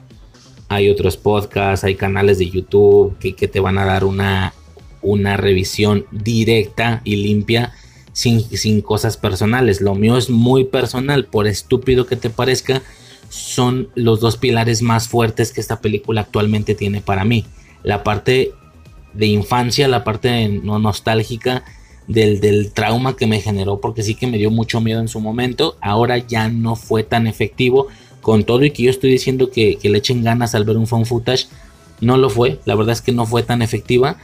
hay 0.67 0.89
otros 0.89 1.17
podcasts, 1.17 1.83
hay 1.83 1.95
canales 1.95 2.37
de 2.37 2.49
YouTube 2.49 3.17
que, 3.17 3.47
te 3.47 3.59
van 3.59 3.79
a 3.79 3.85
dar 3.85 4.05
una, 4.05 4.53
una 5.01 5.37
revisión 5.37 6.05
directa 6.11 7.01
y 7.03 7.15
limpia 7.15 7.73
sin, 8.13 8.41
sin 8.41 8.81
cosas 8.81 9.17
personales. 9.17 9.81
Lo 9.81 9.95
mío 9.95 10.15
es 10.15 10.29
muy 10.29 10.65
personal, 10.65 11.25
por 11.25 11.47
estúpido 11.47 12.05
que 12.05 12.15
te 12.15 12.29
parezca, 12.29 12.83
son 13.29 13.89
los 13.95 14.19
dos 14.19 14.37
pilares 14.37 14.83
más 14.83 15.07
fuertes 15.07 15.51
que 15.51 15.61
esta 15.61 15.81
película 15.81 16.21
actualmente 16.21 16.75
tiene 16.75 17.01
para 17.01 17.25
mí. 17.25 17.45
La 17.81 18.03
parte 18.03 18.51
de 19.13 19.25
infancia, 19.25 19.87
la 19.87 20.03
parte 20.03 20.47
no 20.47 20.77
nostálgica 20.77 21.63
del, 22.07 22.71
trauma 22.71 23.15
que 23.15 23.27
me 23.27 23.41
generó, 23.41 23.79
porque 23.79 24.03
sí 24.03 24.15
que 24.15 24.27
me 24.27 24.37
dio 24.37 24.51
mucho 24.51 24.81
miedo 24.81 24.99
en 24.99 25.07
su 25.07 25.19
momento. 25.19 25.77
Ahora 25.81 26.17
ya 26.17 26.49
no 26.49 26.75
fue 26.75 27.03
tan 27.03 27.27
efectivo. 27.27 27.87
Con 28.21 28.43
todo 28.43 28.65
y 28.65 28.71
que 28.71 28.81
yo 28.81 28.89
estoy 28.89 29.11
diciendo 29.11 29.51
que, 29.51 29.77
le 29.83 29.97
echen 29.97 30.23
ganas 30.23 30.55
al 30.55 30.63
ver 30.63 30.77
un 30.77 30.87
phone 30.87 31.05
footage, 31.05 31.47
no 32.01 32.17
lo 32.17 32.31
fue. 32.31 32.59
La 32.65 32.73
verdad 32.73 32.93
es 32.93 33.01
que 33.01 33.11
no 33.11 33.27
fue 33.27 33.43
tan 33.43 33.61
efectiva. 33.61 34.17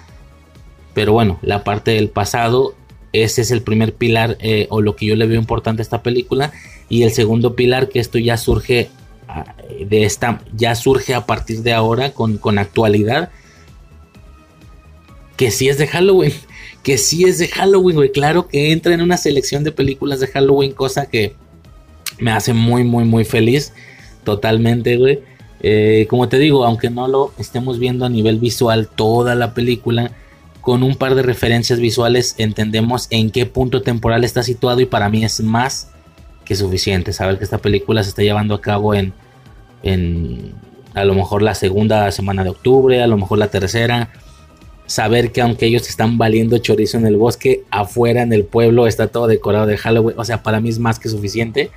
Pero 0.96 1.14
bueno, 1.14 1.38
la 1.44 1.64
parte 1.64 1.92
del 1.92 2.10
pasado, 2.10 2.74
ese 3.14 3.42
es 3.42 3.52
el 3.52 3.62
primer 3.62 3.94
pilar 3.94 4.38
eh, 4.40 4.66
o 4.72 4.82
lo 4.82 4.96
que 4.96 5.06
yo 5.06 5.16
le 5.16 5.28
veo 5.28 5.40
importante 5.40 5.82
a 5.82 5.84
esta 5.84 6.02
película. 6.02 6.52
Y 6.90 7.04
el 7.04 7.12
segundo 7.12 7.56
pilar, 7.56 7.90
que 7.90 8.00
esto 8.00 8.18
ya 8.18 8.38
surge 8.38 8.90
ah, 9.28 9.56
de 9.88 10.04
esta, 10.04 10.42
ya 10.56 10.74
surge 10.74 11.14
a 11.14 11.28
partir 11.28 11.62
de 11.62 11.74
ahora 11.74 12.12
con, 12.12 12.40
con 12.40 12.58
actualidad. 12.58 13.30
Que 15.38 15.52
si 15.52 15.70
es 15.70 15.78
de 15.78 15.88
Halloween 15.88 16.34
que 16.84 16.98
sí 16.98 17.26
es 17.26 17.38
de 17.38 17.48
Halloween, 17.48 17.96
güey. 17.96 18.12
Claro 18.12 18.48
que 18.48 18.72
entra 18.72 18.94
en 18.94 19.02
una 19.02 19.18
selección 19.18 19.64
de 19.64 19.72
películas 19.72 20.20
de 20.20 20.28
Halloween, 20.28 20.72
cosa 20.72 21.06
que 21.08 21.36
me 22.20 22.32
hace 22.32 22.54
muy, 22.54 22.84
muy, 22.84 23.04
muy 23.06 23.26
feliz. 23.26 23.74
Totalmente, 24.24 24.98
güey. 24.98 25.20
Eh, 25.62 26.08
como 26.10 26.28
te 26.28 26.40
digo, 26.40 26.66
aunque 26.66 26.90
no 26.90 27.08
lo 27.08 27.34
estemos 27.38 27.78
viendo 27.78 28.06
a 28.06 28.10
nivel 28.10 28.40
visual 28.40 28.88
toda 28.88 29.36
la 29.36 29.54
película, 29.54 30.12
con 30.62 30.84
un 30.84 30.96
par 30.96 31.16
de 31.16 31.24
referencias 31.24 31.80
visuales 31.80 32.36
entendemos 32.38 33.08
en 33.10 33.32
qué 33.32 33.46
punto 33.48 33.82
temporal 33.82 34.24
está 34.24 34.44
situado 34.44 34.80
y 34.80 34.86
para 34.86 35.10
mí 35.10 35.26
es 35.26 35.42
más 35.42 35.90
que 36.46 36.56
suficiente 36.56 37.14
saber 37.14 37.38
que 37.40 37.44
esta 37.44 37.58
película 37.58 38.04
se 38.04 38.10
está 38.10 38.22
llevando 38.22 38.54
a 38.56 38.62
cabo 38.62 38.94
en, 38.94 39.14
en 39.82 40.54
a 40.94 41.04
lo 41.04 41.16
mejor 41.16 41.42
la 41.42 41.56
segunda 41.56 42.12
semana 42.12 42.44
de 42.44 42.50
octubre, 42.50 43.02
a 43.02 43.08
lo 43.08 43.18
mejor 43.18 43.38
la 43.38 43.50
tercera. 43.50 44.10
Saber 44.92 45.32
que 45.32 45.40
aunque 45.40 45.68
ellos 45.68 45.88
están 45.88 46.18
valiendo 46.18 46.58
chorizo 46.58 46.98
en 46.98 47.08
el 47.08 47.16
bosque, 47.16 47.64
afuera 47.72 48.24
en 48.24 48.34
el 48.34 48.44
pueblo 48.44 48.88
está 48.88 49.08
todo 49.08 49.28
decorado 49.28 49.66
de 49.66 49.78
Halloween. 49.78 50.20
O 50.20 50.26
sea, 50.26 50.44
para 50.44 50.60
mí 50.60 50.68
es 50.68 50.80
más 50.80 51.00
que 51.00 51.08
suficiente. 51.08 51.72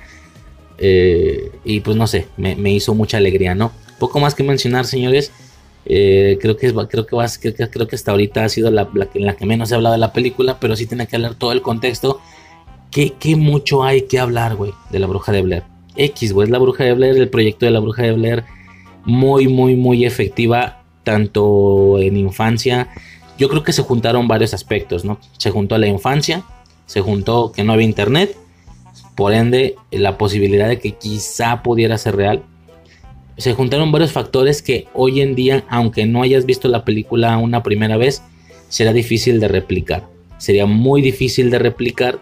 Eh, 0.79 1.49
y 1.63 1.79
pues 1.79 1.95
no 1.95 2.07
sé, 2.07 2.27
me, 2.35 2.73
hizo 2.73 2.93
mucha 2.93 3.15
alegría, 3.15 3.55
¿no? 3.55 3.71
Poco 3.99 4.19
más 4.19 4.35
que 4.35 4.43
mencionar, 4.43 4.83
señores. 4.83 5.31
Eh, 5.85 6.37
creo 6.41 6.57
que 6.57 6.73
creo 6.89 7.05
que, 7.05 7.15
vas, 7.15 7.39
creo, 7.39 7.87
que 7.87 7.95
hasta 7.95 8.11
ahorita 8.11 8.43
ha 8.43 8.49
sido 8.49 8.69
la, 8.69 8.89
la, 8.93 9.07
la, 9.13 9.37
que 9.37 9.45
menos 9.45 9.71
he 9.71 9.75
hablado 9.75 9.93
de 9.93 9.99
la 9.99 10.11
película, 10.11 10.59
pero 10.59 10.75
sí 10.75 10.85
tiene 10.85 11.07
que 11.07 11.15
hablar 11.15 11.35
todo 11.35 11.53
el 11.53 11.61
contexto. 11.61 12.19
¿Qué, 12.91 13.13
qué 13.17 13.37
mucho 13.37 13.85
hay 13.85 14.01
que 14.01 14.19
hablar, 14.19 14.57
güey, 14.57 14.73
de 14.91 14.99
la 14.99 15.07
bruja 15.07 15.31
de 15.31 15.41
Blair? 15.41 15.63
X, 15.95 16.33
güey, 16.33 16.47
es 16.47 16.51
la 16.51 16.59
bruja 16.59 16.83
de 16.83 16.91
Blair, 16.91 17.15
el 17.15 17.29
proyecto 17.29 17.65
de 17.65 17.71
la 17.71 17.79
bruja 17.79 18.03
de 18.03 18.11
Blair, 18.11 18.43
muy, 19.05 19.47
muy, 19.47 19.75
muy 19.77 20.03
efectiva, 20.03 20.83
tanto 21.05 21.99
en 21.99 22.17
infancia. 22.17 22.89
Yo 23.37 23.47
creo 23.47 23.63
que 23.63 23.71
se 23.71 23.83
juntaron 23.83 24.27
varios 24.27 24.53
aspectos, 24.53 25.05
¿no? 25.05 25.19
Se 25.37 25.51
juntó 25.51 25.77
la 25.77 25.87
infancia, 25.87 26.43
se 26.85 26.99
juntó 26.99 27.53
que 27.53 27.63
no 27.63 27.71
había 27.71 27.85
internet, 27.85 28.35
por 29.15 29.33
ende, 29.33 29.75
la 29.91 30.17
posibilidad 30.17 30.67
de 30.67 30.79
que 30.79 30.91
quizá 30.91 31.63
pudiera 31.63 31.97
ser 31.97 32.17
real. 32.17 32.43
Se 33.37 33.53
juntaron 33.53 33.91
varios 33.91 34.11
factores 34.11 34.61
que 34.61 34.87
hoy 34.93 35.21
en 35.21 35.35
día, 35.35 35.63
aunque 35.69 36.05
no 36.05 36.21
hayas 36.21 36.45
visto 36.45 36.67
la 36.67 36.83
película 36.83 37.37
una 37.37 37.63
primera 37.63 37.95
vez, 37.95 38.21
será 38.67 38.91
difícil 38.91 39.39
de 39.39 39.47
replicar. 39.47 40.07
Sería 40.37 40.65
muy 40.65 41.01
difícil 41.01 41.49
de 41.49 41.59
replicar. 41.59 42.19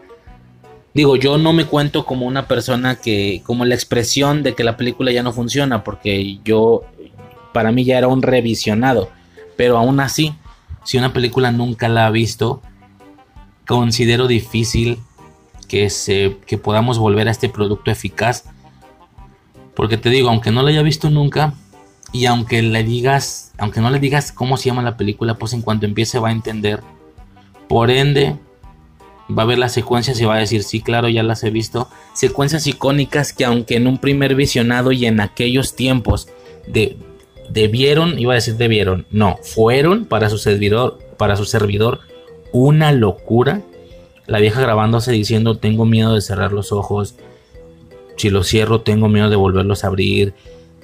Digo, 0.93 1.15
yo 1.15 1.39
no 1.39 1.53
me 1.53 1.65
cuento 1.65 2.05
como 2.05 2.27
una 2.27 2.47
persona 2.47 2.95
que, 2.95 3.41
como 3.43 3.65
la 3.65 3.73
expresión 3.73 4.43
de 4.43 4.53
que 4.53 4.63
la 4.63 4.77
película 4.77 5.11
ya 5.11 5.23
no 5.23 5.33
funciona, 5.33 5.83
porque 5.83 6.37
yo, 6.45 6.83
para 7.53 7.71
mí 7.71 7.85
ya 7.85 7.97
era 7.97 8.07
un 8.07 8.21
revisionado. 8.21 9.09
Pero 9.55 9.77
aún 9.77 9.99
así, 9.99 10.35
si 10.83 10.97
una 10.97 11.13
película 11.13 11.51
nunca 11.51 11.87
la 11.87 12.07
ha 12.07 12.09
visto, 12.09 12.61
considero 13.67 14.27
difícil 14.27 14.99
que, 15.67 15.89
se, 15.89 16.37
que 16.45 16.57
podamos 16.57 16.99
volver 16.99 17.27
a 17.27 17.31
este 17.31 17.49
producto 17.49 17.91
eficaz. 17.91 18.45
Porque 19.75 19.97
te 19.97 20.09
digo, 20.09 20.29
aunque 20.29 20.51
no 20.51 20.61
lo 20.61 20.67
haya 20.67 20.81
visto 20.81 21.09
nunca, 21.09 21.53
y 22.11 22.27
aunque 22.27 22.61
le 22.61 22.83
digas, 22.83 23.53
aunque 23.57 23.81
no 23.81 23.89
le 23.89 23.99
digas 23.99 24.31
cómo 24.31 24.57
se 24.57 24.69
llama 24.69 24.83
la 24.83 24.97
película, 24.97 25.35
pues 25.35 25.53
en 25.53 25.61
cuanto 25.61 25.85
empiece 25.85 26.19
va 26.19 26.29
a 26.29 26.31
entender. 26.31 26.81
Por 27.67 27.89
ende, 27.89 28.37
va 29.35 29.43
a 29.43 29.47
ver 29.47 29.57
las 29.57 29.71
secuencias 29.71 30.19
y 30.21 30.25
va 30.25 30.35
a 30.35 30.39
decir, 30.39 30.63
sí, 30.63 30.81
claro, 30.81 31.09
ya 31.09 31.23
las 31.23 31.43
he 31.43 31.49
visto. 31.49 31.89
Secuencias 32.13 32.67
icónicas 32.67 33.33
que 33.33 33.45
aunque 33.45 33.77
en 33.77 33.87
un 33.87 33.97
primer 33.97 34.35
visionado 34.35 34.91
y 34.91 35.07
en 35.07 35.21
aquellos 35.21 35.75
tiempos 35.75 36.27
de, 36.67 36.97
debieron, 37.49 38.19
iba 38.19 38.33
a 38.33 38.35
decir 38.35 38.55
debieron, 38.55 39.05
no, 39.11 39.37
fueron 39.41 40.05
para 40.05 40.29
su 40.29 40.37
servidor, 40.37 40.99
para 41.17 41.35
su 41.35 41.45
servidor 41.45 41.99
una 42.51 42.91
locura 42.91 43.61
la 44.25 44.39
vieja 44.39 44.61
grabándose 44.61 45.11
diciendo 45.11 45.57
tengo 45.57 45.85
miedo 45.85 46.13
de 46.13 46.21
cerrar 46.21 46.53
los 46.53 46.71
ojos. 46.71 47.15
Si 48.15 48.29
los 48.29 48.47
cierro 48.47 48.81
tengo 48.81 49.09
miedo 49.09 49.29
de 49.29 49.35
volverlos 49.35 49.83
a 49.83 49.87
abrir. 49.87 50.33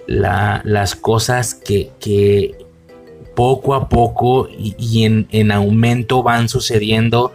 las 0.07 0.95
cosas 0.95 1.53
que, 1.53 2.55
poco 3.35 3.75
a 3.75 3.87
poco 3.87 4.49
y, 4.49 5.05
en, 5.05 5.51
aumento 5.51 6.23
van 6.23 6.49
sucediendo. 6.49 7.33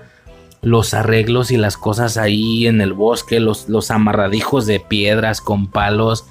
Los 0.60 0.94
arreglos 0.94 1.50
y 1.50 1.58
las 1.58 1.76
cosas 1.76 2.16
ahí 2.16 2.66
en 2.66 2.80
el 2.80 2.94
bosque, 2.94 3.38
los, 3.38 3.68
los 3.68 3.90
amarradijos 3.90 4.66
de 4.66 4.80
piedras 4.80 5.42
con 5.42 5.66
palos, 5.70 6.24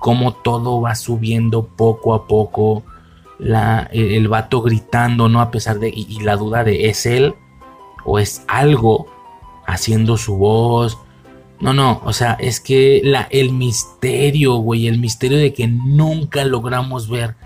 como 0.00 0.32
todo 0.32 0.80
va 0.80 0.96
subiendo 0.96 1.64
poco 1.64 2.14
a 2.14 2.26
poco. 2.26 2.82
La, 3.38 3.88
el, 3.92 4.28
vato 4.28 4.60
gritando, 4.60 5.28
¿no? 5.28 5.40
A 5.40 5.50
pesar 5.50 5.78
de. 5.78 5.88
y 5.88 6.20
la 6.20 6.36
duda 6.36 6.64
de 6.64 6.90
¿es 6.90 7.06
él? 7.06 7.34
o 8.04 8.18
es 8.18 8.42
algo 8.48 9.06
haciendo 9.66 10.16
su 10.16 10.36
voz. 10.36 10.98
No, 11.60 11.74
no, 11.74 12.00
o 12.04 12.12
sea, 12.12 12.36
es 12.40 12.60
que 12.60 13.02
la, 13.04 13.28
el 13.30 13.52
misterio, 13.52 14.56
güey, 14.56 14.86
el 14.86 14.98
misterio 14.98 15.38
de 15.38 15.52
que 15.52 15.68
nunca 15.68 16.44
logramos 16.44 17.08
ver 17.08 17.36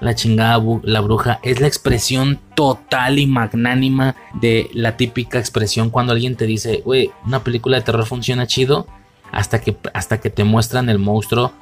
la 0.00 0.14
chingada 0.14 0.58
la 0.82 1.00
bruja 1.02 1.40
es 1.42 1.60
la 1.60 1.66
expresión 1.66 2.40
total 2.54 3.18
y 3.18 3.26
magnánima 3.26 4.16
de 4.32 4.70
la 4.72 4.96
típica 4.96 5.38
expresión 5.38 5.90
cuando 5.90 6.12
alguien 6.12 6.36
te 6.36 6.46
dice, 6.46 6.80
güey, 6.82 7.10
una 7.26 7.44
película 7.44 7.76
de 7.76 7.82
terror 7.82 8.06
funciona 8.06 8.46
chido 8.46 8.86
hasta 9.30 9.60
que, 9.60 9.76
hasta 9.92 10.18
que 10.18 10.30
te 10.30 10.42
muestran 10.42 10.88
el 10.88 10.98
monstruo 10.98 11.52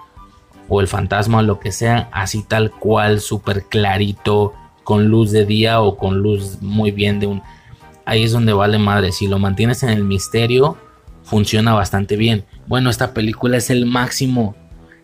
o 0.69 0.81
el 0.81 0.89
fantasma 0.89 1.39
o 1.39 1.43
lo 1.43 1.61
que 1.61 1.73
sea, 1.73 2.09
así 2.13 2.43
tal 2.43 2.71
cual, 2.71 3.21
súper 3.21 3.65
clarito, 3.65 4.53
con 4.85 5.09
luz 5.09 5.33
de 5.33 5.45
día 5.45 5.81
o 5.81 5.97
con 5.97 6.19
luz 6.19 6.63
muy 6.63 6.91
bien 6.91 7.21
de 7.21 7.27
un 7.27 7.43
ahí 8.09 8.23
es 8.23 8.33
donde 8.33 8.55
vale 8.55 8.79
madre. 8.79 9.13
Si 9.13 9.27
lo 9.27 9.39
mantienes 9.39 9.83
en 9.83 9.91
el 9.91 10.03
misterio, 10.03 10.79
funciona 11.25 11.75
bastante 11.75 12.17
bien. 12.17 12.47
Bueno, 12.67 12.89
esta 12.89 13.13
película 13.13 13.59
es 13.59 13.69
el 13.69 13.85
máximo, 13.85 14.57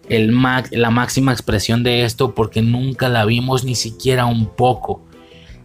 el 0.09 0.35
la 0.71 0.91
máxima 0.91 1.33
expresión 1.33 1.83
de 1.83 2.05
esto 2.05 2.35
porque 2.35 2.63
nunca 2.63 3.11
la 3.11 3.27
vimos 3.27 3.65
ni 3.65 3.75
siquiera 3.75 4.25
un 4.25 4.47
poco. 4.47 5.03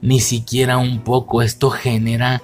Ni 0.01 0.19
siquiera 0.19 0.77
un 0.77 0.99
poco. 0.99 1.41
Esto 1.41 1.69
genera 1.69 2.41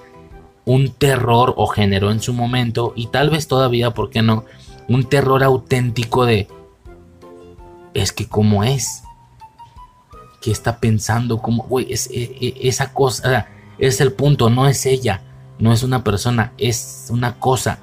un 0.63 0.89
terror 0.91 1.53
o 1.57 1.67
generó 1.67 2.09
en 2.09 2.21
su 2.21 2.33
momento 2.33 2.93
y 2.95 3.07
tal 3.07 3.29
vez 3.29 3.49
todavía, 3.49 3.91
¿por 3.91 4.09
qué 4.09 4.21
no? 4.21 4.45
Un 4.87 5.03
terror 5.03 5.43
auténtico 5.43 6.25
de... 6.25 6.47
Es 7.95 8.11
que 8.11 8.27
cómo 8.27 8.63
es. 8.63 9.01
¿Qué 10.41 10.51
está 10.51 10.79
pensando? 10.79 11.39
¿Cómo? 11.39 11.63
Güey, 11.63 11.91
es, 11.91 12.07
e, 12.11 12.37
e, 12.39 12.67
esa 12.67 12.93
cosa 12.93 13.47
es 13.77 14.01
el 14.01 14.13
punto, 14.13 14.49
no 14.49 14.67
es 14.67 14.85
ella, 14.85 15.21
no 15.59 15.73
es 15.73 15.83
una 15.83 16.03
persona, 16.03 16.53
es 16.57 17.07
una 17.09 17.39
cosa. 17.39 17.79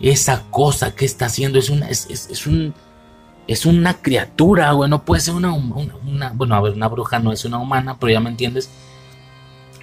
Esa 0.00 0.42
cosa 0.50 0.94
que 0.94 1.04
está 1.04 1.26
haciendo 1.26 1.58
es 1.58 1.70
una, 1.70 1.88
es, 1.88 2.46
un, 2.46 2.74
es 3.46 3.66
una 3.66 3.94
criatura, 3.94 4.72
güey, 4.72 4.90
no 4.90 5.04
puede 5.04 5.20
ser 5.20 5.34
una, 5.34 5.52
una, 5.52 6.30
bueno, 6.34 6.54
a 6.54 6.60
ver, 6.60 6.72
una 6.72 6.88
bruja 6.88 7.18
no 7.18 7.32
es 7.32 7.44
una 7.44 7.58
humana, 7.58 7.96
pero 7.98 8.12
ya 8.12 8.20
me 8.20 8.30
entiendes. 8.30 8.68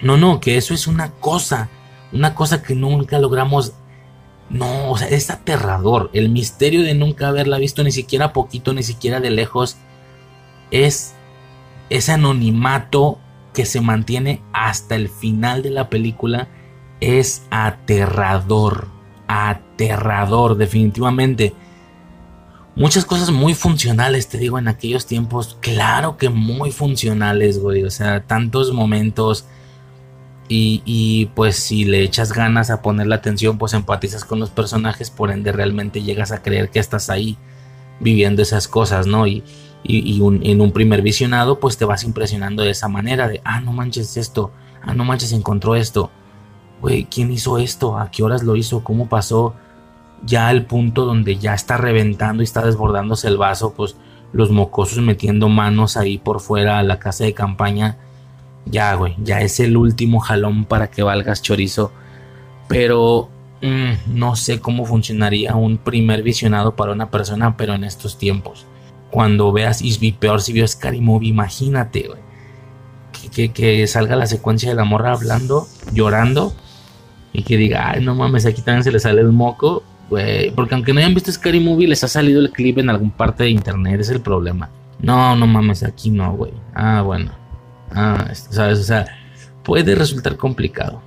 No, 0.02 0.16
no, 0.16 0.40
que 0.40 0.56
eso 0.56 0.74
es 0.74 0.86
una 0.86 1.10
cosa, 1.12 1.68
una 2.12 2.34
cosa 2.34 2.62
que 2.62 2.74
nunca 2.74 3.18
logramos. 3.18 3.72
No, 4.50 4.90
o 4.90 4.98
sea, 4.98 5.08
es 5.08 5.30
aterrador. 5.30 6.10
El 6.12 6.28
misterio 6.28 6.82
de 6.82 6.94
nunca 6.94 7.28
haberla 7.28 7.58
visto 7.58 7.82
ni 7.84 7.92
siquiera 7.92 8.32
poquito, 8.32 8.72
ni 8.74 8.82
siquiera 8.82 9.20
de 9.20 9.30
lejos, 9.30 9.76
es 10.70 11.14
ese 11.88 12.12
anonimato 12.12 13.18
que 13.54 13.64
se 13.64 13.80
mantiene 13.80 14.42
hasta 14.52 14.96
el 14.96 15.08
final 15.08 15.62
de 15.62 15.70
la 15.70 15.88
película 15.88 16.48
es 17.00 17.46
aterrador. 17.50 18.88
Aterrador, 19.26 20.56
definitivamente. 20.56 21.54
Muchas 22.76 23.04
cosas 23.04 23.30
muy 23.30 23.54
funcionales, 23.54 24.28
te 24.28 24.38
digo, 24.38 24.58
en 24.58 24.68
aquellos 24.68 25.06
tiempos. 25.06 25.56
Claro 25.60 26.16
que 26.16 26.28
muy 26.28 26.70
funcionales, 26.70 27.58
güey. 27.58 27.84
O 27.84 27.90
sea, 27.90 28.26
tantos 28.26 28.72
momentos. 28.72 29.46
Y, 30.52 30.82
y, 30.84 31.26
pues 31.36 31.54
si 31.54 31.84
le 31.84 32.02
echas 32.02 32.32
ganas 32.32 32.70
a 32.70 32.82
poner 32.82 33.06
la 33.06 33.14
atención, 33.14 33.56
pues 33.56 33.72
empatizas 33.72 34.24
con 34.24 34.40
los 34.40 34.50
personajes. 34.50 35.08
Por 35.08 35.30
ende, 35.30 35.52
realmente 35.52 36.02
llegas 36.02 36.32
a 36.32 36.42
creer 36.42 36.70
que 36.70 36.80
estás 36.80 37.08
ahí 37.08 37.38
viviendo 38.00 38.42
esas 38.42 38.66
cosas, 38.66 39.06
¿no? 39.06 39.28
Y, 39.28 39.44
y, 39.84 40.20
en 40.42 40.60
un 40.60 40.72
primer 40.72 41.02
visionado 41.02 41.58
pues 41.58 41.76
te 41.76 41.84
vas 41.84 42.04
impresionando 42.04 42.62
de 42.62 42.70
esa 42.70 42.88
manera 42.88 43.28
de, 43.28 43.40
ah, 43.44 43.60
no 43.60 43.72
manches 43.72 44.16
esto, 44.16 44.50
ah, 44.82 44.94
no 44.94 45.04
manches 45.04 45.32
encontró 45.32 45.74
esto, 45.74 46.10
güey, 46.80 47.04
¿quién 47.04 47.30
hizo 47.30 47.58
esto? 47.58 47.98
¿A 47.98 48.10
qué 48.10 48.22
horas 48.22 48.42
lo 48.42 48.56
hizo? 48.56 48.84
¿Cómo 48.84 49.08
pasó? 49.08 49.54
Ya 50.24 50.48
al 50.48 50.66
punto 50.66 51.06
donde 51.06 51.36
ya 51.36 51.54
está 51.54 51.76
reventando 51.76 52.42
y 52.42 52.44
está 52.44 52.62
desbordándose 52.64 53.28
el 53.28 53.38
vaso, 53.38 53.72
pues 53.74 53.96
los 54.32 54.50
mocosos 54.50 54.98
metiendo 54.98 55.48
manos 55.48 55.96
ahí 55.96 56.18
por 56.18 56.40
fuera 56.40 56.78
a 56.78 56.82
la 56.82 56.98
casa 56.98 57.24
de 57.24 57.34
campaña, 57.34 57.98
ya, 58.66 58.94
güey, 58.94 59.14
ya 59.22 59.40
es 59.40 59.60
el 59.60 59.76
último 59.76 60.20
jalón 60.20 60.64
para 60.64 60.90
que 60.90 61.02
valgas 61.02 61.42
chorizo, 61.42 61.92
pero 62.68 63.28
mm, 63.62 64.16
no 64.18 64.36
sé 64.36 64.60
cómo 64.60 64.84
funcionaría 64.84 65.54
un 65.56 65.78
primer 65.78 66.22
visionado 66.22 66.76
para 66.76 66.92
una 66.92 67.10
persona, 67.10 67.56
pero 67.56 67.74
en 67.74 67.84
estos 67.84 68.18
tiempos 68.18 68.66
cuando 69.10 69.52
veas, 69.52 69.82
y 69.82 70.12
peor 70.12 70.40
si 70.40 70.52
vio 70.52 70.66
Scary 70.66 71.00
Movie, 71.00 71.28
imagínate, 71.28 72.06
güey. 72.06 72.20
Que, 73.32 73.52
que, 73.52 73.86
salga 73.86 74.16
la 74.16 74.26
secuencia 74.26 74.70
de 74.70 74.74
la 74.74 74.84
morra 74.84 75.12
hablando, 75.12 75.66
llorando, 75.92 76.54
y 77.32 77.42
que 77.42 77.56
diga, 77.56 77.90
ay, 77.90 78.04
no 78.04 78.14
mames, 78.14 78.46
aquí 78.46 78.62
también 78.62 78.82
se 78.82 78.92
le 78.92 78.98
sale 78.98 79.20
el 79.20 79.32
moco, 79.32 79.82
güey. 80.08 80.52
Porque 80.52 80.74
aunque 80.74 80.92
no 80.92 81.00
hayan 81.00 81.14
visto 81.14 81.30
Scary 81.30 81.60
Movie, 81.60 81.88
les 81.88 82.02
ha 82.02 82.08
salido 82.08 82.40
el 82.40 82.50
clip 82.50 82.78
en 82.78 82.90
algún 82.90 83.10
parte 83.10 83.44
de 83.44 83.50
internet, 83.50 84.00
es 84.00 84.10
el 84.10 84.20
problema. 84.20 84.70
No, 85.00 85.36
no 85.36 85.46
mames, 85.46 85.82
aquí 85.82 86.10
no, 86.10 86.32
güey. 86.34 86.52
Ah, 86.74 87.02
bueno. 87.02 87.32
Ah, 87.92 88.28
¿sabes? 88.32 88.78
O 88.78 88.82
sea, 88.82 89.06
puede 89.62 89.94
resultar 89.94 90.36
complicado. 90.36 91.02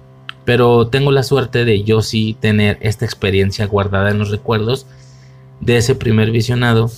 Pero 0.45 0.87
tengo 0.87 1.11
la 1.11 1.23
suerte 1.23 1.65
de 1.65 1.83
yo 1.83 2.01
sí 2.01 2.35
tener 2.39 2.77
esta 2.81 3.05
experiencia 3.05 3.65
guardada 3.65 4.11
en 4.11 4.19
los 4.19 4.29
recuerdos 4.29 4.85
de 5.61 5.77
ese 5.77 5.95
primer 5.95 6.31
visionado, 6.31 6.91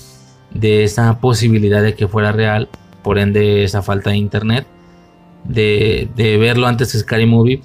de 0.52 0.84
esa 0.84 1.20
posibilidad 1.20 1.84
de 1.84 1.94
que 1.94 2.08
fuera 2.08 2.32
real, 2.32 2.70
por 3.04 3.20
ende 3.20 3.64
esa 3.64 3.84
falta 3.84 4.10
de 4.10 4.18
internet, 4.18 4.66
de, 5.44 6.10
verlo 6.16 6.66
antes 6.66 6.92
de 6.94 7.00
Scary 7.00 7.28
Movie 7.28 7.62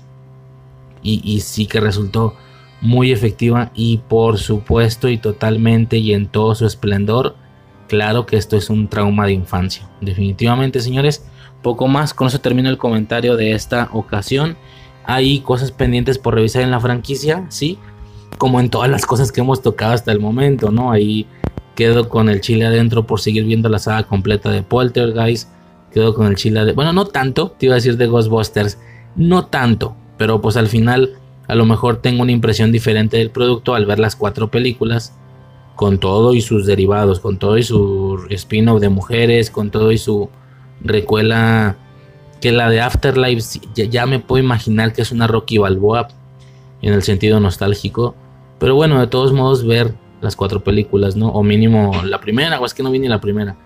y, 1.03 1.23
y 1.25 1.41
sí 1.41 1.66
que 1.66 1.81
resultó 1.81 2.35
muy 2.83 3.12
efectiva 3.12 3.71
y 3.75 3.99
por 3.99 4.39
supuesto 4.39 5.09
y 5.09 5.18
totalmente 5.18 5.97
y 5.97 6.12
en 6.12 6.27
todo 6.27 6.55
su 6.55 6.66
esplendor, 6.66 7.37
claro 7.89 8.27
que 8.27 8.37
esto 8.37 8.57
es 8.57 8.71
un 8.71 8.89
trauma 8.89 9.27
de 9.27 9.33
infancia. 9.33 9.89
Definitivamente, 10.01 10.81
señores, 10.81 11.25
poco 11.62 11.88
más, 11.88 12.14
con 12.14 12.28
eso 12.28 12.40
termino 12.40 12.68
el 12.68 12.78
comentario 12.78 13.36
de 13.36 13.52
esta 13.52 13.88
ocasión. 13.92 14.56
Hay 15.04 15.40
cosas 15.40 15.72
pendientes 15.72 16.18
por 16.18 16.34
revisar 16.34 16.62
en 16.62 16.70
la 16.70 16.80
franquicia, 16.80 17.46
sí, 17.48 17.78
como 18.38 18.61
en 18.61 18.70
todas 18.70 18.90
las 18.90 19.06
cosas 19.06 19.32
que 19.32 19.40
hemos 19.40 19.62
tocado 19.62 19.92
hasta 19.92 20.12
el 20.12 20.20
momento, 20.20 20.70
¿no? 20.70 20.92
Ahí 20.92 21.26
quedo 21.74 22.08
con 22.08 22.28
el 22.28 22.40
chile 22.40 22.66
adentro 22.66 23.06
por 23.06 23.20
seguir 23.20 23.44
viendo 23.44 23.68
la 23.68 23.78
saga 23.78 24.04
completa 24.04 24.50
de 24.50 24.62
Poltergeist. 24.62 25.48
Quedo 25.92 26.14
con 26.14 26.26
el 26.26 26.36
chile 26.36 26.64
de... 26.64 26.72
Bueno, 26.72 26.92
no 26.92 27.06
tanto, 27.06 27.54
te 27.58 27.66
iba 27.66 27.74
a 27.74 27.76
decir 27.76 27.96
de 27.96 28.06
Ghostbusters. 28.06 28.78
No 29.16 29.46
tanto, 29.46 29.96
pero 30.16 30.40
pues 30.40 30.56
al 30.56 30.68
final 30.68 31.14
a 31.48 31.54
lo 31.54 31.64
mejor 31.64 31.96
tengo 31.96 32.22
una 32.22 32.32
impresión 32.32 32.70
diferente 32.70 33.16
del 33.16 33.30
producto 33.30 33.74
al 33.74 33.86
ver 33.86 33.98
las 33.98 34.14
cuatro 34.14 34.50
películas. 34.50 35.16
Con 35.74 35.98
todo 35.98 36.34
y 36.34 36.42
sus 36.42 36.66
derivados, 36.66 37.20
con 37.20 37.38
todo 37.38 37.56
y 37.56 37.62
su 37.62 38.26
spin-off 38.30 38.80
de 38.80 38.90
mujeres, 38.90 39.50
con 39.50 39.70
todo 39.70 39.90
y 39.90 39.98
su 39.98 40.28
recuela 40.83 41.76
que 42.41 42.53
la 42.53 42.70
de 42.70 42.81
Afterlife 42.81 43.61
ya, 43.74 44.07
me 44.07 44.18
puedo 44.18 44.43
imaginar 44.43 44.93
que 44.93 45.03
es 45.03 45.12
una 45.12 45.26
Rocky 45.26 45.59
Balboa 45.59 46.09
en 46.83 46.95
el 46.95 47.03
sentido 47.03 47.39
nostálgico. 47.41 48.14
Pero 48.59 48.74
bueno, 48.74 48.99
de 48.99 49.07
todos 49.07 49.33
modos 49.33 49.66
ver 49.66 49.95
las 50.20 50.37
cuatro 50.37 50.62
películas, 50.62 51.16
¿no? 51.16 51.28
O 51.28 51.43
mínimo 51.43 52.03
la 52.05 52.20
primera, 52.20 52.61
o 52.61 52.66
es 52.66 52.74
que 52.74 52.83
no 52.83 52.91
vi 52.91 52.99
ni 52.99 53.09
la 53.09 53.20
primera. 53.20 53.57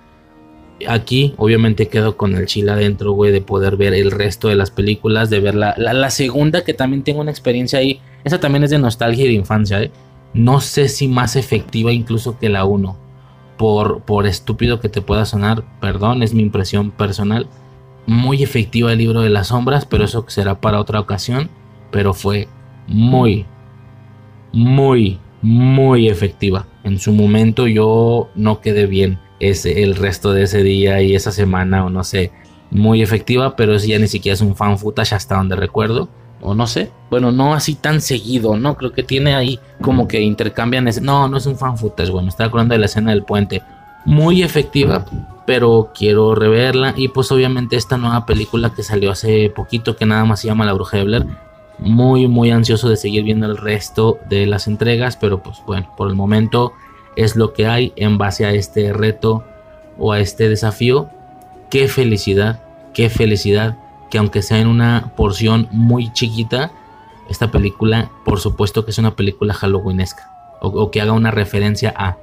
Aquí 0.88 1.34
obviamente 1.36 1.88
quedo 1.88 2.16
con 2.16 2.34
el 2.34 2.46
chile 2.46 2.72
adentro, 2.72 3.12
güey, 3.12 3.30
de 3.32 3.40
poder 3.40 3.76
ver 3.76 3.94
el 3.94 4.10
resto 4.10 4.48
de 4.48 4.56
las 4.56 4.70
películas, 4.70 5.30
de 5.30 5.40
ver 5.40 5.54
la, 5.54 5.74
la, 5.76 6.10
segunda 6.10 6.64
que 6.64 6.74
también 6.74 7.04
tengo 7.04 7.20
una 7.20 7.30
experiencia 7.30 7.78
ahí. 7.78 8.00
Esa 8.24 8.40
también 8.40 8.64
es 8.64 8.70
de 8.70 8.78
nostalgia 8.78 9.24
y 9.24 9.28
de 9.28 9.34
infancia, 9.34 9.82
¿eh? 9.82 9.90
No 10.32 10.60
sé 10.60 10.88
si 10.88 11.06
más 11.06 11.36
efectiva 11.36 11.92
incluso 11.92 12.38
que 12.38 12.48
la 12.48 12.64
1. 12.64 13.03
Por, 13.56 14.02
por 14.02 14.26
estúpido 14.26 14.80
que 14.80 14.88
te 14.88 15.02
pueda 15.02 15.24
sonar, 15.24 15.64
perdón, 15.80 16.22
es 16.22 16.34
mi 16.34 16.42
impresión 16.42 16.90
personal 16.90 17.48
muy 18.06 18.42
efectiva 18.42 18.92
el 18.92 18.98
libro 18.98 19.22
de 19.22 19.30
las 19.30 19.48
sombras, 19.48 19.86
pero 19.86 20.04
eso 20.04 20.24
será 20.28 20.60
para 20.60 20.80
otra 20.80 21.00
ocasión. 21.00 21.50
Pero 21.90 22.12
fue 22.12 22.48
muy, 22.86 23.46
muy, 24.52 25.18
muy 25.42 26.08
efectiva. 26.08 26.66
En 26.82 26.98
su 26.98 27.12
momento 27.12 27.66
yo 27.66 28.28
no 28.34 28.60
quedé 28.60 28.86
bien 28.86 29.18
ese, 29.40 29.82
el 29.82 29.96
resto 29.96 30.32
de 30.32 30.42
ese 30.42 30.62
día 30.62 31.00
y 31.02 31.14
esa 31.14 31.32
semana 31.32 31.84
o 31.84 31.90
no 31.90 32.04
sé. 32.04 32.32
Muy 32.70 33.02
efectiva, 33.02 33.54
pero 33.56 33.76
ya 33.76 33.98
ni 33.98 34.08
siquiera 34.08 34.34
es 34.34 34.40
un 34.40 34.56
fan 34.56 34.78
footage 34.78 35.14
hasta 35.14 35.36
donde 35.36 35.54
recuerdo. 35.54 36.08
O 36.44 36.54
no 36.54 36.66
sé. 36.66 36.92
Bueno, 37.10 37.32
no 37.32 37.54
así 37.54 37.74
tan 37.74 38.02
seguido, 38.02 38.56
¿no? 38.56 38.76
Creo 38.76 38.92
que 38.92 39.02
tiene 39.02 39.34
ahí 39.34 39.58
como 39.80 40.06
que 40.06 40.20
intercambian 40.20 40.86
ese... 40.86 41.00
No, 41.00 41.26
no 41.26 41.38
es 41.38 41.46
un 41.46 41.56
fan 41.56 41.78
footage, 41.78 42.10
bueno, 42.10 42.28
está 42.28 42.44
acordando 42.44 42.74
de 42.74 42.80
la 42.80 42.86
escena 42.86 43.10
del 43.10 43.24
puente. 43.24 43.62
Muy 44.04 44.42
efectiva, 44.42 45.06
pero 45.46 45.90
quiero 45.94 46.34
reverla. 46.34 46.92
Y 46.96 47.08
pues 47.08 47.32
obviamente 47.32 47.76
esta 47.76 47.96
nueva 47.96 48.26
película 48.26 48.74
que 48.74 48.82
salió 48.82 49.10
hace 49.10 49.50
poquito, 49.50 49.96
que 49.96 50.04
nada 50.04 50.26
más 50.26 50.40
se 50.40 50.48
llama 50.48 50.66
La 50.66 50.74
Bruja 50.74 50.98
de 50.98 51.04
Blair. 51.04 51.26
Muy, 51.78 52.28
muy 52.28 52.50
ansioso 52.50 52.90
de 52.90 52.96
seguir 52.96 53.24
viendo 53.24 53.46
el 53.46 53.56
resto 53.56 54.18
de 54.28 54.46
las 54.46 54.68
entregas, 54.68 55.16
pero 55.16 55.42
pues 55.42 55.62
bueno, 55.66 55.90
por 55.96 56.08
el 56.08 56.14
momento 56.14 56.72
es 57.16 57.36
lo 57.36 57.54
que 57.54 57.66
hay 57.66 57.92
en 57.96 58.18
base 58.18 58.44
a 58.44 58.52
este 58.52 58.92
reto 58.92 59.44
o 59.98 60.12
a 60.12 60.20
este 60.20 60.48
desafío. 60.50 61.08
Qué 61.70 61.88
felicidad, 61.88 62.62
qué 62.92 63.08
felicidad 63.08 63.76
que 64.14 64.18
aunque 64.18 64.42
sea 64.42 64.60
en 64.60 64.68
una 64.68 65.12
porción 65.16 65.66
muy 65.72 66.12
chiquita, 66.12 66.70
esta 67.28 67.50
película, 67.50 68.12
por 68.24 68.38
supuesto 68.38 68.84
que 68.84 68.92
es 68.92 68.98
una 68.98 69.16
película 69.16 69.52
halloweenesca 69.54 70.30
o, 70.60 70.68
o 70.68 70.92
que 70.92 71.00
haga 71.00 71.10
una 71.10 71.32
referencia 71.32 71.92
a 71.96 72.16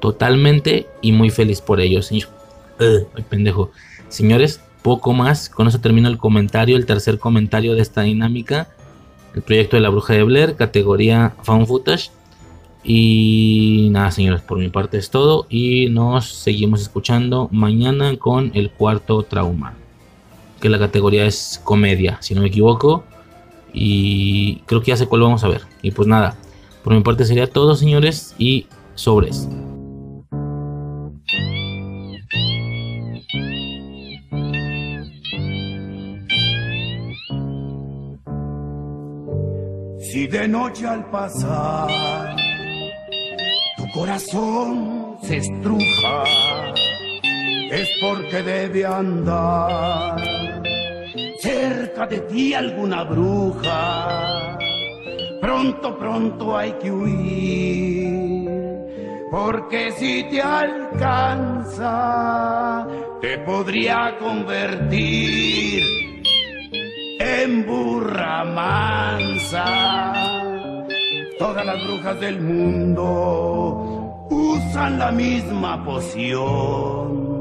totalmente 0.00 0.88
y 1.02 1.12
muy 1.12 1.30
feliz 1.30 1.60
por 1.60 1.80
ello, 1.80 2.02
señor. 2.02 2.30
ay, 2.80 3.22
pendejo. 3.30 3.70
Señores, 4.08 4.60
poco 4.82 5.12
más. 5.12 5.48
Con 5.48 5.68
eso 5.68 5.80
termino 5.80 6.08
el 6.08 6.18
comentario, 6.18 6.76
el 6.76 6.84
tercer 6.84 7.20
comentario 7.20 7.76
de 7.76 7.82
esta 7.82 8.02
dinámica. 8.02 8.66
El 9.36 9.42
proyecto 9.42 9.76
de 9.76 9.82
la 9.82 9.90
bruja 9.90 10.14
de 10.14 10.24
Blair, 10.24 10.56
categoría 10.56 11.36
Found 11.44 11.68
Footage. 11.68 12.10
Y 12.82 13.86
nada, 13.92 14.10
señores, 14.10 14.40
por 14.42 14.58
mi 14.58 14.68
parte 14.68 14.98
es 14.98 15.10
todo. 15.10 15.46
Y 15.48 15.90
nos 15.90 16.26
seguimos 16.26 16.82
escuchando 16.82 17.48
mañana 17.52 18.16
con 18.16 18.50
el 18.54 18.72
cuarto 18.72 19.22
trauma. 19.22 19.74
Que 20.64 20.70
la 20.70 20.78
categoría 20.78 21.26
es 21.26 21.60
comedia, 21.62 22.16
si 22.22 22.34
no 22.34 22.40
me 22.40 22.46
equivoco. 22.46 23.04
Y 23.74 24.60
creo 24.64 24.80
que 24.80 24.92
ya 24.92 24.96
sé 24.96 25.06
cuál 25.06 25.20
vamos 25.20 25.44
a 25.44 25.48
ver. 25.48 25.60
Y 25.82 25.90
pues 25.90 26.08
nada, 26.08 26.38
por 26.82 26.94
mi 26.94 27.02
parte 27.02 27.26
sería 27.26 27.46
todo, 27.46 27.76
señores. 27.76 28.34
Y 28.38 28.66
sobres. 28.94 29.46
Si 40.00 40.26
de 40.28 40.48
noche 40.48 40.86
al 40.86 41.10
pasar 41.10 42.36
tu 43.76 43.84
corazón 43.92 45.18
se 45.24 45.36
estruja, 45.36 46.24
es 47.70 47.86
porque 48.00 48.42
debe 48.42 48.86
andar 48.86 50.43
cerca 51.44 52.06
de 52.06 52.20
ti 52.20 52.54
alguna 52.54 53.04
bruja. 53.04 54.56
Pronto, 55.42 55.98
pronto 55.98 56.56
hay 56.56 56.72
que 56.80 56.90
huir, 56.90 58.48
porque 59.30 59.92
si 59.92 60.24
te 60.30 60.40
alcanza, 60.40 61.92
te 63.20 63.36
podría 63.40 64.16
convertir 64.18 65.82
en 67.20 67.66
burra 67.66 68.44
mansa. 68.44 69.66
Todas 71.38 71.66
las 71.66 71.84
brujas 71.84 72.18
del 72.20 72.40
mundo 72.40 74.26
usan 74.30 74.98
la 74.98 75.12
misma 75.12 75.84
poción. 75.84 77.33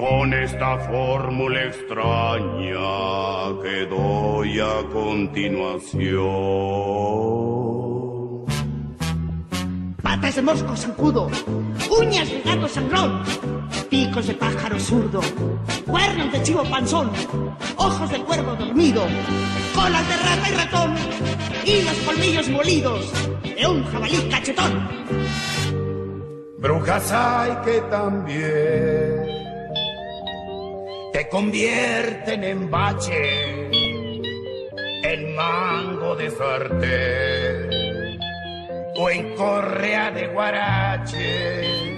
Con 0.00 0.32
esta 0.32 0.78
fórmula 0.78 1.64
extraña 1.64 2.80
que 3.62 3.84
doy 3.84 4.58
a 4.58 4.82
continuación. 4.90 5.66
Patas 10.02 10.36
de 10.36 10.42
mosco 10.42 10.74
zancudo, 10.74 11.28
uñas 11.90 12.30
de 12.30 12.40
gato 12.40 12.66
sangrón 12.66 13.22
picos 13.90 14.26
de 14.26 14.34
pájaro 14.34 14.80
zurdo, 14.80 15.20
cuernos 15.86 16.32
de 16.32 16.42
chivo 16.44 16.64
panzón, 16.64 17.10
ojos 17.76 18.10
de 18.10 18.20
cuervo 18.20 18.54
dormido, 18.54 19.04
colas 19.74 20.08
de 20.08 20.16
rata 20.16 20.48
y 20.48 20.54
ratón 20.54 20.94
y 21.66 21.82
los 21.82 21.94
colmillos 22.06 22.48
molidos 22.48 23.12
de 23.42 23.66
un 23.66 23.84
jabalí 23.84 24.30
cachetón. 24.30 24.88
Brujas 26.58 27.12
hay 27.12 27.54
que 27.64 27.80
también 27.90 29.29
te 31.12 31.28
convierten 31.28 32.44
en 32.44 32.70
bache, 32.70 33.68
en 35.02 35.34
mango 35.34 36.16
de 36.16 36.30
sartén 36.30 37.70
o 38.96 39.10
en 39.10 39.34
correa 39.34 40.10
de 40.10 40.26
guarache 40.28 41.90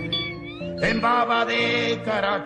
en 0.83 1.01
baba 1.01 1.45
de 1.45 2.01
caracol 2.05 2.43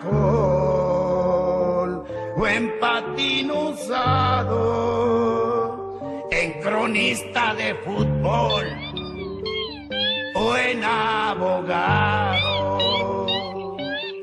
o 2.37 2.47
en 2.47 2.79
patín 2.79 3.49
usado, 3.49 4.59
en 6.29 6.53
cronista 6.61 7.55
de 7.55 7.73
fútbol 7.83 8.65
o 10.35 10.55
en 10.55 10.83
abogado. 10.83 12.45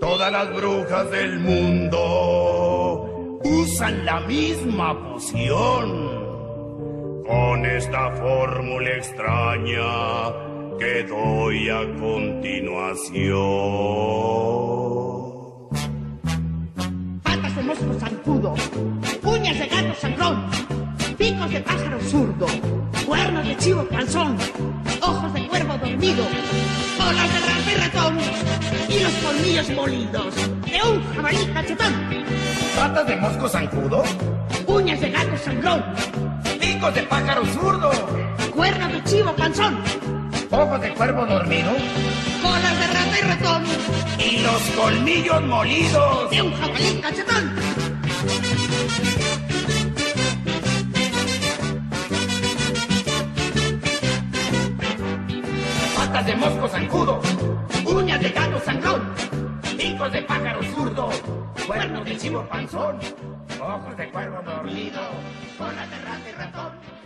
Todas 0.00 0.30
las 0.30 0.54
brujas 0.54 1.10
del 1.10 1.40
mundo 1.40 2.23
usan 3.60 4.04
la 4.04 4.20
misma 4.20 4.88
poción. 5.08 5.86
Con 7.26 7.64
esta 7.64 8.10
fórmula 8.12 8.90
extraña 8.96 9.92
que 10.78 11.02
doy 11.04 11.68
a 11.68 11.82
continuación. 11.98 13.34
Patas 17.22 17.56
de 17.56 17.62
mosco 17.62 17.94
zancudo, 17.98 18.54
uñas 19.22 19.58
de 19.58 19.66
gato 19.66 19.94
sangrón, 20.00 20.36
picos 21.16 21.50
de 21.50 21.60
pájaro 21.60 22.00
zurdo, 22.00 22.46
cuernos 23.06 23.46
de 23.46 23.56
chivo 23.56 23.84
panzón, 23.84 24.36
ojos 25.00 25.32
de 25.34 25.46
cuervo 25.48 25.76
dormido, 25.78 26.24
colas 26.96 27.32
de 27.32 27.40
rata 27.40 27.72
y 27.72 27.74
ratón 27.76 28.18
y 28.88 29.02
los 29.02 29.12
colmillos 29.12 29.70
molidos 29.70 30.34
de 30.34 30.82
un 30.82 31.14
jabalí 31.14 31.46
cachetón, 31.52 31.94
patas 32.76 33.06
de 33.06 33.16
mosco 33.16 33.48
zancudo, 33.48 34.02
uñas 34.66 35.00
de 35.00 35.10
gato 35.10 35.36
sangrón, 35.38 35.84
picos 36.60 36.94
de 36.94 37.02
pájaro 37.02 37.44
zurdo, 37.46 37.90
cuernos 38.54 38.92
de 38.92 39.04
chivo 39.04 39.32
panzón, 39.36 39.78
ojos 40.50 40.80
de 40.80 40.94
cuervo 40.94 41.26
dormido 41.26 41.70
colas 42.44 42.78
de 42.78 42.86
rata 42.86 43.18
y 43.18 43.22
ratón 43.22 43.62
y 44.18 44.38
los 44.40 44.62
colmillos 44.76 45.42
molidos 45.42 46.30
de 46.30 46.42
un 46.42 46.52
jabalí 46.52 47.00
cachetón. 47.00 47.73
Mosco 56.44 56.68
zancudo, 56.68 57.20
uñas 57.86 58.20
de 58.20 58.28
gato 58.28 58.60
sangrón, 58.60 59.14
picos 59.78 60.12
de 60.12 60.22
pájaro 60.22 60.62
zurdo, 60.74 61.08
cuernos 61.66 62.04
de 62.04 62.16
chivo 62.18 62.46
panzón, 62.50 62.98
ojos 63.60 63.96
de 63.96 64.10
cuervo 64.10 64.42
dormido, 64.44 65.00
colas 65.56 65.90
de 65.90 65.98
rata 65.98 66.28
y 66.28 66.32
ratón 66.32 67.03